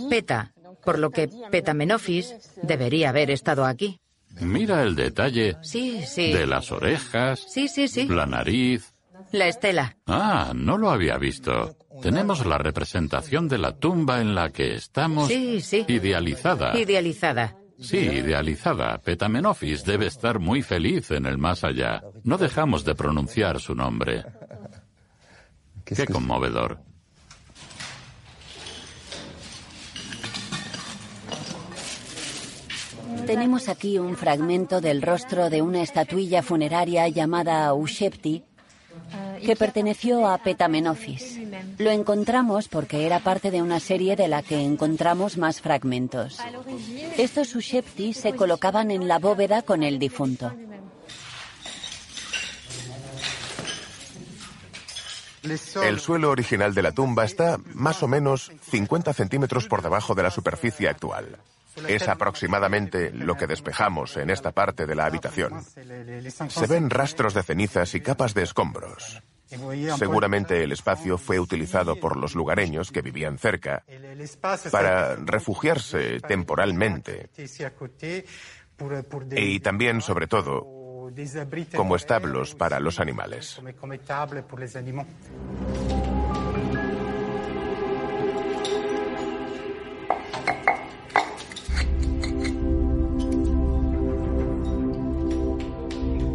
Peta, 0.08 0.52
por 0.84 0.98
lo 0.98 1.10
que 1.10 1.28
Petamenofis 1.50 2.34
debería 2.62 3.10
haber 3.10 3.30
estado 3.30 3.66
aquí. 3.66 4.00
Mira 4.40 4.82
el 4.82 4.94
detalle 4.94 5.56
sí, 5.62 6.02
sí. 6.06 6.32
de 6.32 6.46
las 6.46 6.70
orejas, 6.70 7.44
sí, 7.48 7.68
sí, 7.68 7.88
sí. 7.88 8.06
la 8.06 8.26
nariz. 8.26 8.94
La 9.32 9.48
estela. 9.48 9.96
Ah, 10.06 10.52
no 10.54 10.78
lo 10.78 10.90
había 10.90 11.18
visto. 11.18 11.76
Tenemos 12.02 12.46
la 12.46 12.58
representación 12.58 13.48
de 13.48 13.58
la 13.58 13.72
tumba 13.72 14.20
en 14.20 14.34
la 14.34 14.50
que 14.50 14.74
estamos 14.74 15.28
sí, 15.28 15.60
sí. 15.60 15.84
idealizada. 15.88 16.78
Idealizada. 16.78 17.56
Sí, 17.80 17.98
idealizada. 17.98 18.98
Petamenofis 18.98 19.84
debe 19.84 20.06
estar 20.06 20.38
muy 20.38 20.62
feliz 20.62 21.10
en 21.10 21.26
el 21.26 21.38
más 21.38 21.64
allá. 21.64 22.02
No 22.24 22.38
dejamos 22.38 22.84
de 22.84 22.94
pronunciar 22.94 23.60
su 23.60 23.74
nombre. 23.74 24.24
Qué 25.84 26.06
conmovedor. 26.06 26.80
Tenemos 33.26 33.68
aquí 33.68 33.98
un 33.98 34.16
fragmento 34.16 34.80
del 34.80 35.02
rostro 35.02 35.50
de 35.50 35.60
una 35.60 35.82
estatuilla 35.82 36.42
funeraria 36.42 37.08
llamada 37.08 37.72
Ushepti, 37.74 38.44
que 39.44 39.56
perteneció 39.56 40.28
a 40.28 40.38
Petamenofis. 40.38 41.38
Lo 41.78 41.90
encontramos 41.90 42.68
porque 42.68 43.06
era 43.06 43.20
parte 43.20 43.50
de 43.50 43.62
una 43.62 43.80
serie 43.80 44.16
de 44.16 44.28
la 44.28 44.42
que 44.42 44.60
encontramos 44.60 45.36
más 45.36 45.60
fragmentos. 45.60 46.38
Estos 47.16 47.54
Ushepti 47.54 48.14
se 48.14 48.34
colocaban 48.34 48.90
en 48.90 49.08
la 49.08 49.18
bóveda 49.18 49.62
con 49.62 49.82
el 49.82 49.98
difunto. 49.98 50.52
El 55.82 56.00
suelo 56.00 56.30
original 56.30 56.74
de 56.74 56.82
la 56.82 56.92
tumba 56.92 57.24
está 57.24 57.58
más 57.74 58.02
o 58.02 58.08
menos 58.08 58.50
50 58.70 59.12
centímetros 59.12 59.66
por 59.66 59.82
debajo 59.82 60.14
de 60.14 60.24
la 60.24 60.30
superficie 60.30 60.88
actual. 60.88 61.38
Es 61.86 62.08
aproximadamente 62.08 63.10
lo 63.10 63.36
que 63.36 63.46
despejamos 63.46 64.16
en 64.16 64.30
esta 64.30 64.52
parte 64.52 64.86
de 64.86 64.94
la 64.94 65.06
habitación. 65.06 65.62
Se 66.48 66.66
ven 66.66 66.90
rastros 66.90 67.34
de 67.34 67.42
cenizas 67.42 67.94
y 67.94 68.00
capas 68.00 68.34
de 68.34 68.42
escombros. 68.42 69.22
Seguramente 69.96 70.62
el 70.62 70.72
espacio 70.72 71.16
fue 71.16 71.40
utilizado 71.40 71.96
por 71.96 72.16
los 72.16 72.34
lugareños 72.34 72.92
que 72.92 73.00
vivían 73.00 73.38
cerca 73.38 73.82
para 74.70 75.16
refugiarse 75.16 76.20
temporalmente 76.20 77.30
y 79.30 79.60
también, 79.60 80.02
sobre 80.02 80.26
todo, 80.26 81.10
como 81.74 81.96
establos 81.96 82.54
para 82.54 82.78
los 82.78 83.00
animales. 83.00 83.60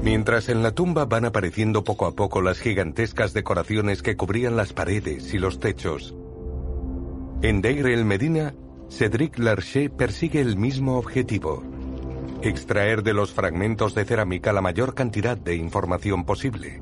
Mientras 0.04 0.50
en 0.50 0.64
la 0.64 0.72
tumba 0.72 1.06
van 1.06 1.24
apareciendo 1.24 1.86
poco 1.86 2.06
a 2.06 2.12
poco 2.12 2.42
las 2.42 2.60
gigantescas 2.60 3.32
decoraciones 3.32 4.02
que 4.02 4.18
cubrían 4.18 4.58
las 4.58 4.74
paredes 4.74 5.34
y 5.34 5.40
los 5.40 5.62
techos. 5.62 6.14
En 7.42 7.62
Deir 7.62 7.88
el 7.88 8.04
Medina, 8.04 8.54
Cedric 8.90 9.40
Larcher 9.40 9.92
persigue 9.92 10.42
el 10.42 10.58
mismo 10.58 10.98
objetivo. 10.98 11.64
Extraer 12.42 13.02
de 13.02 13.14
los 13.14 13.32
fragmentos 13.32 13.96
de 13.96 14.04
cerámica 14.04 14.52
la 14.52 14.62
mayor 14.62 14.94
cantidad 14.94 15.38
de 15.38 15.56
información 15.56 16.26
posible. 16.26 16.82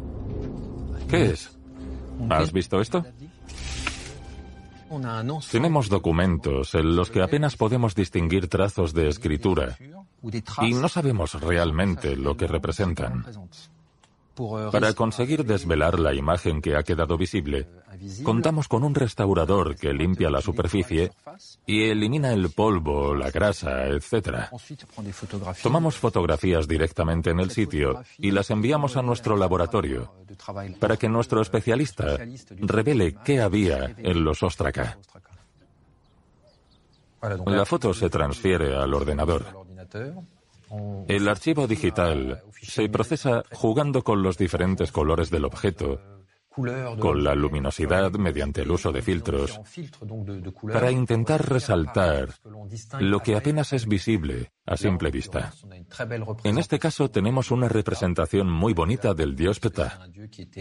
¿Qué 1.08 1.26
es? 1.26 1.60
¿Has 2.28 2.52
visto 2.52 2.82
esto? 2.82 3.06
Tenemos 5.52 5.90
documentos 5.90 6.74
en 6.74 6.96
los 6.96 7.12
que 7.12 7.22
apenas 7.22 7.56
podemos 7.56 7.94
distinguir 7.94 8.48
trazos 8.48 8.96
de 8.96 9.10
escritura 9.10 9.78
y 10.62 10.74
no 10.74 10.90
sabemos 10.90 11.40
realmente 11.42 12.16
lo 12.16 12.38
que 12.38 12.48
representan. 12.48 13.26
Para 14.72 14.94
conseguir 14.94 15.46
desvelar 15.46 16.00
la 16.00 16.14
imagen 16.14 16.62
que 16.62 16.76
ha 16.76 16.84
quedado 16.84 17.18
visible, 17.18 17.68
contamos 18.24 18.68
con 18.68 18.84
un 18.84 18.96
restaurador 18.96 19.76
que 19.76 19.94
limpia 19.94 20.30
la 20.30 20.42
superficie 20.42 21.12
y 21.66 21.90
elimina 21.90 22.32
el 22.32 22.50
polvo, 22.50 23.14
la 23.14 23.30
grasa, 23.30 23.88
etc. 23.88 24.50
Tomamos 25.62 25.98
fotografías 25.98 26.68
directamente 26.68 27.32
en 27.32 27.40
el 27.40 27.52
sitio 27.52 28.04
y 28.18 28.32
las 28.32 28.50
enviamos 28.50 28.96
a 28.96 29.02
nuestro 29.02 29.36
laboratorio 29.36 30.14
para 30.80 30.98
que 30.98 31.10
nuestro 31.10 31.42
especialista 31.42 32.18
revele 32.62 33.16
qué 33.26 33.42
había 33.42 33.94
en 33.98 34.24
los 34.24 34.42
ostraca. 34.44 34.98
La 37.46 37.66
foto 37.66 37.94
se 37.94 38.10
transfiere 38.10 38.76
al 38.76 38.94
ordenador. 38.94 39.61
El 41.08 41.28
archivo 41.28 41.68
digital 41.68 42.44
se 42.62 42.88
procesa 42.90 43.44
jugando 43.52 44.04
con 44.04 44.24
los 44.24 44.38
diferentes 44.38 44.92
colores 44.92 45.30
del 45.30 45.46
objeto 45.46 46.00
con 46.54 47.24
la 47.24 47.34
luminosidad 47.34 48.12
mediante 48.14 48.62
el 48.62 48.72
uso 48.72 48.92
de 48.92 49.02
filtros 49.02 49.62
para 50.72 50.92
intentar 50.92 51.48
resaltar 51.48 52.30
lo 53.00 53.20
que 53.22 53.36
apenas 53.36 53.72
es 53.74 53.88
visible 53.88 54.52
a 54.66 54.76
simple 54.76 55.12
vista. 55.12 55.54
En 56.44 56.58
este 56.58 56.78
caso 56.78 57.10
tenemos 57.10 57.52
una 57.52 57.70
representación 57.70 58.52
muy 58.52 58.74
bonita 58.74 59.14
del 59.14 59.36
dios 59.36 59.60
Ptah, 59.60 60.00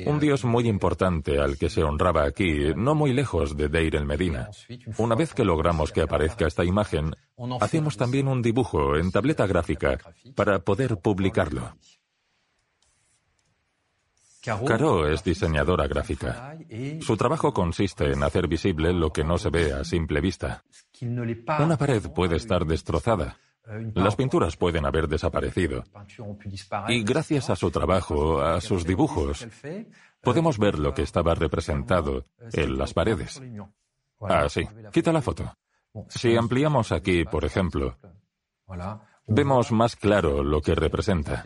un 0.06 0.20
dios 0.20 0.44
muy 0.44 0.68
importante 0.68 1.40
al 1.40 1.58
que 1.58 1.68
se 1.68 1.82
honraba 1.82 2.24
aquí, 2.24 2.72
no 2.76 2.94
muy 2.94 3.12
lejos 3.12 3.56
de 3.56 3.68
Deir 3.68 3.96
el 3.96 4.06
Medina. 4.06 4.48
Una 4.98 5.16
vez 5.16 5.34
que 5.34 5.44
logramos 5.44 5.92
que 5.92 6.02
aparezca 6.02 6.46
esta 6.46 6.64
imagen, 6.64 7.14
hacemos 7.60 7.96
también 7.96 8.28
un 8.28 8.42
dibujo 8.42 8.96
en 8.96 9.10
tableta 9.10 9.46
gráfica 9.46 9.98
para 10.34 10.60
poder 10.60 10.98
publicarlo. 10.98 11.72
Caro 14.42 15.06
es 15.06 15.22
diseñadora 15.22 15.86
gráfica. 15.86 16.56
Su 17.00 17.16
trabajo 17.16 17.52
consiste 17.52 18.12
en 18.12 18.22
hacer 18.22 18.48
visible 18.48 18.92
lo 18.92 19.12
que 19.12 19.24
no 19.24 19.36
se 19.38 19.50
ve 19.50 19.72
a 19.72 19.84
simple 19.84 20.20
vista. 20.20 20.64
Una 21.58 21.76
pared 21.76 22.02
puede 22.10 22.36
estar 22.36 22.64
destrozada. 22.64 23.36
Las 23.94 24.16
pinturas 24.16 24.56
pueden 24.56 24.86
haber 24.86 25.06
desaparecido. 25.08 25.84
Y 26.88 27.04
gracias 27.04 27.50
a 27.50 27.56
su 27.56 27.70
trabajo, 27.70 28.40
a 28.40 28.60
sus 28.60 28.84
dibujos, 28.84 29.46
podemos 30.22 30.58
ver 30.58 30.78
lo 30.78 30.94
que 30.94 31.02
estaba 31.02 31.34
representado 31.34 32.26
en 32.52 32.78
las 32.78 32.94
paredes. 32.94 33.40
Ah, 34.20 34.48
sí. 34.48 34.66
Quita 34.92 35.12
la 35.12 35.22
foto. 35.22 35.54
Si 36.08 36.36
ampliamos 36.36 36.92
aquí, 36.92 37.24
por 37.24 37.44
ejemplo, 37.44 37.98
vemos 39.26 39.72
más 39.72 39.96
claro 39.96 40.42
lo 40.42 40.60
que 40.60 40.74
representa. 40.74 41.44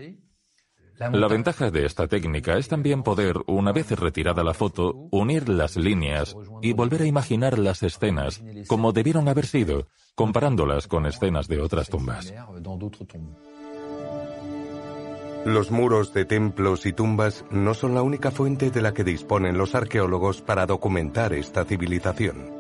La 0.99 1.29
ventaja 1.29 1.71
de 1.71 1.87
esta 1.87 2.07
técnica 2.07 2.57
es 2.57 2.69
también 2.69 3.03
poder, 3.03 3.37
una 3.47 3.73
vez 3.73 3.91
retirada 3.91 4.45
la 4.45 4.55
foto, 4.55 5.09
unir 5.11 5.49
las 5.49 5.77
líneas 5.77 6.37
y 6.63 6.73
volver 6.73 7.03
a 7.03 7.07
imaginar 7.07 7.59
las 7.59 7.83
escenas 7.83 8.43
como 8.69 8.93
debieron 8.93 9.29
haber 9.29 9.47
sido, 9.47 9.89
comparándolas 10.15 10.87
con 10.87 11.07
escenas 11.07 11.49
de 11.49 11.61
otras 11.61 11.89
tumbas. 11.89 12.33
Los 15.45 15.71
muros 15.71 16.15
de 16.15 16.25
templos 16.25 16.87
y 16.87 16.93
tumbas 16.93 17.45
no 17.51 17.75
son 17.75 17.95
la 17.95 18.03
única 18.03 18.31
fuente 18.31 18.71
de 18.71 18.81
la 18.81 18.95
que 18.95 19.05
disponen 19.05 19.59
los 19.59 19.75
arqueólogos 19.75 20.41
para 20.41 20.65
documentar 20.65 21.33
esta 21.35 21.65
civilización. 21.65 22.51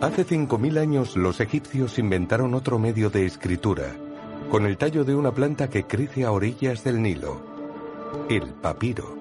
Hace 0.00 0.26
5.000 0.26 0.78
años 0.78 1.16
los 1.16 1.40
egipcios 1.40 1.98
inventaron 1.98 2.54
otro 2.54 2.78
medio 2.78 3.10
de 3.10 3.26
escritura, 3.26 3.96
con 4.50 4.64
el 4.64 4.78
tallo 4.78 5.04
de 5.04 5.14
una 5.14 5.32
planta 5.32 5.68
que 5.68 5.84
crece 5.84 6.24
a 6.24 6.32
orillas 6.32 6.82
del 6.82 7.02
Nilo, 7.02 7.40
el 8.30 8.42
papiro. 8.54 9.16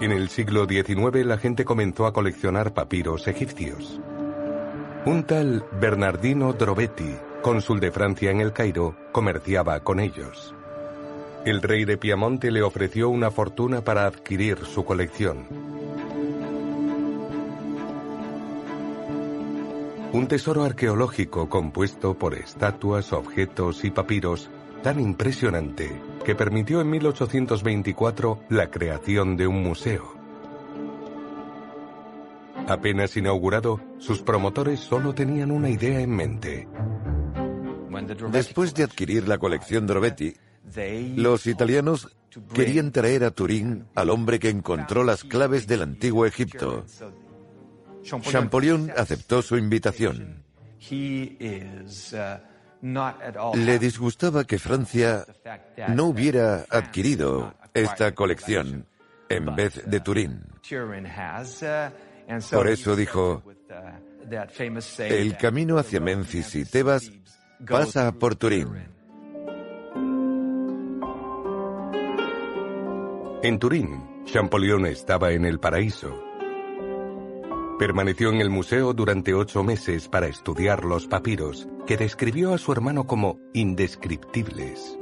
En 0.00 0.12
el 0.12 0.28
siglo 0.28 0.66
XIX 0.66 1.26
la 1.26 1.38
gente 1.38 1.64
comenzó 1.64 2.06
a 2.06 2.12
coleccionar 2.12 2.74
papiros 2.74 3.26
egipcios. 3.26 4.00
Un 5.06 5.24
tal 5.24 5.64
Bernardino 5.80 6.52
Drobetti, 6.52 7.16
cónsul 7.42 7.80
de 7.80 7.90
Francia 7.90 8.30
en 8.30 8.40
el 8.40 8.52
Cairo, 8.52 8.94
comerciaba 9.12 9.80
con 9.80 9.98
ellos. 9.98 10.54
El 11.44 11.60
rey 11.60 11.84
de 11.84 11.96
Piamonte 11.96 12.50
le 12.50 12.62
ofreció 12.62 13.08
una 13.08 13.30
fortuna 13.30 13.82
para 13.82 14.06
adquirir 14.06 14.64
su 14.64 14.84
colección. 14.84 15.73
Un 20.14 20.28
tesoro 20.28 20.62
arqueológico 20.62 21.48
compuesto 21.48 22.16
por 22.16 22.34
estatuas, 22.34 23.12
objetos 23.12 23.84
y 23.84 23.90
papiros 23.90 24.48
tan 24.80 25.00
impresionante 25.00 26.00
que 26.24 26.36
permitió 26.36 26.80
en 26.80 26.90
1824 26.90 28.44
la 28.48 28.70
creación 28.70 29.36
de 29.36 29.48
un 29.48 29.64
museo. 29.64 30.14
Apenas 32.68 33.16
inaugurado, 33.16 33.80
sus 33.98 34.22
promotores 34.22 34.78
solo 34.78 35.16
tenían 35.16 35.50
una 35.50 35.68
idea 35.68 35.98
en 35.98 36.10
mente. 36.10 36.68
Después 38.30 38.72
de 38.72 38.84
adquirir 38.84 39.26
la 39.26 39.38
colección 39.38 39.88
Drobetti, 39.88 40.32
los 41.16 41.48
italianos 41.48 42.16
querían 42.54 42.92
traer 42.92 43.24
a 43.24 43.32
Turín 43.32 43.86
al 43.96 44.10
hombre 44.10 44.38
que 44.38 44.50
encontró 44.50 45.02
las 45.02 45.24
claves 45.24 45.66
del 45.66 45.82
antiguo 45.82 46.24
Egipto. 46.24 46.84
Champollion 48.04 48.92
aceptó 48.96 49.42
su 49.42 49.56
invitación. 49.56 50.44
Le 53.54 53.78
disgustaba 53.78 54.44
que 54.44 54.58
Francia 54.58 55.24
no 55.88 56.04
hubiera 56.04 56.66
adquirido 56.68 57.54
esta 57.72 58.12
colección 58.14 58.86
en 59.28 59.56
vez 59.56 59.82
de 59.86 60.00
Turín. 60.00 60.42
Por 62.50 62.68
eso 62.68 62.94
dijo, 62.94 63.42
el 64.98 65.36
camino 65.36 65.78
hacia 65.78 66.00
Memphis 66.00 66.54
y 66.56 66.64
Tebas 66.64 67.10
pasa 67.66 68.12
por 68.12 68.36
Turín. 68.36 68.68
En 73.42 73.58
Turín, 73.58 74.24
Champollion 74.24 74.86
estaba 74.86 75.32
en 75.32 75.44
el 75.44 75.60
paraíso. 75.60 76.33
Permaneció 77.78 78.30
en 78.30 78.40
el 78.40 78.50
museo 78.50 78.92
durante 78.92 79.34
ocho 79.34 79.64
meses 79.64 80.08
para 80.08 80.28
estudiar 80.28 80.84
los 80.84 81.08
papiros, 81.08 81.66
que 81.88 81.96
describió 81.96 82.54
a 82.54 82.58
su 82.58 82.70
hermano 82.70 83.04
como 83.04 83.40
indescriptibles. 83.52 84.96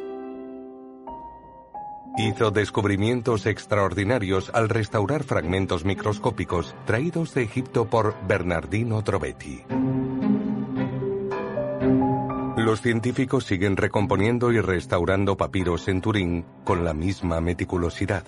Hizo 2.16 2.50
descubrimientos 2.50 3.44
extraordinarios 3.44 4.50
al 4.54 4.70
restaurar 4.70 5.22
fragmentos 5.22 5.84
microscópicos 5.84 6.74
traídos 6.86 7.34
de 7.34 7.42
Egipto 7.42 7.90
por 7.90 8.14
Bernardino 8.26 9.04
Trovetti. 9.04 9.64
Los 12.56 12.80
científicos 12.80 13.44
siguen 13.44 13.76
recomponiendo 13.76 14.50
y 14.50 14.60
restaurando 14.60 15.36
papiros 15.36 15.88
en 15.88 16.00
Turín 16.00 16.46
con 16.64 16.84
la 16.84 16.94
misma 16.94 17.42
meticulosidad. 17.42 18.24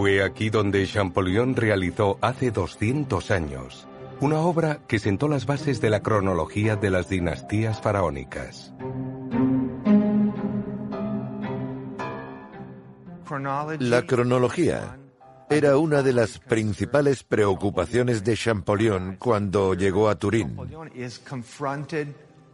Fue 0.00 0.24
aquí 0.24 0.48
donde 0.48 0.86
Champollion 0.86 1.54
realizó 1.54 2.16
hace 2.22 2.50
200 2.50 3.30
años 3.30 3.86
una 4.20 4.38
obra 4.38 4.78
que 4.88 4.98
sentó 4.98 5.28
las 5.28 5.44
bases 5.44 5.82
de 5.82 5.90
la 5.90 6.00
cronología 6.00 6.74
de 6.76 6.88
las 6.88 7.10
dinastías 7.10 7.82
faraónicas. 7.82 8.72
La 13.78 14.06
cronología 14.06 14.98
era 15.50 15.76
una 15.76 16.02
de 16.02 16.14
las 16.14 16.38
principales 16.38 17.22
preocupaciones 17.22 18.24
de 18.24 18.36
Champollion 18.38 19.16
cuando 19.18 19.74
llegó 19.74 20.08
a 20.08 20.14
Turín. 20.14 20.56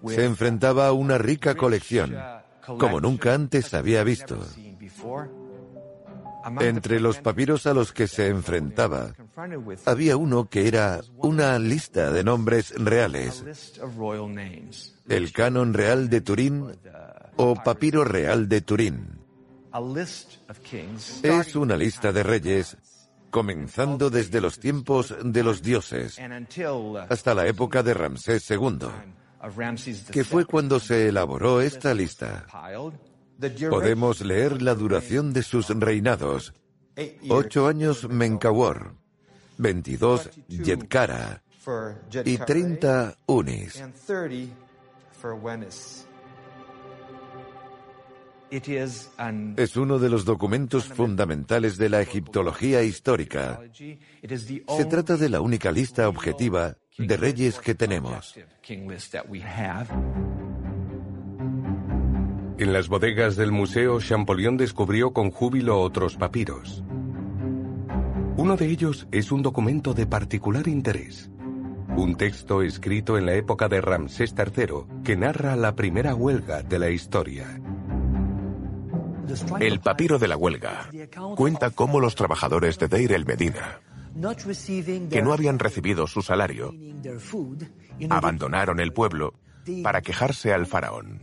Se 0.09 0.25
enfrentaba 0.25 0.89
a 0.89 0.93
una 0.93 1.17
rica 1.17 1.55
colección, 1.55 2.17
como 2.67 3.01
nunca 3.01 3.35
antes 3.35 3.73
había 3.73 4.03
visto. 4.03 4.37
Entre 6.61 7.01
los 7.01 7.19
papiros 7.19 7.67
a 7.67 7.75
los 7.75 7.93
que 7.93 8.07
se 8.07 8.29
enfrentaba, 8.29 9.13
había 9.85 10.17
uno 10.17 10.49
que 10.49 10.69
era 10.69 11.01
una 11.17 11.59
lista 11.59 12.13
de 12.13 12.23
nombres 12.23 12.73
reales, 12.77 13.45
el 15.09 15.33
canon 15.33 15.75
real 15.75 16.09
de 16.09 16.21
Turín 16.21 16.79
o 17.37 17.55
papiro 17.55 18.05
real 18.05 18.49
de 18.49 18.61
Turín. 18.61 19.19
Es 21.23 21.57
una 21.57 21.77
lista 21.77 22.13
de 22.13 22.23
reyes 22.23 22.77
comenzando 23.31 24.09
desde 24.09 24.41
los 24.41 24.59
tiempos 24.59 25.15
de 25.23 25.43
los 25.43 25.63
dioses 25.63 26.19
hasta 27.09 27.35
la 27.35 27.47
época 27.47 27.83
de 27.83 27.93
Ramsés 27.93 28.49
II, 28.51 28.89
que 30.11 30.25
fue 30.25 30.45
cuando 30.45 30.81
se 30.81 31.09
elaboró 31.09 31.61
esta 31.61 31.93
lista. 31.93 32.47
Podemos 33.71 34.21
leer 34.21 34.63
la 34.63 34.75
duración 34.75 35.33
de 35.33 35.43
sus 35.43 35.69
reinados. 35.69 36.55
Ocho 37.29 37.69
años 37.69 38.09
Menkawar, 38.09 38.95
veintidós 39.59 40.31
Yetkara 40.49 41.43
y 42.25 42.39
treinta 42.39 43.17
Unis. 43.27 43.83
Es 49.57 49.77
uno 49.77 49.99
de 49.99 50.09
los 50.09 50.25
documentos 50.25 50.85
fundamentales 50.85 51.77
de 51.77 51.89
la 51.89 52.01
egiptología 52.01 52.83
histórica. 52.83 53.61
Se 53.73 54.85
trata 54.89 55.17
de 55.17 55.29
la 55.29 55.41
única 55.41 55.73
lista 55.73 56.09
objetiva 56.09 56.77
de 56.97 57.17
reyes 57.17 57.59
que 57.59 57.75
tenemos. 57.75 58.35
En 62.59 62.73
las 62.73 62.89
bodegas 62.89 63.37
del 63.37 63.53
museo, 63.53 64.01
Champollion 64.01 64.57
descubrió 64.57 65.13
con 65.13 65.31
júbilo 65.31 65.79
otros 65.79 66.17
papiros. 66.17 66.83
Uno 68.39 68.57
de 68.57 68.67
ellos 68.67 69.07
es 69.13 69.31
un 69.31 69.43
documento 69.43 69.93
de 69.93 70.07
particular 70.07 70.67
interés. 70.67 71.31
Un 71.97 72.17
texto 72.17 72.63
escrito 72.63 73.19
en 73.19 73.27
la 73.27 73.35
época 73.35 73.69
de 73.69 73.83
Ramsés 73.83 74.35
III 74.37 75.03
que 75.05 75.17
narra 75.17 75.55
la 75.55 75.77
primera 75.77 76.15
huelga 76.15 76.63
de 76.63 76.79
la 76.79 76.89
historia. 76.89 77.61
El 79.61 79.81
papiro 79.81 80.19
de 80.19 80.29
la 80.29 80.37
huelga 80.39 80.89
cuenta 81.37 81.71
cómo 81.71 82.01
los 82.01 82.15
trabajadores 82.15 82.79
de 82.79 82.89
Deir 82.89 83.13
el 83.13 83.27
Medina, 83.27 83.81
que 85.11 85.21
no 85.21 85.35
habían 85.35 85.59
recibido 85.59 86.07
su 86.07 86.23
salario, 86.23 86.73
abandonaron 88.09 88.81
el 88.81 88.95
pueblo 88.95 89.35
para 89.83 90.03
quejarse 90.03 90.53
al 90.53 90.67
faraón. 90.67 91.21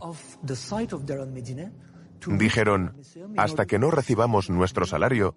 Dijeron, 2.26 2.96
hasta 3.36 3.66
que 3.66 3.78
no 3.78 3.90
recibamos 3.90 4.50
nuestro 4.50 4.86
salario, 4.86 5.34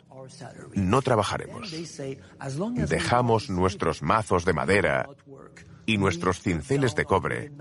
no 0.74 1.02
trabajaremos. 1.02 1.74
Dejamos 2.90 3.50
nuestros 3.50 4.02
mazos 4.02 4.46
de 4.46 4.54
madera 4.54 5.10
y 5.86 5.98
nuestros 5.98 6.42
cinceles 6.42 6.96
de 6.96 7.06
cobre 7.06 7.52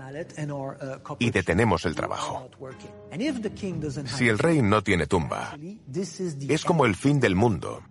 y 1.19 1.31
detenemos 1.31 1.85
el 1.85 1.95
trabajo. 1.95 2.49
Si 4.05 4.27
el 4.27 4.37
rey 4.37 4.61
no 4.61 4.83
tiene 4.83 5.07
tumba, 5.07 5.57
es 6.47 6.65
como 6.65 6.85
el 6.85 6.95
fin 6.95 7.19
del 7.19 7.35
mundo, 7.35 7.81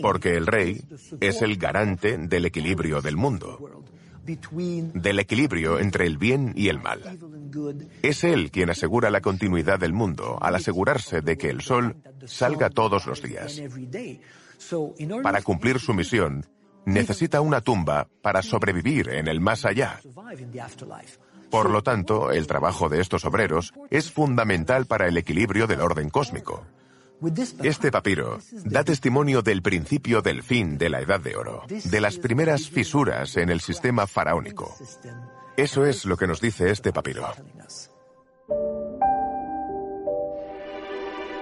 porque 0.00 0.34
el 0.36 0.46
rey 0.46 0.82
es 1.20 1.42
el 1.42 1.56
garante 1.56 2.16
del 2.16 2.46
equilibrio 2.46 3.02
del 3.02 3.16
mundo 3.16 3.82
del 4.24 5.18
equilibrio 5.18 5.78
entre 5.78 6.06
el 6.06 6.18
bien 6.18 6.52
y 6.56 6.68
el 6.68 6.80
mal. 6.80 7.18
Es 8.02 8.24
Él 8.24 8.50
quien 8.50 8.70
asegura 8.70 9.10
la 9.10 9.20
continuidad 9.20 9.78
del 9.78 9.92
mundo 9.92 10.38
al 10.40 10.54
asegurarse 10.54 11.20
de 11.20 11.36
que 11.36 11.50
el 11.50 11.60
sol 11.60 11.96
salga 12.26 12.70
todos 12.70 13.06
los 13.06 13.22
días. 13.22 13.60
Para 15.22 15.42
cumplir 15.42 15.80
su 15.80 15.92
misión, 15.92 16.46
necesita 16.84 17.40
una 17.40 17.60
tumba 17.60 18.08
para 18.22 18.42
sobrevivir 18.42 19.08
en 19.08 19.28
el 19.28 19.40
más 19.40 19.64
allá. 19.64 20.00
Por 21.50 21.68
lo 21.68 21.82
tanto, 21.82 22.30
el 22.30 22.46
trabajo 22.46 22.88
de 22.88 23.00
estos 23.00 23.24
obreros 23.24 23.74
es 23.90 24.10
fundamental 24.10 24.86
para 24.86 25.06
el 25.06 25.18
equilibrio 25.18 25.66
del 25.66 25.82
orden 25.82 26.08
cósmico. 26.08 26.64
Este 27.62 27.92
papiro 27.92 28.40
da 28.64 28.82
testimonio 28.82 29.42
del 29.42 29.62
principio 29.62 30.22
del 30.22 30.42
fin 30.42 30.76
de 30.76 30.88
la 30.88 31.00
Edad 31.00 31.20
de 31.20 31.36
Oro, 31.36 31.64
de 31.68 32.00
las 32.00 32.18
primeras 32.18 32.68
fisuras 32.68 33.36
en 33.36 33.50
el 33.50 33.60
sistema 33.60 34.06
faraónico. 34.08 34.74
Eso 35.56 35.86
es 35.86 36.04
lo 36.04 36.16
que 36.16 36.26
nos 36.26 36.40
dice 36.40 36.70
este 36.70 36.92
papiro. 36.92 37.26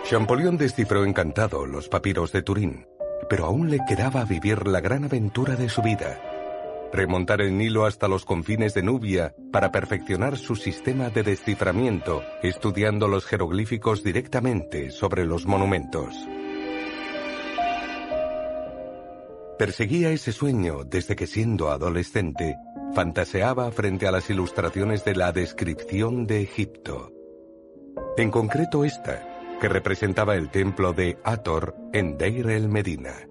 Champollion 0.04 0.58
descifró 0.58 1.04
encantado 1.04 1.64
los 1.66 1.88
papiros 1.88 2.32
de 2.32 2.42
Turín, 2.42 2.86
pero 3.30 3.46
aún 3.46 3.70
le 3.70 3.78
quedaba 3.88 4.24
vivir 4.24 4.66
la 4.66 4.80
gran 4.80 5.04
aventura 5.04 5.56
de 5.56 5.68
su 5.68 5.80
vida. 5.82 6.20
Remontar 6.92 7.40
el 7.40 7.56
Nilo 7.56 7.86
hasta 7.86 8.08
los 8.08 8.24
confines 8.24 8.74
de 8.74 8.82
Nubia 8.82 9.34
para 9.52 9.70
perfeccionar 9.70 10.36
su 10.36 10.56
sistema 10.56 11.08
de 11.08 11.22
desciframiento, 11.22 12.22
estudiando 12.42 13.06
los 13.06 13.26
jeroglíficos 13.26 14.02
directamente 14.02 14.90
sobre 14.90 15.24
los 15.24 15.46
monumentos. 15.46 16.14
Perseguía 19.56 20.10
ese 20.10 20.32
sueño 20.32 20.84
desde 20.84 21.14
que 21.14 21.26
siendo 21.26 21.70
adolescente 21.70 22.56
fantaseaba 22.94 23.70
frente 23.70 24.08
a 24.08 24.10
las 24.10 24.28
ilustraciones 24.30 25.04
de 25.04 25.14
la 25.14 25.32
descripción 25.32 26.26
de 26.26 26.42
Egipto. 26.42 27.12
En 28.16 28.30
concreto 28.30 28.84
esta, 28.84 29.58
que 29.60 29.68
representaba 29.68 30.34
el 30.34 30.50
templo 30.50 30.92
de 30.92 31.18
Ator 31.22 31.76
en 31.92 32.16
Deir 32.16 32.50
el 32.50 32.68
Medina. 32.68 33.29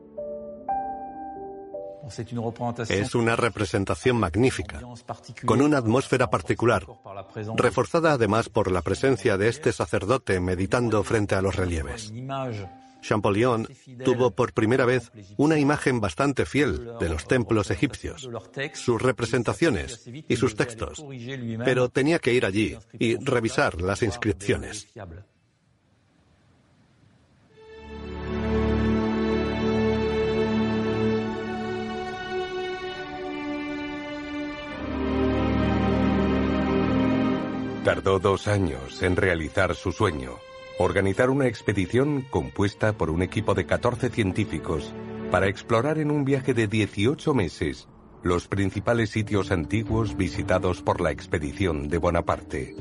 Es 2.90 3.16
una 3.16 3.36
representación 3.36 4.18
magnífica, 4.18 4.82
con 5.46 5.62
una 5.62 5.78
atmósfera 5.78 6.30
particular, 6.30 6.86
reforzada 7.56 8.14
además 8.14 8.50
por 8.50 8.72
la 8.72 8.82
presencia 8.82 9.38
de 9.38 9.50
este 9.50 9.72
sacerdote 9.72 10.40
meditando 10.40 11.04
frente 11.04 11.36
a 11.36 11.42
los 11.42 11.56
relieves. 11.56 12.12
Champollion 13.02 13.68
tuvo 14.04 14.32
por 14.32 14.54
primera 14.54 14.86
vez 14.86 15.12
una 15.38 15.58
imagen 15.58 16.02
bastante 16.02 16.46
fiel 16.46 16.98
de 17.00 17.10
los 17.10 17.28
templos 17.28 17.72
egipcios, 17.72 18.30
sus 18.74 19.02
representaciones 19.02 20.06
y 20.28 20.36
sus 20.36 20.56
textos, 20.56 21.04
pero 21.64 21.90
tenía 21.90 22.20
que 22.20 22.34
ir 22.34 22.46
allí 22.46 22.78
y 22.98 23.16
revisar 23.18 23.82
las 23.82 24.04
inscripciones. 24.04 24.88
Tardó 37.84 38.20
dos 38.20 38.50
años 38.50 39.02
en 39.02 39.16
realizar 39.16 39.74
su 39.74 39.94
sueño, 39.94 40.34
organizar 40.80 41.30
una 41.30 41.48
expedición 41.48 42.26
compuesta 42.30 42.92
por 42.94 43.10
un 43.10 43.22
equipo 43.22 43.54
de 43.54 43.66
14 43.66 44.10
científicos 44.10 44.94
para 45.32 45.48
explorar 45.48 45.98
en 45.98 46.12
un 46.12 46.26
viaje 46.26 46.54
de 46.54 46.68
18 46.68 47.34
meses 47.34 47.88
los 48.22 48.50
principales 48.50 49.12
sitios 49.12 49.50
antiguos 49.52 50.18
visitados 50.18 50.82
por 50.82 51.00
la 51.00 51.12
expedición 51.12 51.88
de 51.88 51.98
Bonaparte. 51.98 52.76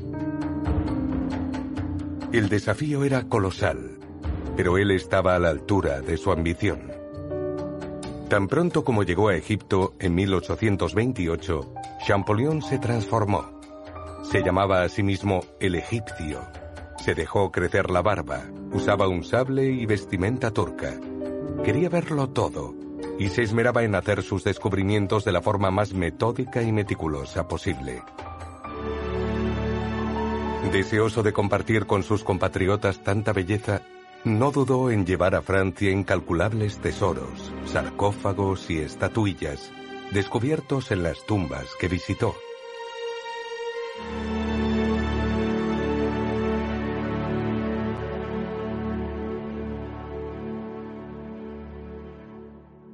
El 2.33 2.49
desafío 2.49 3.05
era 3.05 3.23
colosal, 3.23 3.99
pero 4.57 4.77
él 4.77 4.91
estaba 4.91 5.35
a 5.35 5.39
la 5.39 5.49
altura 5.49 6.01
de 6.01 6.17
su 6.17 6.31
ambición. 6.33 6.91
Tan 8.27 8.49
pronto 8.49 8.83
como 8.83 9.03
llegó 9.03 9.29
a 9.29 9.35
Egipto 9.37 9.95
en 9.97 10.13
1828, 10.13 11.73
Champollion 12.05 12.61
se 12.61 12.77
transformó. 12.79 13.58
Se 14.23 14.41
llamaba 14.41 14.83
a 14.83 14.89
sí 14.89 15.03
mismo 15.03 15.41
el 15.59 15.75
egipcio. 15.75 16.41
Se 17.03 17.15
dejó 17.15 17.51
crecer 17.51 17.89
la 17.89 18.01
barba, 18.01 18.43
usaba 18.71 19.07
un 19.07 19.23
sable 19.23 19.71
y 19.71 19.85
vestimenta 19.85 20.51
turca. 20.51 20.93
Quería 21.63 21.89
verlo 21.89 22.29
todo 22.29 22.75
y 23.17 23.29
se 23.29 23.43
esmeraba 23.43 23.83
en 23.83 23.95
hacer 23.95 24.23
sus 24.23 24.43
descubrimientos 24.43 25.25
de 25.25 25.31
la 25.31 25.41
forma 25.41 25.71
más 25.71 25.93
metódica 25.93 26.61
y 26.61 26.71
meticulosa 26.71 27.47
posible. 27.47 28.01
Deseoso 30.71 31.23
de 31.23 31.33
compartir 31.33 31.85
con 31.85 32.03
sus 32.03 32.23
compatriotas 32.23 33.03
tanta 33.03 33.33
belleza, 33.33 33.81
no 34.23 34.51
dudó 34.51 34.91
en 34.91 35.05
llevar 35.05 35.33
a 35.33 35.41
Francia 35.41 35.89
incalculables 35.89 36.77
tesoros, 36.79 37.51
sarcófagos 37.65 38.69
y 38.69 38.79
estatuillas, 38.79 39.71
descubiertos 40.11 40.91
en 40.91 41.03
las 41.03 41.25
tumbas 41.25 41.65
que 41.79 41.87
visitó. 41.87 42.35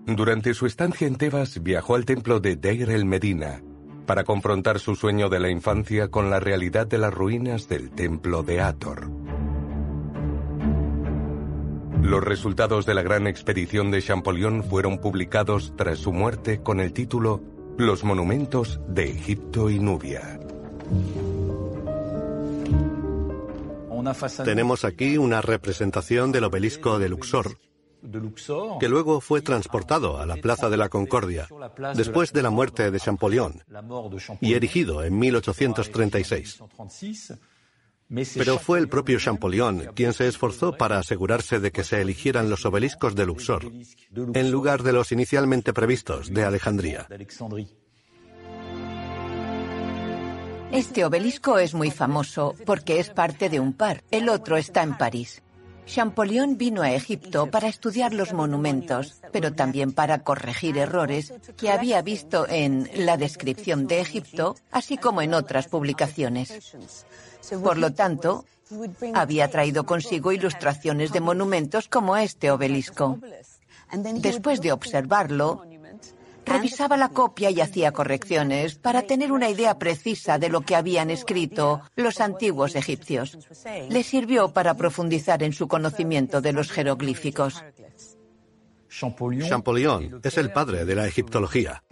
Durante 0.08 0.54
su 0.54 0.68
estancia 0.68 1.08
en 1.08 1.16
Tebas 1.16 1.64
viajó 1.64 1.96
al 1.96 2.06
templo 2.06 2.40
de 2.40 2.56
Deir 2.56 2.92
el 2.92 3.06
Medina 3.06 3.64
para 4.06 4.24
confrontar 4.24 4.80
su 4.80 4.96
sueño 4.96 5.30
de 5.30 5.40
la 5.40 5.50
infancia 5.50 6.10
con 6.10 6.30
la 6.30 6.40
realidad 6.40 6.86
de 6.86 7.00
las 7.00 7.12
ruinas 7.12 7.68
del 7.68 7.90
templo 7.90 8.44
de 8.44 8.62
Ator. 8.62 9.10
Los 12.04 12.24
resultados 12.24 12.86
de 12.86 12.94
la 12.94 13.02
gran 13.02 13.26
expedición 13.26 13.90
de 13.90 14.00
Champollion 14.00 14.64
fueron 14.64 15.00
publicados 15.00 15.74
tras 15.76 15.98
su 15.98 16.14
muerte 16.14 16.62
con 16.62 16.80
el 16.80 16.94
título 16.94 17.42
Los 17.80 18.04
monumentos 18.04 18.80
de 18.88 19.10
Egipto 19.10 19.72
y 19.72 19.80
Nubia. 19.80 20.40
Tenemos 24.44 24.86
aquí 24.86 25.18
una 25.18 25.42
representación 25.42 26.32
del 26.32 26.44
obelisco 26.44 27.00
de 27.00 27.10
Luxor, 27.10 27.58
que 28.80 28.90
luego 28.90 29.22
fue 29.22 29.42
transportado 29.42 30.20
a 30.20 30.26
la 30.26 30.36
Plaza 30.38 30.70
de 30.70 30.78
la 30.78 30.90
Concordia 30.90 31.48
después 31.96 32.34
de 32.34 32.44
la 32.44 32.50
muerte 32.50 32.92
de 32.92 33.00
Champollion 33.00 33.64
y 34.42 34.54
erigido 34.54 35.04
en 35.04 35.18
1836. 35.18 36.64
Pero 38.36 38.60
fue 38.60 38.80
el 38.80 38.88
propio 38.88 39.20
Champollion 39.20 39.92
quien 39.96 40.14
se 40.14 40.28
esforzó 40.28 40.78
para 40.78 41.00
asegurarse 41.00 41.60
de 41.60 41.72
que 41.72 41.84
se 41.84 42.02
eligieran 42.02 42.50
los 42.50 42.66
obeliscos 42.66 43.16
de 43.16 43.26
Luxor, 43.26 43.72
en 44.12 44.52
lugar 44.52 44.84
de 44.84 44.94
los 44.94 45.12
inicialmente 45.12 45.74
previstos 45.74 46.32
de 46.32 46.44
Alejandría. 46.44 47.08
Este 50.72 51.06
obelisco 51.06 51.58
es 51.58 51.74
muy 51.74 51.90
famoso 51.90 52.54
porque 52.66 53.00
es 53.00 53.10
parte 53.10 53.50
de 53.50 53.60
un 53.60 53.74
par. 53.74 54.04
El 54.12 54.30
otro 54.30 54.58
está 54.58 54.84
en 54.84 54.98
París. 54.98 55.42
Champollion 55.86 56.58
vino 56.58 56.82
a 56.82 56.92
Egipto 56.92 57.48
para 57.48 57.68
estudiar 57.68 58.14
los 58.14 58.34
monumentos, 58.34 59.22
pero 59.32 59.54
también 59.54 59.94
para 59.94 60.24
corregir 60.24 60.78
errores 60.78 61.34
que 61.58 61.72
había 61.72 62.02
visto 62.02 62.48
en 62.48 62.90
la 62.96 63.18
descripción 63.18 63.88
de 63.88 64.02
Egipto, 64.02 64.56
así 64.72 64.98
como 64.98 65.22
en 65.22 65.34
otras 65.34 65.68
publicaciones. 65.68 66.76
Por 67.64 67.78
lo 67.78 67.94
tanto, 67.94 68.46
había 69.14 69.50
traído 69.50 69.86
consigo 69.86 70.32
ilustraciones 70.32 71.12
de 71.12 71.22
monumentos 71.22 71.88
como 71.88 72.18
este 72.18 72.52
obelisco. 72.52 73.20
Después 74.16 74.62
de 74.62 74.72
observarlo, 74.72 75.64
revisaba 76.46 76.98
la 76.98 77.10
copia 77.10 77.50
y 77.50 77.62
hacía 77.62 77.92
correcciones 77.92 78.76
para 78.76 79.02
tener 79.02 79.32
una 79.32 79.50
idea 79.50 79.78
precisa 79.78 80.38
de 80.38 80.50
lo 80.50 80.62
que 80.62 80.76
habían 80.76 81.10
escrito 81.10 81.82
los 81.96 82.22
antiguos 82.22 82.76
egipcios. 82.76 83.38
Le 83.90 84.04
sirvió 84.04 84.54
para 84.54 84.76
profundizar 84.76 85.44
en 85.44 85.54
su 85.54 85.68
conocimiento 85.68 86.42
de 86.42 86.54
los 86.54 86.72
jeroglíficos. 86.72 87.64
Champollion 88.88 90.22
es 90.24 90.38
el 90.38 90.52
padre 90.52 90.86
de 90.86 90.96
la 90.96 91.08
egiptología, 91.08 91.84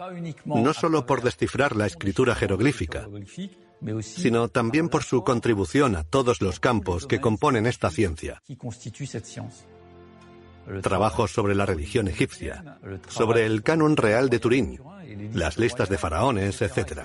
no 0.44 0.72
solo 0.72 1.04
por 1.04 1.22
descifrar 1.22 1.76
la 1.76 1.86
escritura 1.86 2.34
jeroglífica, 2.34 3.08
sino 4.00 4.48
también 4.48 4.88
por 4.88 5.02
su 5.02 5.22
contribución 5.22 5.96
a 5.96 6.04
todos 6.04 6.40
los 6.40 6.60
campos 6.60 7.06
que 7.06 7.20
componen 7.20 7.66
esta 7.66 7.90
ciencia 7.90 8.42
trabajos 10.82 11.32
sobre 11.32 11.54
la 11.54 11.66
religión 11.66 12.08
egipcia, 12.08 12.78
sobre 13.08 13.46
el 13.46 13.62
canon 13.62 13.96
real 13.96 14.28
de 14.28 14.38
Turín, 14.38 14.80
las 15.32 15.58
listas 15.58 15.88
de 15.88 15.98
faraones, 15.98 16.62
etc. 16.62 17.02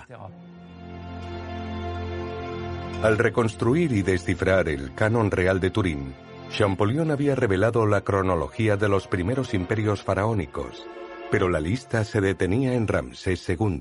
Al 3.03 3.17
reconstruir 3.17 3.91
y 3.91 4.01
descifrar 4.01 4.67
el 4.69 4.93
canon 4.93 5.31
real 5.31 5.59
de 5.59 5.69
Turín, 5.69 6.13
Champollion 6.49 7.11
había 7.11 7.35
revelado 7.35 7.85
la 7.85 8.01
cronología 8.01 8.75
de 8.75 8.89
los 8.89 9.07
primeros 9.07 9.53
imperios 9.53 10.03
faraónicos, 10.03 10.85
pero 11.31 11.47
la 11.47 11.59
lista 11.59 12.03
se 12.03 12.21
detenía 12.21 12.73
en 12.73 12.87
Ramsés 12.87 13.47
II. 13.47 13.79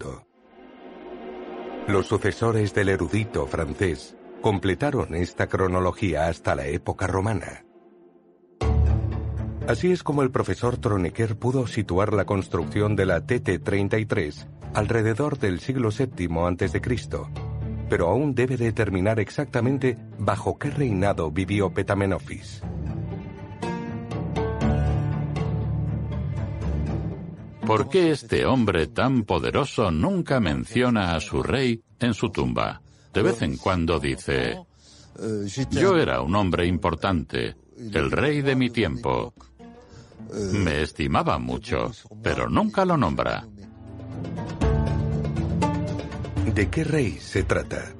Los 1.89 2.07
sucesores 2.07 2.75
del 2.75 2.91
erudito 2.91 3.47
francés 3.47 4.17
completaron 4.43 5.15
esta 5.15 5.47
cronología 5.47 6.29
hasta 6.29 6.55
la 6.55 6.67
época 6.67 7.07
romana. 7.07 7.65
Así 9.69 9.93
es 9.93 10.03
como 10.03 10.23
el 10.23 10.31
profesor 10.31 10.79
Tronecker 10.79 11.37
pudo 11.37 11.67
situar 11.67 12.15
la 12.15 12.25
construcción 12.25 12.97
de 12.97 13.05
la 13.05 13.27
TT-33 13.27 14.47
alrededor 14.73 15.39
del 15.39 15.61
siglo 15.61 15.91
VII 15.91 16.29
a.C., 16.39 16.81
pero 17.91 18.09
aún 18.09 18.35
debe 18.35 18.57
determinar 18.57 19.21
exactamente 19.21 19.99
bajo 20.19 20.59
qué 20.59 20.71
reinado 20.71 21.31
vivió 21.31 21.69
Petamenofis. 21.69 22.63
¿Por 27.67 27.91
qué 27.91 28.13
este 28.13 28.47
hombre 28.47 28.87
tan 28.87 29.25
poderoso 29.25 29.91
nunca 29.91 30.41
menciona 30.41 31.15
a 31.15 31.21
su 31.21 31.43
rey 31.43 31.83
en 32.01 32.15
su 32.15 32.31
tumba? 32.31 32.81
De 33.13 33.21
vez 33.21 33.43
en 33.43 33.59
cuando 33.59 34.01
dice, 34.01 34.57
yo 35.73 35.99
era 35.99 36.23
un 36.23 36.35
hombre 36.37 36.67
importante, 36.67 37.55
el 37.77 38.11
rey 38.11 38.41
de 38.41 38.57
mi 38.57 38.71
tiempo, 38.71 39.35
me 40.53 40.83
estimaba 40.83 41.39
mucho, 41.39 41.91
pero 42.23 42.49
nunca 42.49 42.85
lo 42.85 42.97
nombra. 42.97 43.47
¿De 46.55 46.69
qué 46.69 46.85
rey 46.85 47.13
se 47.13 47.45
trata? 47.45 47.95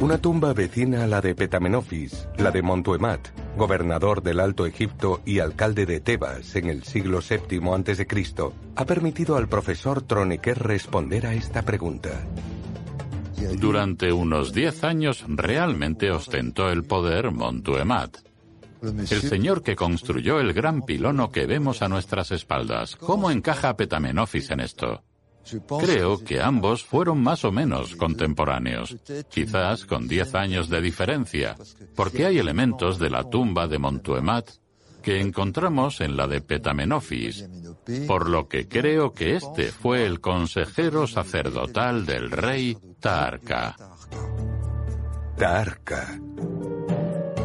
Una 0.00 0.18
tumba 0.18 0.52
vecina 0.52 1.04
a 1.04 1.06
la 1.06 1.20
de 1.20 1.34
Petamenofis, 1.34 2.28
la 2.36 2.50
de 2.50 2.62
Montuemat, 2.62 3.28
gobernador 3.56 4.22
del 4.22 4.40
Alto 4.40 4.66
Egipto 4.66 5.20
y 5.24 5.38
alcalde 5.38 5.86
de 5.86 6.00
Tebas 6.00 6.56
en 6.56 6.68
el 6.68 6.82
siglo 6.82 7.20
VII 7.20 7.60
a.C., 7.72 8.06
ha 8.76 8.84
permitido 8.84 9.36
al 9.36 9.48
profesor 9.48 10.02
Tronecker 10.02 10.58
responder 10.58 11.26
a 11.26 11.34
esta 11.34 11.62
pregunta. 11.62 12.10
Durante 13.58 14.12
unos 14.12 14.52
diez 14.52 14.84
años 14.84 15.24
realmente 15.28 16.10
ostentó 16.10 16.70
el 16.70 16.84
poder 16.84 17.30
Montuemat, 17.30 18.18
el 18.84 19.20
señor 19.20 19.62
que 19.62 19.76
construyó 19.76 20.40
el 20.40 20.52
gran 20.52 20.82
pilono 20.82 21.30
que 21.30 21.46
vemos 21.46 21.82
a 21.82 21.88
nuestras 21.88 22.30
espaldas. 22.30 22.96
¿Cómo 22.96 23.30
encaja 23.30 23.76
Petamenofis 23.76 24.50
en 24.50 24.60
esto? 24.60 25.02
Creo 25.80 26.24
que 26.24 26.40
ambos 26.40 26.84
fueron 26.84 27.22
más 27.22 27.44
o 27.44 27.52
menos 27.52 27.96
contemporáneos, 27.96 28.96
quizás 29.30 29.84
con 29.84 30.08
diez 30.08 30.34
años 30.34 30.68
de 30.70 30.80
diferencia, 30.80 31.56
porque 31.94 32.24
hay 32.24 32.38
elementos 32.38 32.98
de 32.98 33.10
la 33.10 33.28
tumba 33.28 33.68
de 33.68 33.78
Montuemat 33.78 34.48
que 35.02 35.20
encontramos 35.20 36.00
en 36.00 36.16
la 36.16 36.26
de 36.26 36.40
Petamenofis, 36.40 37.46
por 38.06 38.30
lo 38.30 38.48
que 38.48 38.66
creo 38.66 39.12
que 39.12 39.36
este 39.36 39.70
fue 39.70 40.06
el 40.06 40.20
consejero 40.20 41.06
sacerdotal 41.06 42.06
del 42.06 42.30
rey 42.30 42.78
Taarka. 43.00 43.76
Taarka. 45.36 46.18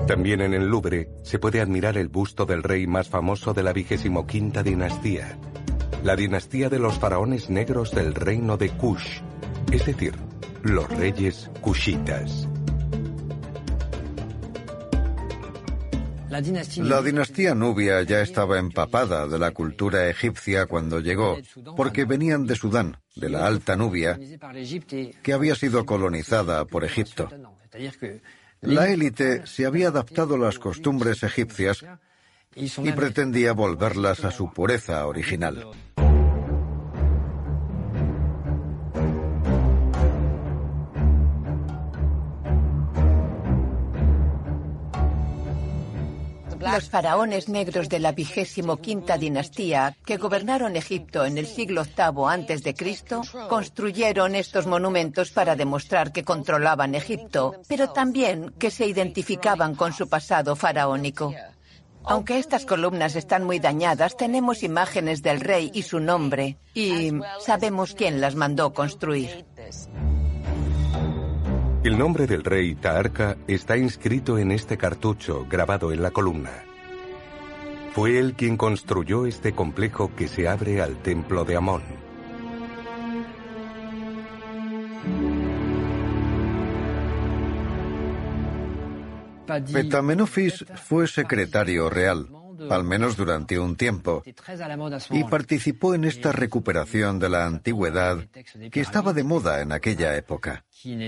También 0.10 0.42
en 0.42 0.56
el 0.56 0.66
Louvre 0.66 1.08
se 1.22 1.38
puede 1.38 1.62
admirar 1.62 1.96
el 1.96 2.08
busto 2.08 2.48
del 2.48 2.64
rey 2.64 2.88
más 2.88 3.08
famoso 3.08 3.54
de 3.54 3.62
la 3.62 3.74
vigésimo 3.74 4.26
quinta 4.26 4.64
dinastía, 4.64 5.38
la 6.04 6.16
dinastía 6.16 6.68
de 6.68 6.80
los 6.80 6.98
faraones 6.98 7.52
negros 7.52 7.92
del 7.92 8.16
reino 8.16 8.58
de 8.58 8.72
Kush, 8.72 9.22
es 9.72 9.86
decir, 9.86 10.16
los 10.64 10.90
reyes 10.90 11.52
kushitas. 11.62 12.48
La 16.28 17.02
dinastía 17.04 17.54
nubia 17.54 18.02
ya 18.02 18.22
estaba 18.22 18.58
empapada 18.58 19.28
de 19.28 19.38
la 19.38 19.52
cultura 19.52 20.10
egipcia 20.10 20.66
cuando 20.66 21.02
llegó, 21.02 21.38
porque 21.78 22.06
venían 22.06 22.48
de 22.48 22.56
Sudán, 22.56 22.98
de 23.16 23.30
la 23.30 23.46
Alta 23.46 23.76
Nubia, 23.76 24.20
que 25.22 25.34
había 25.34 25.54
sido 25.54 25.86
colonizada 25.86 26.66
por 26.66 26.84
Egipto. 26.84 27.30
La 28.62 28.90
élite 28.90 29.46
se 29.48 29.66
había 29.66 29.88
adaptado 29.88 30.36
a 30.36 30.40
las 30.40 30.60
costumbres 30.60 31.24
egipcias 31.24 31.86
y 32.56 32.92
pretendía 32.92 33.54
volverlas 33.54 34.24
a 34.26 34.32
su 34.32 34.52
pureza 34.52 35.06
original. 35.08 35.68
Los 46.60 46.90
faraones 46.90 47.48
negros 47.48 47.88
de 47.88 48.00
la 48.00 48.12
vigésimo 48.12 48.78
quinta 48.78 49.18
dinastía, 49.18 49.96
que 50.06 50.18
gobernaron 50.18 50.76
Egipto 50.76 51.26
en 51.26 51.38
el 51.38 51.48
siglo 51.48 51.84
VIII 51.84 52.26
antes 52.28 52.64
de 52.64 52.74
Cristo, 52.74 53.22
construyeron 53.48 54.36
estos 54.36 54.68
monumentos 54.68 55.32
para 55.32 55.56
demostrar 55.56 56.12
que 56.12 56.24
controlaban 56.24 56.96
Egipto, 56.96 57.56
pero 57.68 57.92
también 57.92 58.54
que 58.60 58.72
se 58.72 58.86
identificaban 58.86 59.76
con 59.76 59.94
su 59.94 60.10
pasado 60.10 60.56
faraónico. 60.56 61.34
Aunque 62.04 62.40
estas 62.40 62.66
columnas 62.66 63.16
están 63.16 63.44
muy 63.44 63.60
dañadas, 63.60 64.18
tenemos 64.18 64.64
imágenes 64.64 65.22
del 65.22 65.40
rey 65.40 65.72
y 65.74 65.84
su 65.84 66.00
nombre, 66.00 66.58
y 66.74 67.12
sabemos 67.40 67.94
quién 67.94 68.20
las 68.20 68.36
mandó 68.36 68.74
construir. 68.74 69.46
El 71.82 71.98
nombre 71.98 72.28
del 72.28 72.44
rey 72.44 72.76
Taarka 72.76 73.38
está 73.48 73.78
inscrito 73.78 74.38
en 74.38 74.52
este 74.52 74.78
cartucho 74.78 75.46
grabado 75.50 75.94
en 75.94 76.04
la 76.04 76.12
columna. 76.12 76.52
Fue 77.94 78.20
él 78.20 78.34
quien 78.34 78.58
construyó 78.58 79.26
este 79.26 79.54
complejo 79.54 80.14
que 80.14 80.28
se 80.28 80.50
abre 80.50 80.82
al 80.82 81.02
templo 81.02 81.46
de 81.46 81.56
Amón. 81.56 81.84
Petamenofis 89.72 90.66
fue 90.76 91.08
secretario 91.08 91.90
real 91.90 92.28
al 92.70 92.84
menos 92.84 93.16
durante 93.16 93.58
un 93.58 93.76
tiempo, 93.76 94.24
y 95.12 95.24
participó 95.26 95.94
en 95.94 96.04
esta 96.04 96.32
recuperación 96.32 97.20
de 97.20 97.30
la 97.30 97.46
antigüedad 97.46 98.26
que 98.72 98.82
estaba 98.82 99.14
de 99.14 99.24
moda 99.24 99.62
en 99.62 99.72
aquella 99.72 100.16
época. 100.16 100.66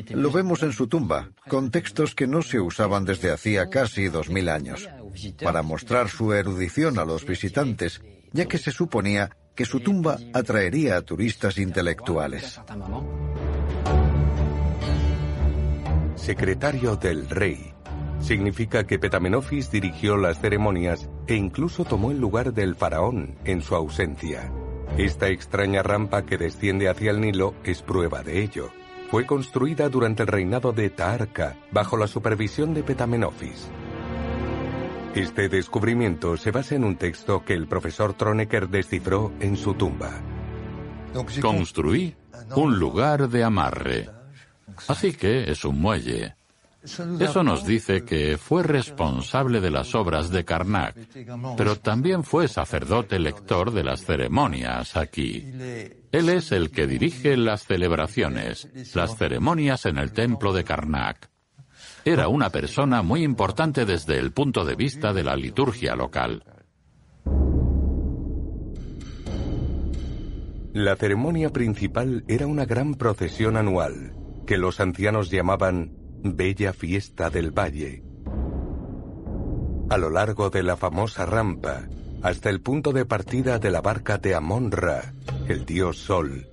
Lo 0.09 0.31
vemos 0.31 0.63
en 0.63 0.73
su 0.73 0.87
tumba, 0.87 1.31
con 1.47 1.71
textos 1.71 2.13
que 2.13 2.27
no 2.27 2.41
se 2.41 2.59
usaban 2.59 3.05
desde 3.05 3.31
hacía 3.31 3.69
casi 3.69 4.09
dos 4.09 4.29
mil 4.29 4.49
años, 4.49 4.89
para 5.41 5.61
mostrar 5.61 6.09
su 6.09 6.33
erudición 6.33 6.99
a 6.99 7.05
los 7.05 7.25
visitantes, 7.25 8.01
ya 8.33 8.45
que 8.45 8.57
se 8.57 8.71
suponía 8.71 9.29
que 9.55 9.65
su 9.65 9.79
tumba 9.79 10.17
atraería 10.33 10.97
a 10.97 11.01
turistas 11.01 11.57
intelectuales. 11.57 12.59
Secretario 16.15 16.95
del 16.95 17.29
Rey 17.29 17.73
Significa 18.21 18.85
que 18.85 18.99
Petamenofis 18.99 19.71
dirigió 19.71 20.15
las 20.15 20.39
ceremonias 20.39 21.09
e 21.27 21.35
incluso 21.35 21.85
tomó 21.85 22.11
el 22.11 22.19
lugar 22.19 22.53
del 22.53 22.75
faraón 22.75 23.35
en 23.45 23.61
su 23.61 23.75
ausencia. 23.75 24.51
Esta 24.97 25.29
extraña 25.29 25.81
rampa 25.81 26.25
que 26.25 26.37
desciende 26.37 26.87
hacia 26.87 27.11
el 27.11 27.19
Nilo 27.19 27.55
es 27.63 27.81
prueba 27.81 28.21
de 28.21 28.43
ello. 28.43 28.69
Fue 29.11 29.25
construida 29.25 29.89
durante 29.89 30.23
el 30.23 30.27
reinado 30.27 30.71
de 30.71 30.89
Taarka 30.89 31.57
bajo 31.69 31.97
la 31.97 32.07
supervisión 32.07 32.73
de 32.73 32.81
Petamenofis. 32.81 33.67
Este 35.13 35.49
descubrimiento 35.49 36.37
se 36.37 36.51
basa 36.51 36.75
en 36.75 36.85
un 36.85 36.95
texto 36.95 37.43
que 37.43 37.53
el 37.53 37.67
profesor 37.67 38.13
Tronecker 38.13 38.69
descifró 38.69 39.33
en 39.41 39.57
su 39.57 39.73
tumba. 39.73 40.11
Construí 41.41 42.15
un 42.55 42.79
lugar 42.79 43.27
de 43.27 43.43
amarre. 43.43 44.09
Así 44.87 45.11
que 45.11 45.51
es 45.51 45.65
un 45.65 45.81
muelle. 45.81 46.35
Eso 46.83 47.43
nos 47.43 47.65
dice 47.65 48.03
que 48.03 48.37
fue 48.37 48.63
responsable 48.63 49.61
de 49.61 49.69
las 49.69 49.93
obras 49.93 50.31
de 50.31 50.43
Karnak, 50.43 50.95
pero 51.55 51.75
también 51.75 52.23
fue 52.23 52.47
sacerdote 52.47 53.19
lector 53.19 53.71
de 53.71 53.83
las 53.83 54.03
ceremonias 54.03 54.97
aquí. 54.97 55.45
Él 56.11 56.29
es 56.29 56.51
el 56.51 56.71
que 56.71 56.87
dirige 56.87 57.37
las 57.37 57.65
celebraciones, 57.65 58.67
las 58.95 59.15
ceremonias 59.15 59.85
en 59.85 59.97
el 59.99 60.11
templo 60.11 60.53
de 60.53 60.63
Karnak. 60.63 61.29
Era 62.03 62.27
una 62.27 62.49
persona 62.49 63.03
muy 63.03 63.23
importante 63.23 63.85
desde 63.85 64.17
el 64.17 64.31
punto 64.31 64.65
de 64.65 64.75
vista 64.75 65.13
de 65.13 65.23
la 65.23 65.35
liturgia 65.35 65.95
local. 65.95 66.43
La 70.73 70.95
ceremonia 70.95 71.49
principal 71.51 72.23
era 72.27 72.47
una 72.47 72.65
gran 72.65 72.95
procesión 72.95 73.55
anual, 73.55 74.13
que 74.47 74.57
los 74.57 74.79
ancianos 74.79 75.29
llamaban 75.29 76.00
Bella 76.23 76.71
Fiesta 76.71 77.29
del 77.31 77.51
Valle. 77.51 78.03
A 79.89 79.97
lo 79.97 80.09
largo 80.11 80.49
de 80.51 80.61
la 80.61 80.77
famosa 80.77 81.25
rampa, 81.25 81.87
hasta 82.21 82.49
el 82.49 82.61
punto 82.61 82.93
de 82.93 83.05
partida 83.05 83.57
de 83.57 83.71
la 83.71 83.81
barca 83.81 84.19
de 84.19 84.35
Amon-Ra, 84.35 85.13
el 85.47 85.65
dios 85.65 85.97
Sol, 85.97 86.47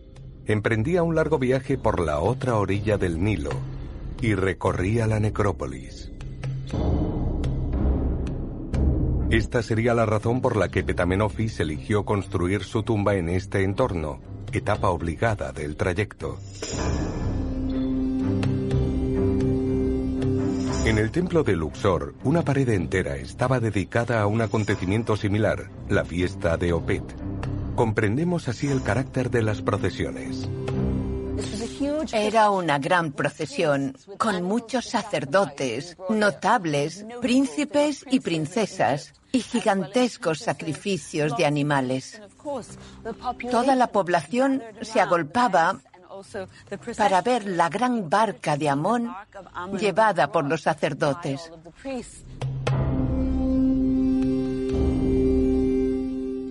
emprendía 0.47 1.03
un 1.03 1.15
largo 1.15 1.39
viaje 1.39 1.77
por 1.77 2.01
la 2.01 2.21
otra 2.21 2.57
orilla 2.57 2.97
del 2.97 3.23
Nilo 3.23 3.51
y 4.23 4.35
recorría 4.35 5.07
la 5.07 5.21
necrópolis. 5.21 6.11
Esta 9.31 9.63
sería 9.63 9.93
la 9.93 10.07
razón 10.07 10.41
por 10.41 10.57
la 10.57 10.71
que 10.71 10.83
Petamenofis 10.83 11.61
eligió 11.61 12.07
construir 12.07 12.65
su 12.65 12.83
tumba 12.83 13.17
en 13.17 13.29
este 13.29 13.63
entorno, 13.63 14.21
etapa 14.51 14.89
obligada 14.89 15.53
del 15.53 15.77
trayecto. 15.77 16.39
En 20.89 20.97
el 20.97 21.11
templo 21.11 21.45
de 21.45 21.55
Luxor, 21.55 22.15
una 22.25 22.41
pared 22.41 22.67
entera 22.71 23.17
estaba 23.17 23.61
dedicada 23.61 24.23
a 24.23 24.27
un 24.27 24.41
acontecimiento 24.41 25.19
similar, 25.19 25.69
la 25.91 26.03
fiesta 26.03 26.57
de 26.57 26.73
Opet. 26.73 27.05
Comprendemos 27.75 28.49
así 28.49 28.69
el 28.69 28.83
carácter 28.83 29.31
de 29.31 29.43
las 29.43 29.61
procesiones. 29.61 30.49
Era 32.11 32.49
una 32.49 32.79
gran 32.79 33.13
procesión 33.13 33.99
con 34.17 34.43
muchos 34.43 34.87
sacerdotes, 34.87 35.95
notables, 36.09 37.05
príncipes 37.21 38.07
y 38.11 38.21
princesas 38.21 39.13
y 39.31 39.41
gigantescos 39.41 40.39
sacrificios 40.39 41.37
de 41.37 41.45
animales. 41.45 42.23
Toda 43.51 43.75
la 43.75 43.89
población 43.89 44.63
se 44.81 45.03
agolpaba 45.03 45.81
para 46.97 47.23
ver 47.23 47.47
la 47.47 47.69
gran 47.69 48.09
barca 48.09 48.57
de 48.57 48.69
Amón 48.69 49.15
llevada 49.79 50.31
por 50.31 50.45
los 50.45 50.63
sacerdotes. 50.63 51.51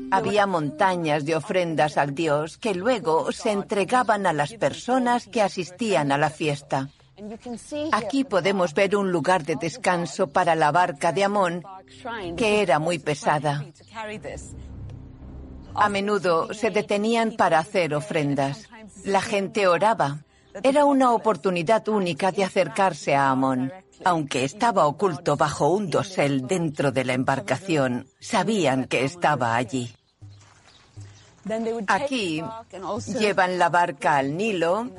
Había 0.09 0.47
montañas 0.47 1.25
de 1.25 1.35
ofrendas 1.35 1.97
al 1.97 2.15
dios 2.15 2.57
que 2.57 2.73
luego 2.73 3.31
se 3.31 3.51
entregaban 3.51 4.25
a 4.25 4.33
las 4.33 4.53
personas 4.53 5.27
que 5.27 5.41
asistían 5.41 6.11
a 6.11 6.17
la 6.17 6.29
fiesta. 6.29 6.89
Aquí 7.91 8.23
podemos 8.23 8.73
ver 8.73 8.95
un 8.95 9.11
lugar 9.11 9.43
de 9.43 9.55
descanso 9.55 10.27
para 10.27 10.55
la 10.55 10.71
barca 10.71 11.11
de 11.11 11.23
Amón, 11.23 11.63
que 12.37 12.61
era 12.61 12.79
muy 12.79 12.99
pesada. 12.99 13.65
A 15.77 15.89
menudo 15.89 16.53
se 16.53 16.71
detenían 16.71 17.33
para 17.33 17.59
hacer 17.59 17.93
ofrendas. 17.93 18.67
La 19.05 19.21
gente 19.21 19.67
oraba. 19.67 20.19
Era 20.63 20.85
una 20.85 21.11
oportunidad 21.13 21.87
única 21.87 22.31
de 22.31 22.43
acercarse 22.43 23.15
a 23.15 23.29
Amón. 23.29 23.71
Aunque 24.03 24.43
estaba 24.43 24.87
oculto 24.87 25.37
bajo 25.37 25.69
un 25.69 25.89
dosel 25.89 26.47
dentro 26.47 26.91
de 26.91 27.05
la 27.05 27.13
embarcación, 27.13 28.07
sabían 28.19 28.85
que 28.85 29.05
estaba 29.05 29.55
allí. 29.55 29.93
Aquí 31.87 32.43
llevan 33.19 33.57
la 33.57 33.69
barca 33.69 34.17
al 34.17 34.35
Nilo 34.35 34.89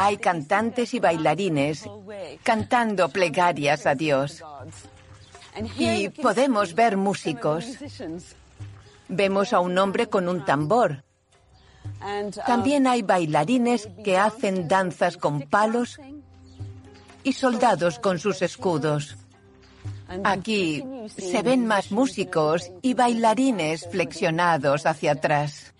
hay 0.00 0.16
cantantes 0.16 0.94
y 0.94 0.98
bailarines 0.98 1.84
cantando 2.42 3.10
plegarias 3.10 3.86
a 3.86 3.94
Dios. 3.94 4.42
Y 5.76 6.08
podemos 6.08 6.74
ver 6.74 6.96
músicos. 6.96 7.66
Vemos 9.08 9.52
a 9.52 9.60
un 9.60 9.76
hombre 9.76 10.08
con 10.08 10.28
un 10.28 10.44
tambor. 10.44 11.04
También 12.46 12.86
hay 12.86 13.02
bailarines 13.02 13.90
que 14.02 14.16
hacen 14.16 14.68
danzas 14.68 15.18
con 15.18 15.42
palos 15.42 16.00
y 17.22 17.34
soldados 17.34 17.98
con 17.98 18.18
sus 18.18 18.40
escudos. 18.40 19.18
Aquí 20.24 20.82
se 21.16 21.42
ven 21.42 21.66
más 21.66 21.92
músicos 21.92 22.70
y 22.80 22.94
bailarines 22.94 23.86
flexionados 23.90 24.86
hacia 24.86 25.12
atrás. 25.12 25.74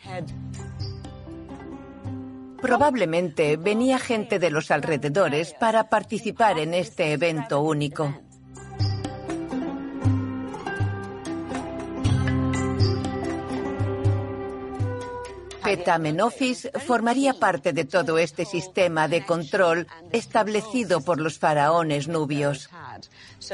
Probablemente 2.62 3.56
venía 3.56 3.98
gente 3.98 4.38
de 4.38 4.50
los 4.50 4.70
alrededores 4.70 5.54
para 5.54 5.88
participar 5.88 6.58
en 6.58 6.74
este 6.74 7.12
evento 7.12 7.60
único. 7.60 8.14
Petamenofis 15.70 16.68
formaría 16.84 17.34
parte 17.34 17.72
de 17.72 17.84
todo 17.84 18.18
este 18.18 18.44
sistema 18.44 19.06
de 19.06 19.24
control 19.24 19.86
establecido 20.10 21.00
por 21.00 21.20
los 21.20 21.38
faraones 21.38 22.08
nubios. 22.08 22.68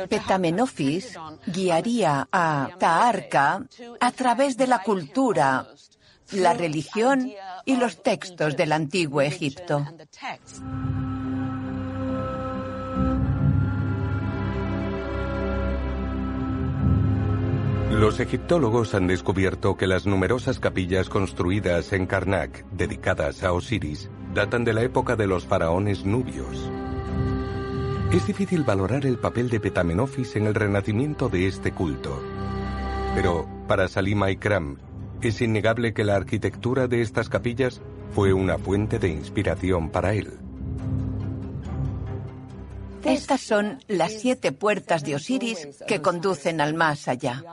Petamenofis 0.08 1.18
guiaría 1.46 2.26
a 2.32 2.70
Taarca 2.78 3.66
a 4.00 4.12
través 4.12 4.56
de 4.56 4.66
la 4.66 4.82
cultura, 4.82 5.66
la 6.32 6.54
religión 6.54 7.32
y 7.64 7.76
los 7.76 8.02
textos 8.02 8.56
del 8.56 8.72
antiguo 8.72 9.20
Egipto. 9.20 9.86
Los 17.90 18.20
egiptólogos 18.20 18.94
han 18.94 19.06
descubierto 19.06 19.76
que 19.76 19.86
las 19.86 20.06
numerosas 20.06 20.58
capillas 20.58 21.08
construidas 21.08 21.92
en 21.92 22.06
Karnak 22.06 22.66
dedicadas 22.72 23.42
a 23.42 23.52
Osiris 23.52 24.10
datan 24.34 24.64
de 24.64 24.74
la 24.74 24.82
época 24.82 25.16
de 25.16 25.26
los 25.26 25.46
faraones 25.46 26.04
nubios. 26.04 26.70
Es 28.12 28.26
difícil 28.26 28.64
valorar 28.64 29.06
el 29.06 29.18
papel 29.18 29.48
de 29.48 29.60
Petamenofis 29.60 30.36
en 30.36 30.46
el 30.46 30.54
renacimiento 30.54 31.28
de 31.28 31.46
este 31.46 31.72
culto. 31.72 32.22
Pero 33.14 33.48
para 33.66 33.88
Salima 33.88 34.30
Ikram, 34.30 34.76
es 35.22 35.40
innegable 35.40 35.94
que 35.94 36.04
la 36.04 36.16
arquitectura 36.16 36.88
de 36.88 37.02
estas 37.02 37.28
capillas 37.28 37.80
fue 38.14 38.32
una 38.32 38.58
fuente 38.58 38.98
de 38.98 39.08
inspiración 39.08 39.90
para 39.90 40.14
él. 40.14 40.38
Estas 43.06 43.40
son 43.40 43.78
las 43.86 44.14
siete 44.14 44.50
puertas 44.50 45.04
de 45.04 45.14
Osiris 45.14 45.68
que 45.86 46.02
conducen 46.02 46.60
al 46.60 46.74
más 46.74 47.06
allá. 47.06 47.44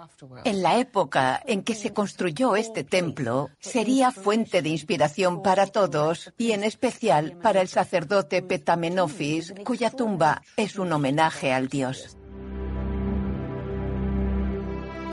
En 0.45 0.64
la 0.64 0.80
época 0.80 1.44
en 1.45 1.61
que 1.61 1.76
se 1.76 1.94
construyó 1.94 2.56
este 2.56 2.84
templo, 2.84 3.52
sería 3.60 4.11
fuente 4.11 4.64
de 4.64 4.69
inspiración 4.69 5.44
para 5.44 5.68
todos 5.68 6.34
y 6.40 6.53
en 6.53 6.64
especial 6.64 7.38
para 7.40 7.61
el 7.61 7.68
sacerdote 7.68 8.41
Petamenofis, 8.41 9.53
cuya 9.64 9.91
tumba 9.91 10.41
es 10.57 10.80
un 10.80 10.91
homenaje 10.91 11.53
al 11.53 11.68
dios. 11.68 12.18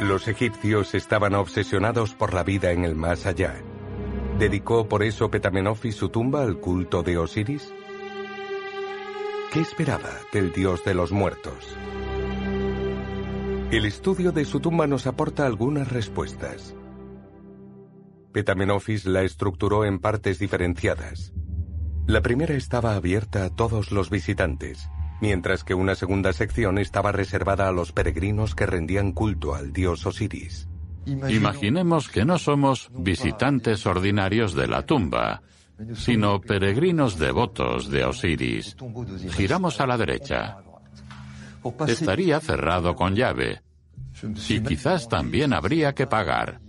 Los 0.00 0.28
egipcios 0.28 0.94
estaban 0.94 1.34
obsesionados 1.34 2.14
por 2.14 2.32
la 2.32 2.42
vida 2.42 2.72
en 2.72 2.84
el 2.84 2.94
más 2.94 3.26
allá. 3.26 3.62
¿Dedicó 4.38 4.88
por 4.88 5.02
eso 5.02 5.30
Petamenofis 5.30 5.94
su 5.94 6.08
tumba 6.08 6.42
al 6.42 6.58
culto 6.58 7.02
de 7.02 7.18
Osiris? 7.18 7.70
¿Qué 9.52 9.60
esperaba 9.60 10.08
del 10.32 10.52
dios 10.52 10.82
de 10.84 10.94
los 10.94 11.12
muertos? 11.12 11.76
El 13.70 13.84
estudio 13.84 14.32
de 14.32 14.46
su 14.46 14.60
tumba 14.60 14.86
nos 14.86 15.06
aporta 15.06 15.44
algunas 15.44 15.92
respuestas. 15.92 16.74
Petamenofis 18.32 19.04
la 19.04 19.22
estructuró 19.22 19.84
en 19.84 19.98
partes 19.98 20.38
diferenciadas. 20.38 21.34
La 22.06 22.22
primera 22.22 22.54
estaba 22.54 22.94
abierta 22.94 23.44
a 23.44 23.50
todos 23.50 23.92
los 23.92 24.08
visitantes 24.08 24.88
mientras 25.20 25.64
que 25.64 25.74
una 25.74 25.94
segunda 25.94 26.32
sección 26.32 26.78
estaba 26.78 27.12
reservada 27.12 27.68
a 27.68 27.72
los 27.72 27.92
peregrinos 27.92 28.54
que 28.54 28.66
rendían 28.66 29.12
culto 29.12 29.54
al 29.54 29.72
dios 29.72 30.06
Osiris. 30.06 30.68
Imaginemos 31.06 32.08
que 32.08 32.24
no 32.24 32.38
somos 32.38 32.90
visitantes 32.92 33.86
ordinarios 33.86 34.54
de 34.54 34.68
la 34.68 34.84
tumba, 34.84 35.42
sino 35.94 36.40
peregrinos 36.40 37.18
devotos 37.18 37.90
de 37.90 38.04
Osiris. 38.04 38.76
Giramos 39.30 39.80
a 39.80 39.86
la 39.86 39.96
derecha. 39.96 40.58
Estaría 41.86 42.40
cerrado 42.40 42.94
con 42.94 43.14
llave. 43.14 43.62
Y 44.48 44.60
quizás 44.60 45.08
también 45.08 45.52
habría 45.52 45.94
que 45.94 46.06
pagar. 46.06 46.60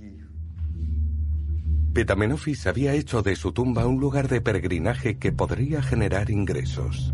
Petamenofis 1.94 2.68
había 2.68 2.94
hecho 2.94 3.22
de 3.22 3.36
su 3.36 3.52
tumba 3.52 3.86
un 3.86 4.00
lugar 4.00 4.30
de 4.30 4.40
peregrinaje 4.40 5.18
que 5.18 5.34
podría 5.34 5.82
generar 5.82 6.30
ingresos. 6.30 7.14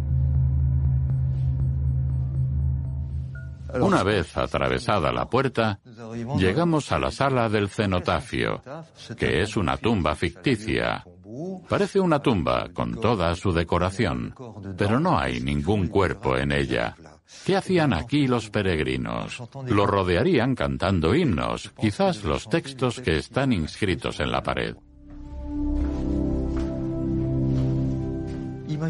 Una 3.74 4.04
vez 4.04 4.38
atravesada 4.38 5.12
la 5.12 5.30
puerta, 5.30 5.80
llegamos 6.38 6.92
a 6.92 7.00
la 7.00 7.12
sala 7.12 7.50
del 7.50 7.70
cenotafio, 7.70 8.62
que 9.18 9.42
es 9.42 9.58
una 9.58 9.78
tumba 9.78 10.16
ficticia. 10.16 11.04
Parece 11.68 12.00
una 12.00 12.20
tumba 12.20 12.70
con 12.74 13.00
toda 13.00 13.36
su 13.36 13.52
decoración, 13.52 14.34
pero 14.78 15.00
no 15.00 15.20
hay 15.20 15.40
ningún 15.42 15.88
cuerpo 15.88 16.38
en 16.38 16.52
ella. 16.52 16.96
¿Qué 17.46 17.58
hacían 17.58 17.94
aquí 17.94 18.28
los 18.28 18.50
peregrinos? 18.50 19.44
Lo 19.68 19.86
rodearían 19.86 20.56
cantando 20.56 21.14
himnos, 21.14 21.74
quizás 21.80 22.24
los 22.24 22.50
textos 22.50 23.02
que 23.02 23.18
están 23.18 23.52
inscritos 23.52 24.20
en 24.22 24.32
la 24.32 24.42
pared. 24.42 24.76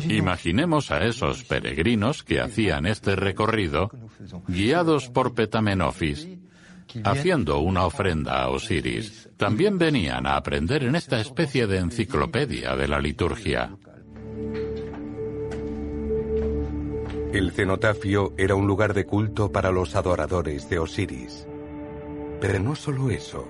Imaginemos 0.10 0.92
a 0.92 1.06
esos 1.06 1.44
peregrinos 1.44 2.24
que 2.24 2.42
hacían 2.42 2.86
este 2.86 3.16
recorrido 3.16 3.90
guiados 4.48 5.10
por 5.10 5.34
Petamenofis, 5.34 6.28
haciendo 7.04 7.60
una 7.60 7.86
ofrenda 7.86 8.42
a 8.42 8.50
Osiris. 8.50 9.30
También 9.38 9.78
venían 9.78 10.26
a 10.26 10.36
aprender 10.36 10.84
en 10.84 10.96
esta 10.96 11.20
especie 11.20 11.68
de 11.68 11.78
enciclopedia 11.78 12.76
de 12.76 12.88
la 12.88 13.00
liturgia. 13.00 13.76
El 17.34 17.52
cenotafio 17.52 18.34
era 18.38 18.56
un 18.56 18.66
lugar 18.66 18.94
de 18.94 19.06
culto 19.06 19.52
para 19.52 19.72
los 19.72 19.96
adoradores 19.96 20.70
de 20.70 20.80
Osiris. 20.80 21.46
Pero 22.40 22.60
no 22.60 22.76
solo 22.76 23.10
eso. 23.10 23.48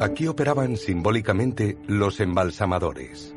Aquí 0.00 0.26
operaban 0.26 0.76
simbólicamente 0.76 1.76
los 1.86 2.20
embalsamadores. 2.20 3.34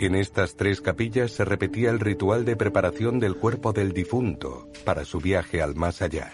En 0.00 0.14
estas 0.14 0.56
tres 0.56 0.80
capillas 0.80 1.32
se 1.32 1.44
repetía 1.44 1.90
el 1.90 2.00
ritual 2.00 2.46
de 2.46 2.56
preparación 2.56 3.20
del 3.20 3.36
cuerpo 3.36 3.74
del 3.74 3.92
difunto 3.92 4.66
para 4.82 5.04
su 5.04 5.20
viaje 5.20 5.60
al 5.60 5.74
más 5.74 6.00
allá. 6.00 6.32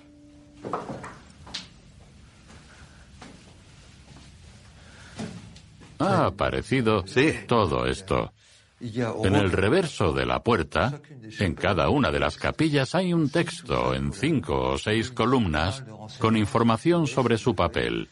Ha 5.98 6.26
aparecido 6.26 7.04
todo 7.48 7.86
esto. 7.86 8.32
En 8.80 9.34
el 9.34 9.50
reverso 9.50 10.12
de 10.12 10.26
la 10.26 10.44
puerta, 10.44 11.00
en 11.40 11.56
cada 11.56 11.88
una 11.88 12.12
de 12.12 12.20
las 12.20 12.36
capillas 12.36 12.94
hay 12.94 13.12
un 13.12 13.30
texto 13.30 13.94
en 13.94 14.12
cinco 14.12 14.60
o 14.60 14.78
seis 14.78 15.10
columnas 15.10 15.82
con 16.20 16.36
información 16.36 17.08
sobre 17.08 17.36
su 17.36 17.56
papel. 17.56 18.08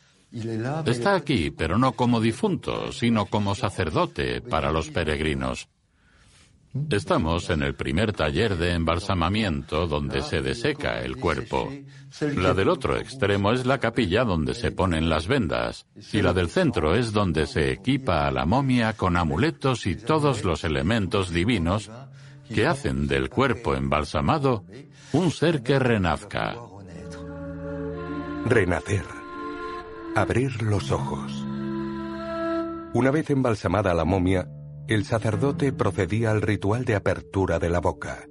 Está 0.86 1.14
aquí, 1.14 1.50
pero 1.50 1.78
no 1.78 1.92
como 1.92 2.20
difunto, 2.20 2.90
sino 2.90 3.26
como 3.26 3.54
sacerdote 3.54 4.40
para 4.40 4.72
los 4.72 4.90
peregrinos. 4.90 5.68
Estamos 6.90 7.50
en 7.50 7.62
el 7.62 7.74
primer 7.76 8.12
taller 8.12 8.56
de 8.56 8.72
embalsamamiento 8.72 9.86
donde 9.86 10.22
se 10.22 10.42
deseca 10.42 11.02
el 11.02 11.16
cuerpo. 11.16 11.72
La 12.36 12.52
del 12.52 12.68
otro 12.68 12.98
extremo 12.98 13.52
es 13.52 13.64
la 13.64 13.78
capilla 13.78 14.24
donde 14.24 14.54
se 14.54 14.72
ponen 14.72 15.08
las 15.08 15.28
vendas 15.28 15.86
y 16.12 16.20
la 16.20 16.32
del 16.32 16.48
centro 16.48 16.96
es 16.96 17.12
donde 17.12 17.46
se 17.46 17.70
equipa 17.70 18.26
a 18.26 18.32
la 18.32 18.44
momia 18.44 18.94
con 18.94 19.16
amuletos 19.16 19.86
y 19.86 19.94
todos 19.94 20.42
los 20.42 20.64
elementos 20.64 21.30
divinos 21.30 21.92
que 22.52 22.66
hacen 22.66 23.06
del 23.06 23.30
cuerpo 23.30 23.76
embalsamado 23.76 24.64
un 25.12 25.30
ser 25.30 25.62
que 25.62 25.78
renazca. 25.78 26.56
Renacer. 28.46 29.13
Abrir 30.16 30.62
los 30.62 30.92
ojos. 30.92 31.44
Una 32.94 33.10
vez 33.10 33.30
embalsamada 33.30 33.94
la 33.94 34.04
momia, 34.04 34.48
el 34.86 35.04
sacerdote 35.04 35.72
procedía 35.72 36.30
al 36.30 36.40
ritual 36.40 36.84
de 36.84 36.94
apertura 36.94 37.58
de 37.58 37.68
la 37.68 37.80
boca. 37.80 38.28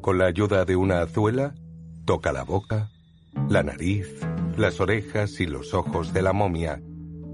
Con 0.00 0.16
la 0.16 0.24
ayuda 0.24 0.64
de 0.64 0.76
una 0.76 1.02
azuela, 1.02 1.54
toca 2.06 2.32
la 2.32 2.44
boca, 2.44 2.90
la 3.50 3.62
nariz, 3.62 4.08
las 4.56 4.80
orejas 4.80 5.40
y 5.40 5.46
los 5.46 5.74
ojos 5.74 6.14
de 6.14 6.22
la 6.22 6.32
momia, 6.32 6.82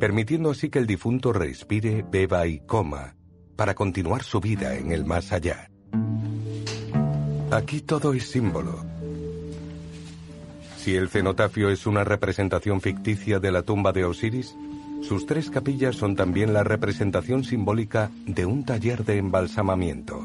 permitiendo 0.00 0.50
así 0.50 0.70
que 0.70 0.80
el 0.80 0.86
difunto 0.88 1.32
respire, 1.32 2.05
beba 2.10 2.44
y 2.48 2.59
coma 2.59 3.14
para 3.55 3.76
continuar 3.76 4.24
su 4.24 4.40
vida 4.40 4.74
en 4.74 4.90
el 4.90 5.05
más 5.05 5.30
allá. 5.30 5.70
Aquí 7.52 7.82
todo 7.82 8.14
es 8.14 8.28
símbolo. 8.28 8.97
Si 10.89 10.97
el 10.97 11.10
cenotafio 11.10 11.69
es 11.69 11.86
una 11.86 12.02
representación 12.02 12.81
ficticia 12.81 13.40
de 13.40 13.52
la 13.52 13.60
tumba 13.60 13.93
de 13.93 14.06
Osiris, 14.06 14.56
sus 15.02 15.27
tres 15.27 15.51
capillas 15.51 15.97
son 15.97 16.16
también 16.16 16.55
la 16.55 16.65
representación 16.65 17.44
simbólica 17.44 18.10
de 18.24 18.47
un 18.47 18.65
taller 18.65 19.05
de 19.05 19.19
embalsamamiento. 19.19 20.24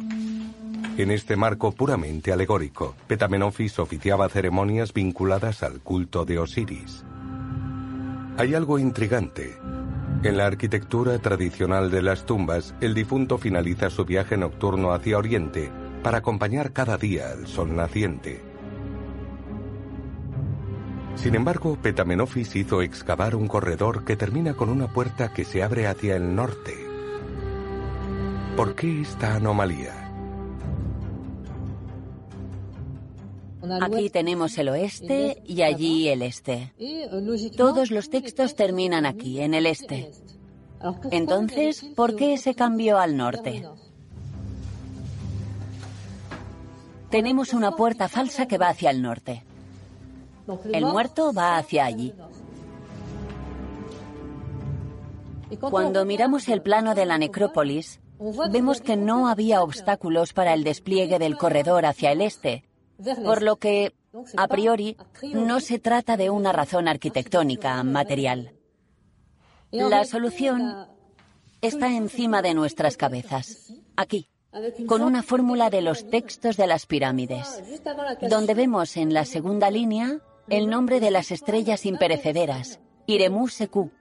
En 0.97 1.11
este 1.11 1.35
marco 1.35 1.73
puramente 1.73 2.31
alegórico, 2.31 2.95
Petamenofis 3.07 3.77
oficiaba 3.77 4.29
ceremonias 4.29 4.93
vinculadas 4.93 5.63
al 5.63 5.81
culto 5.81 6.23
de 6.23 6.39
Osiris. 6.39 7.03
Hay 8.37 8.55
algo 8.55 8.79
intrigante. 8.79 9.57
En 10.23 10.37
la 10.37 10.45
arquitectura 10.45 11.19
tradicional 11.19 11.91
de 11.91 12.03
las 12.03 12.25
tumbas, 12.25 12.73
el 12.79 12.93
difunto 12.93 13.37
finaliza 13.37 13.89
su 13.89 14.05
viaje 14.05 14.37
nocturno 14.37 14.93
hacia 14.93 15.17
Oriente 15.17 15.69
para 16.03 16.19
acompañar 16.19 16.71
cada 16.71 16.97
día 16.97 17.31
al 17.31 17.47
sol 17.47 17.75
naciente. 17.75 18.52
Sin 21.15 21.35
embargo, 21.35 21.77
Petamenofis 21.81 22.55
hizo 22.55 22.81
excavar 22.81 23.35
un 23.35 23.47
corredor 23.47 24.03
que 24.03 24.15
termina 24.15 24.55
con 24.55 24.69
una 24.69 24.87
puerta 24.87 25.33
que 25.33 25.45
se 25.45 25.63
abre 25.63 25.87
hacia 25.87 26.15
el 26.15 26.35
norte. 26.35 26.73
¿Por 28.57 28.75
qué 28.75 29.01
esta 29.01 29.35
anomalía? 29.35 30.03
Aquí 33.81 34.09
tenemos 34.09 34.57
el 34.57 34.69
oeste 34.69 35.41
y 35.45 35.61
allí 35.61 36.09
el 36.09 36.21
este. 36.21 36.73
Todos 37.55 37.91
los 37.91 38.09
textos 38.09 38.55
terminan 38.55 39.05
aquí, 39.05 39.39
en 39.39 39.53
el 39.53 39.65
este. 39.65 40.11
Entonces, 41.11 41.85
¿por 41.95 42.15
qué 42.15 42.37
se 42.37 42.55
cambió 42.55 42.99
al 42.99 43.15
norte? 43.15 43.65
Tenemos 47.09 47.53
una 47.53 47.71
puerta 47.75 48.09
falsa 48.09 48.47
que 48.47 48.57
va 48.57 48.69
hacia 48.69 48.89
el 48.89 49.01
norte. 49.01 49.43
El 50.71 50.85
muerto 50.85 51.33
va 51.33 51.57
hacia 51.57 51.85
allí. 51.85 52.13
Cuando 55.59 56.05
miramos 56.05 56.47
el 56.49 56.61
plano 56.61 56.95
de 56.95 57.05
la 57.05 57.17
necrópolis, 57.17 57.99
vemos 58.51 58.81
que 58.81 58.95
no 58.95 59.27
había 59.27 59.61
obstáculos 59.61 60.33
para 60.33 60.53
el 60.53 60.63
despliegue 60.63 61.19
del 61.19 61.37
corredor 61.37 61.85
hacia 61.85 62.11
el 62.11 62.21
este, 62.21 62.63
por 63.23 63.41
lo 63.41 63.57
que, 63.57 63.93
a 64.37 64.47
priori, 64.47 64.97
no 65.33 65.59
se 65.59 65.79
trata 65.79 66.17
de 66.17 66.29
una 66.29 66.51
razón 66.51 66.87
arquitectónica 66.87 67.83
material. 67.83 68.53
La 69.71 70.05
solución 70.05 70.87
está 71.61 71.91
encima 71.91 72.41
de 72.41 72.53
nuestras 72.53 72.97
cabezas, 72.97 73.73
aquí, 73.95 74.27
con 74.87 75.01
una 75.01 75.23
fórmula 75.23 75.69
de 75.69 75.81
los 75.81 76.07
textos 76.09 76.57
de 76.57 76.67
las 76.67 76.85
pirámides, 76.85 77.63
donde 78.29 78.53
vemos 78.53 78.97
en 78.97 79.13
la 79.13 79.25
segunda 79.25 79.71
línea 79.71 80.19
el 80.49 80.69
nombre 80.69 80.99
de 80.99 81.11
las 81.11 81.31
estrellas 81.31 81.85
imperecederas, 81.85 82.79
Iremú 83.05 83.47
Seku, 83.47 83.91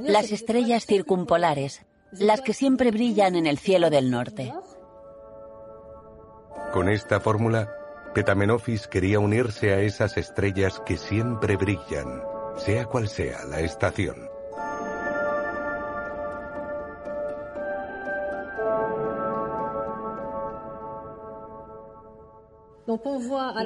las 0.00 0.30
estrellas 0.30 0.86
circumpolares, 0.86 1.84
las 2.12 2.40
que 2.40 2.52
siempre 2.52 2.90
brillan 2.90 3.34
en 3.34 3.46
el 3.46 3.58
cielo 3.58 3.90
del 3.90 4.10
norte. 4.10 4.52
Con 6.72 6.88
esta 6.88 7.20
fórmula, 7.20 7.68
Petamenofis 8.14 8.86
quería 8.86 9.18
unirse 9.18 9.72
a 9.72 9.80
esas 9.80 10.16
estrellas 10.16 10.80
que 10.86 10.96
siempre 10.96 11.56
brillan, 11.56 12.22
sea 12.56 12.86
cual 12.86 13.08
sea 13.08 13.44
la 13.44 13.60
estación. 13.60 14.29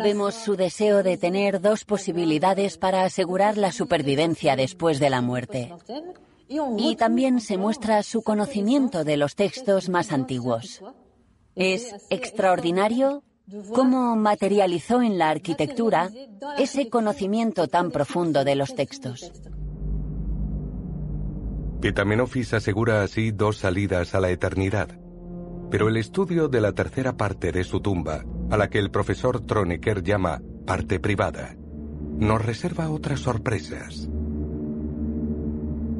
Vemos 0.02 0.34
su 0.34 0.56
deseo 0.56 1.02
de 1.02 1.16
tener 1.16 1.60
dos 1.60 1.84
posibilidades 1.84 2.78
para 2.78 3.04
asegurar 3.04 3.56
la 3.56 3.72
supervivencia 3.72 4.56
después 4.56 5.00
de 5.00 5.10
la 5.10 5.20
muerte. 5.20 5.72
Y 6.48 6.96
también 6.96 7.40
se 7.40 7.56
muestra 7.56 8.02
su 8.02 8.22
conocimiento 8.22 9.04
de 9.04 9.16
los 9.16 9.34
textos 9.34 9.88
más 9.88 10.12
antiguos. 10.12 10.82
Es 11.54 11.94
extraordinario 12.10 13.22
cómo 13.72 14.16
materializó 14.16 15.02
en 15.02 15.18
la 15.18 15.30
arquitectura 15.30 16.10
ese 16.58 16.88
conocimiento 16.88 17.68
tan 17.68 17.90
profundo 17.90 18.44
de 18.44 18.56
los 18.56 18.74
textos. 18.74 19.32
Petamenofis 21.80 22.54
asegura 22.54 23.02
así 23.02 23.30
dos 23.30 23.58
salidas 23.58 24.14
a 24.14 24.20
la 24.20 24.30
eternidad. 24.30 24.88
Pero 25.70 25.88
el 25.88 25.96
estudio 25.96 26.48
de 26.48 26.60
la 26.60 26.72
tercera 26.72 27.16
parte 27.16 27.52
de 27.52 27.64
su 27.64 27.80
tumba 27.80 28.24
a 28.54 28.56
la 28.56 28.70
que 28.70 28.78
el 28.78 28.92
profesor 28.92 29.40
Tronecker 29.40 30.04
llama 30.04 30.40
parte 30.64 31.00
privada, 31.00 31.56
nos 32.18 32.40
reserva 32.40 32.88
otras 32.88 33.18
sorpresas. 33.18 34.08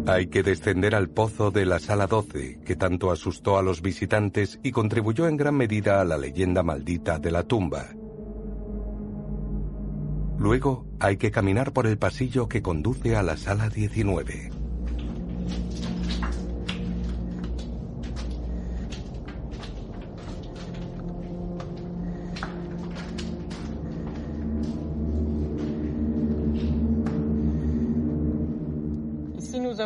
Hay 0.06 0.28
que 0.28 0.44
descender 0.44 0.94
al 0.94 1.08
pozo 1.08 1.50
de 1.50 1.66
la 1.66 1.80
sala 1.80 2.06
12, 2.06 2.60
que 2.64 2.76
tanto 2.76 3.10
asustó 3.10 3.58
a 3.58 3.62
los 3.62 3.82
visitantes 3.82 4.60
y 4.62 4.70
contribuyó 4.70 5.26
en 5.26 5.36
gran 5.36 5.56
medida 5.56 6.00
a 6.00 6.04
la 6.04 6.16
leyenda 6.16 6.62
maldita 6.62 7.18
de 7.18 7.32
la 7.32 7.42
tumba. 7.42 7.88
Luego 10.38 10.86
hay 11.00 11.16
que 11.16 11.32
caminar 11.32 11.72
por 11.72 11.88
el 11.88 11.98
pasillo 11.98 12.48
que 12.48 12.62
conduce 12.62 13.16
a 13.16 13.24
la 13.24 13.36
sala 13.36 13.68
19. 13.68 14.63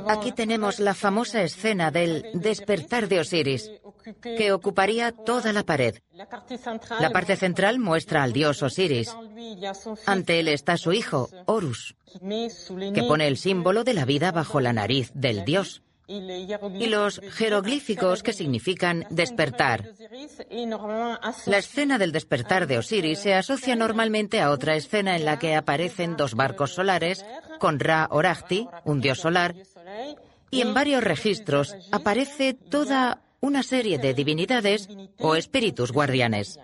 Aquí 0.09 0.33
tenemos 0.33 0.81
la 0.81 0.95
famosa 0.95 1.43
escena 1.43 1.91
del 1.91 2.27
despertar 2.35 3.09
de 3.09 3.21
Osiris, 3.21 3.71
que 4.23 4.53
ocuparía 4.53 5.13
toda 5.13 5.53
la 5.53 5.65
pared. 5.65 5.97
La 6.13 7.11
parte 7.11 7.37
central 7.37 7.79
muestra 7.79 8.23
al 8.23 8.33
dios 8.33 8.63
Osiris. 8.63 9.15
Ante 10.07 10.41
él 10.41 10.49
está 10.49 10.77
su 10.77 10.93
hijo, 10.93 11.29
Horus, 11.47 11.95
que 12.95 13.03
pone 13.07 13.29
el 13.29 13.37
símbolo 13.37 13.85
de 13.85 13.95
la 13.95 14.05
vida 14.05 14.33
bajo 14.33 14.61
la 14.61 14.73
nariz 14.73 15.11
del 15.15 15.45
dios 15.45 15.83
y 16.09 16.87
los 16.87 17.21
jeroglíficos 17.33 18.23
que 18.23 18.33
significan 18.33 19.07
despertar. 19.11 19.93
La 21.47 21.59
escena 21.59 21.99
del 21.99 22.13
despertar 22.13 22.67
de 22.67 22.79
Osiris 22.79 23.19
se 23.21 23.35
asocia 23.35 23.77
normalmente 23.77 24.41
a 24.41 24.51
otra 24.51 24.75
escena 24.75 25.17
en 25.17 25.27
la 25.27 25.39
que 25.39 25.55
aparecen 25.55 26.17
dos 26.17 26.35
barcos 26.35 26.73
solares 26.73 27.25
con 27.59 27.79
Ra 27.79 28.09
Orahti, 28.11 28.67
un 28.85 29.01
dios 29.03 29.21
solar, 29.21 29.55
y 30.51 30.61
en 30.61 30.75
varios 30.75 31.05
registros 31.05 31.75
aparece 31.93 32.55
toda 32.55 33.23
una 33.41 33.63
serie 33.63 33.99
de 33.99 34.15
divinidades 34.15 34.89
o 35.19 35.37
espíritus 35.37 35.93
guardianes. 35.93 36.59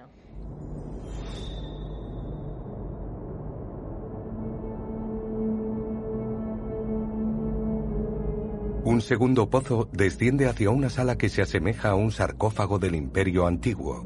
Un 8.85 9.01
segundo 9.01 9.49
pozo 9.49 9.89
desciende 9.93 10.47
hacia 10.47 10.69
una 10.69 10.91
sala 10.91 11.17
que 11.17 11.31
se 11.31 11.41
asemeja 11.41 11.91
a 11.91 11.95
un 11.95 12.13
sarcófago 12.13 12.79
del 12.79 12.95
imperio 12.95 13.47
antiguo. 13.47 14.05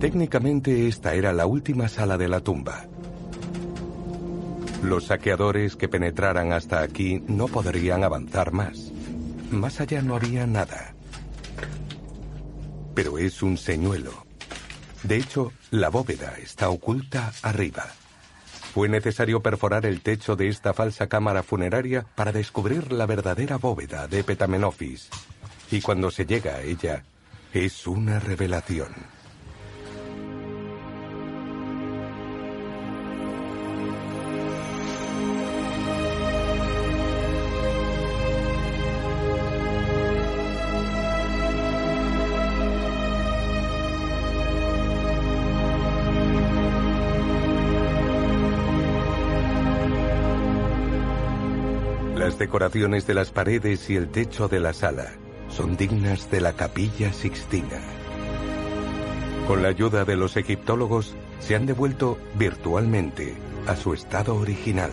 Técnicamente 0.00 0.88
esta 0.88 1.14
era 1.14 1.32
la 1.32 1.46
última 1.46 1.88
sala 1.88 2.18
de 2.18 2.28
la 2.28 2.40
tumba. 2.40 2.88
Los 4.82 5.06
saqueadores 5.06 5.74
que 5.74 5.88
penetraran 5.88 6.52
hasta 6.52 6.82
aquí 6.82 7.22
no 7.26 7.48
podrían 7.48 8.04
avanzar 8.04 8.52
más. 8.52 8.92
Más 9.50 9.80
allá 9.80 10.02
no 10.02 10.14
había 10.14 10.46
nada. 10.46 10.94
Pero 12.94 13.18
es 13.18 13.42
un 13.42 13.56
señuelo. 13.56 14.12
De 15.02 15.16
hecho, 15.16 15.52
la 15.70 15.88
bóveda 15.88 16.34
está 16.40 16.70
oculta 16.70 17.32
arriba. 17.42 17.86
Fue 18.72 18.88
necesario 18.88 19.42
perforar 19.42 19.84
el 19.84 20.00
techo 20.00 20.36
de 20.36 20.48
esta 20.48 20.72
falsa 20.72 21.08
cámara 21.08 21.42
funeraria 21.42 22.06
para 22.14 22.32
descubrir 22.32 22.92
la 22.92 23.06
verdadera 23.06 23.56
bóveda 23.56 24.06
de 24.06 24.22
Petamenofis. 24.22 25.08
Y 25.70 25.80
cuando 25.80 26.10
se 26.10 26.24
llega 26.24 26.54
a 26.56 26.62
ella, 26.62 27.02
es 27.52 27.86
una 27.86 28.20
revelación. 28.20 29.17
Decoraciones 52.38 53.06
de 53.06 53.14
las 53.14 53.30
paredes 53.30 53.90
y 53.90 53.96
el 53.96 54.08
techo 54.08 54.48
de 54.48 54.60
la 54.60 54.72
sala 54.72 55.12
son 55.48 55.76
dignas 55.76 56.30
de 56.30 56.40
la 56.40 56.52
capilla 56.52 57.12
sixtina. 57.12 57.80
Con 59.46 59.62
la 59.62 59.68
ayuda 59.68 60.04
de 60.04 60.16
los 60.16 60.36
egiptólogos, 60.36 61.14
se 61.40 61.54
han 61.54 61.66
devuelto 61.66 62.18
virtualmente 62.34 63.34
a 63.66 63.76
su 63.76 63.94
estado 63.94 64.36
original. 64.36 64.90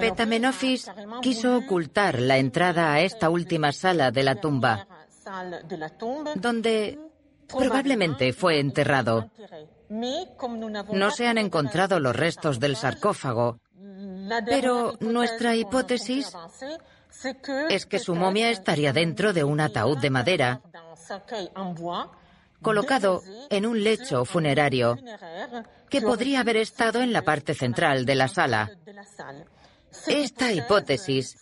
Petamenofis 0.00 0.90
quiso 1.20 1.58
ocultar 1.58 2.18
la 2.18 2.38
entrada 2.38 2.94
a 2.94 3.00
esta 3.02 3.28
última 3.28 3.72
sala 3.72 4.10
de 4.10 4.22
la 4.22 4.40
tumba, 4.40 4.86
donde 6.36 6.98
Probablemente 7.48 8.32
fue 8.32 8.60
enterrado. 8.60 9.30
No 10.92 11.10
se 11.10 11.26
han 11.26 11.38
encontrado 11.38 12.00
los 12.00 12.14
restos 12.14 12.58
del 12.58 12.76
sarcófago, 12.76 13.60
pero 14.46 14.96
nuestra 15.00 15.54
hipótesis 15.54 16.32
es 17.70 17.86
que 17.86 17.98
su 17.98 18.14
momia 18.14 18.50
estaría 18.50 18.92
dentro 18.92 19.32
de 19.32 19.44
un 19.44 19.60
ataúd 19.60 19.98
de 19.98 20.10
madera, 20.10 20.60
colocado 22.60 23.22
en 23.50 23.66
un 23.66 23.82
lecho 23.82 24.24
funerario, 24.24 24.98
que 25.88 26.02
podría 26.02 26.40
haber 26.40 26.56
estado 26.56 27.00
en 27.00 27.12
la 27.12 27.22
parte 27.22 27.54
central 27.54 28.04
de 28.04 28.14
la 28.14 28.28
sala. 28.28 28.70
Esta 30.06 30.52
hipótesis 30.52 31.36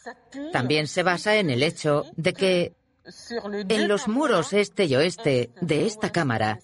también 0.52 0.86
se 0.86 1.02
basa 1.02 1.36
en 1.36 1.50
el 1.50 1.62
hecho 1.62 2.04
de 2.16 2.32
que 2.34 2.74
en 3.68 3.88
los 3.88 4.08
muros 4.08 4.52
este 4.52 4.84
y 4.84 4.96
oeste 4.96 5.50
de 5.60 5.86
esta 5.86 6.10
cámara, 6.10 6.60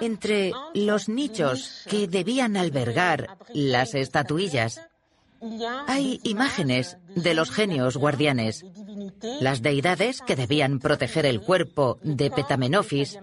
entre 0.00 0.52
los 0.74 1.08
nichos 1.08 1.84
que 1.88 2.08
debían 2.08 2.56
albergar 2.56 3.38
las 3.52 3.94
estatuillas, 3.94 4.80
hay 5.86 6.20
imágenes 6.24 6.98
de 7.14 7.34
los 7.34 7.50
genios 7.50 7.96
guardianes, 7.96 8.64
las 9.40 9.62
deidades 9.62 10.20
que 10.20 10.36
debían 10.36 10.80
proteger 10.80 11.26
el 11.26 11.40
cuerpo 11.40 11.98
de 12.02 12.30
Petamenofis, 12.30 13.18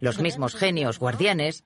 los 0.00 0.18
mismos 0.20 0.54
genios 0.54 0.98
guardianes 0.98 1.64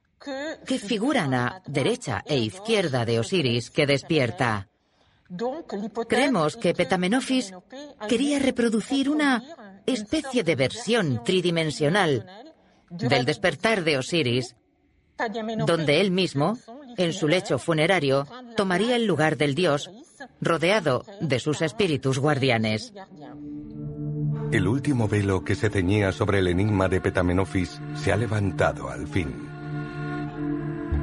que 0.66 0.78
figuran 0.78 1.34
a 1.34 1.62
derecha 1.66 2.22
e 2.26 2.38
izquierda 2.38 3.04
de 3.04 3.18
Osiris 3.18 3.70
que 3.70 3.86
despierta. 3.86 4.68
Creemos 6.08 6.56
que 6.56 6.74
Petamenofis 6.74 7.52
quería 8.08 8.38
reproducir 8.38 9.10
una 9.10 9.42
especie 9.86 10.44
de 10.44 10.56
versión 10.56 11.22
tridimensional 11.24 12.26
del 12.90 13.24
despertar 13.24 13.84
de 13.84 13.98
Osiris, 13.98 14.56
donde 15.66 16.00
él 16.00 16.10
mismo, 16.10 16.58
en 16.96 17.12
su 17.12 17.28
lecho 17.28 17.58
funerario, 17.58 18.26
tomaría 18.56 18.96
el 18.96 19.06
lugar 19.06 19.36
del 19.36 19.54
dios, 19.54 19.90
rodeado 20.40 21.04
de 21.20 21.38
sus 21.38 21.62
espíritus 21.62 22.18
guardianes. 22.18 22.92
El 24.52 24.68
último 24.68 25.08
velo 25.08 25.44
que 25.44 25.54
se 25.54 25.70
ceñía 25.70 26.12
sobre 26.12 26.38
el 26.38 26.48
enigma 26.48 26.88
de 26.88 27.00
Petamenofis 27.00 27.80
se 27.94 28.12
ha 28.12 28.16
levantado 28.16 28.88
al 28.88 29.08
fin. 29.08 29.48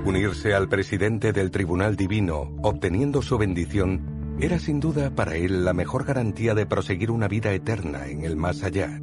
Unirse 0.05 0.53
al 0.53 0.67
presidente 0.67 1.31
del 1.31 1.51
Tribunal 1.51 1.95
Divino, 1.95 2.55
obteniendo 2.63 3.21
su 3.21 3.37
bendición, 3.37 4.20
era 4.41 4.57
sin 4.57 4.79
duda 4.79 5.11
para 5.11 5.35
él 5.35 5.63
la 5.63 5.73
mejor 5.73 6.03
garantía 6.03 6.55
de 6.55 6.65
proseguir 6.65 7.11
una 7.11 7.27
vida 7.27 7.51
eterna 7.51 8.07
en 8.07 8.25
el 8.25 8.35
más 8.35 8.63
allá. 8.63 8.99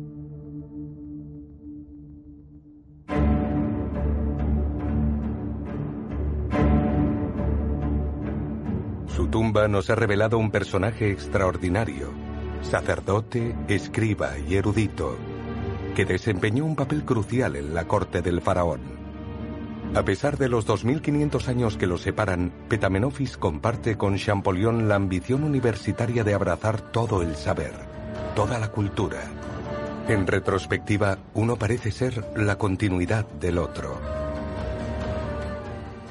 Su 9.07 9.29
tumba 9.29 9.69
nos 9.69 9.91
ha 9.91 9.95
revelado 9.95 10.39
un 10.39 10.51
personaje 10.51 11.13
extraordinario, 11.13 12.13
sacerdote, 12.63 13.55
escriba 13.69 14.39
y 14.41 14.57
erudito, 14.57 15.17
que 15.95 16.05
desempeñó 16.05 16.65
un 16.65 16.75
papel 16.75 17.05
crucial 17.05 17.55
en 17.55 17.75
la 17.75 17.87
corte 17.87 18.23
del 18.23 18.41
faraón. 18.41 18.98
A 19.95 20.05
pesar 20.05 20.37
de 20.37 20.49
los 20.49 20.67
2.500 20.67 21.49
años 21.49 21.77
que 21.77 21.87
los 21.87 22.03
separan, 22.03 22.53
Petamenofis 22.69 23.37
comparte 23.37 23.97
con 23.97 24.17
Champollion 24.17 24.89
la 24.89 24.97
ambición 24.97 25.45
universitaria 25.45 26.25
de 26.25 26.35
abrazar 26.35 26.81
todo 26.93 27.23
el 27.23 27.35
saber, 27.37 27.73
toda 28.35 28.59
la 28.59 28.69
cultura. 28.69 29.21
En 30.07 30.27
retrospectiva, 30.27 31.19
uno 31.35 31.57
parece 31.57 31.91
ser 31.91 32.25
la 32.37 32.57
continuidad 32.57 33.27
del 33.27 33.59
otro. 33.59 33.99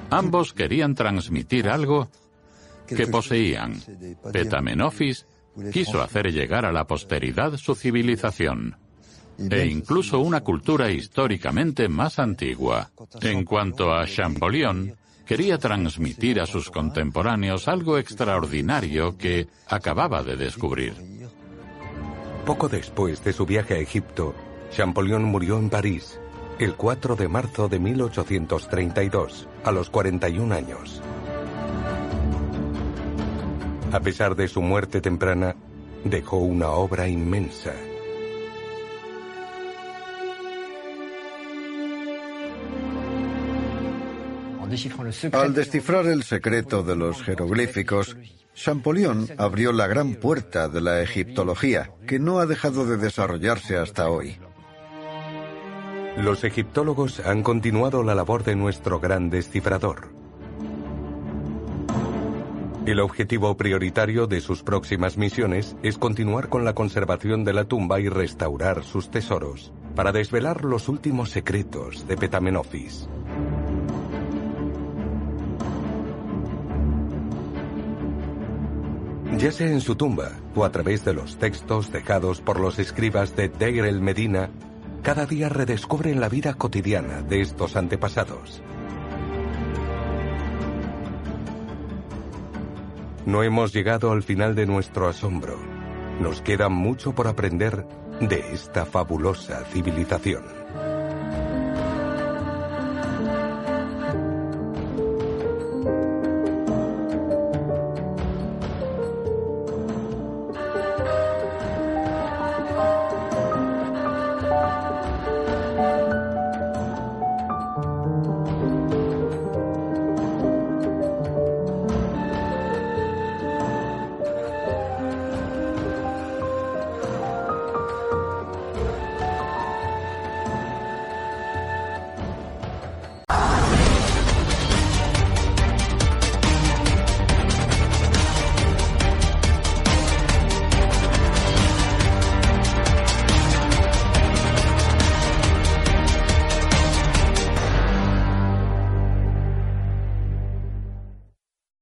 Ambos 0.09 0.53
querían 0.53 0.95
transmitir 0.95 1.69
algo 1.69 2.09
que 2.87 3.07
poseían. 3.07 3.75
Petamenofis 4.31 5.27
quiso 5.71 6.01
hacer 6.01 6.31
llegar 6.31 6.65
a 6.65 6.71
la 6.71 6.87
posteridad 6.87 7.55
su 7.57 7.75
civilización 7.75 8.75
e 9.38 9.65
incluso 9.65 10.19
una 10.19 10.41
cultura 10.41 10.89
históricamente 10.89 11.88
más 11.88 12.19
antigua. 12.19 12.89
En 13.22 13.43
cuanto 13.45 13.93
a 13.93 14.05
Champollion, 14.05 14.95
quería 15.26 15.57
transmitir 15.57 16.39
a 16.39 16.45
sus 16.45 16.69
contemporáneos 16.69 17.68
algo 17.68 17.97
extraordinario 17.97 19.18
que 19.18 19.47
acababa 19.68 20.23
de 20.23 20.38
descubrir. 20.38 20.93
Poco 22.45 22.69
después 22.69 23.23
de 23.23 23.34
su 23.34 23.45
viaje 23.45 23.76
a 23.76 23.80
Egipto, 23.80 24.34
Champollion 24.72 25.23
murió 25.23 25.57
en 25.57 25.69
París 25.69 26.19
el 26.59 26.76
4 26.76 27.15
de 27.15 27.27
marzo 27.27 27.68
de 27.68 27.80
1832, 27.80 29.47
a 29.64 29.72
los 29.72 29.89
41 29.89 30.55
años. 30.55 31.01
A 33.91 33.99
pesar 33.99 34.35
de 34.35 34.47
su 34.47 34.61
muerte 34.61 34.99
temprana, 34.99 35.55
dejó 36.03 36.38
una 36.38 36.69
obra 36.69 37.07
inmensa. 37.07 37.73
Al 45.31 45.53
descifrar 45.53 46.06
el 46.07 46.23
secreto 46.23 46.84
de 46.84 46.95
los 46.95 47.23
jeroglíficos, 47.23 48.18
Champollion 48.53 49.27
abrió 49.38 49.72
la 49.72 49.88
gran 49.88 50.15
puerta 50.15 50.68
de 50.68 50.81
la 50.81 51.02
egiptología, 51.02 51.91
que 52.07 52.19
no 52.19 52.39
ha 52.39 52.45
dejado 52.45 52.85
de 52.85 52.98
desarrollarse 52.98 53.77
hasta 53.77 54.10
hoy. 54.10 54.38
Los 56.18 56.44
egiptólogos 56.44 57.19
han 57.19 57.44
continuado 57.44 58.03
la 58.03 58.15
labor 58.15 58.44
de 58.44 58.56
nuestro 58.56 58.99
gran 58.99 59.30
descifrador. 59.30 60.10
El 62.88 62.99
objetivo 62.99 63.56
prioritario 63.56 64.27
de 64.27 64.41
sus 64.41 64.64
próximas 64.64 65.18
misiones 65.18 65.76
es 65.84 65.98
continuar 65.98 66.49
con 66.49 66.65
la 66.65 66.73
conservación 66.73 67.44
de 67.44 67.53
la 67.53 67.65
tumba 67.65 67.99
y 67.99 68.10
restaurar 68.10 68.84
sus 68.84 69.11
tesoros, 69.11 69.72
para 69.95 70.11
desvelar 70.11 70.65
los 70.65 70.89
últimos 70.89 71.30
secretos 71.30 72.07
de 72.07 72.18
Petamenofis. 72.18 73.07
Ya 79.35 79.51
sea 79.51 79.67
en 79.67 79.81
su 79.81 79.95
tumba 79.95 80.31
o 80.55 80.63
a 80.63 80.71
través 80.71 81.03
de 81.03 81.13
los 81.13 81.37
textos 81.37 81.91
dejados 81.91 82.41
por 82.41 82.59
los 82.59 82.79
escribas 82.79 83.35
de 83.35 83.49
Deir 83.49 83.85
el 83.85 84.01
Medina, 84.01 84.49
cada 85.03 85.25
día 85.25 85.49
redescubren 85.49 86.19
la 86.19 86.29
vida 86.29 86.53
cotidiana 86.55 87.21
de 87.21 87.41
estos 87.41 87.75
antepasados. 87.75 88.63
No 93.25 93.43
hemos 93.43 93.73
llegado 93.73 94.11
al 94.11 94.23
final 94.23 94.55
de 94.55 94.65
nuestro 94.65 95.07
asombro. 95.07 95.59
Nos 96.21 96.41
queda 96.41 96.69
mucho 96.69 97.13
por 97.13 97.27
aprender 97.27 97.85
de 98.21 98.53
esta 98.53 98.85
fabulosa 98.85 99.65
civilización. 99.65 100.56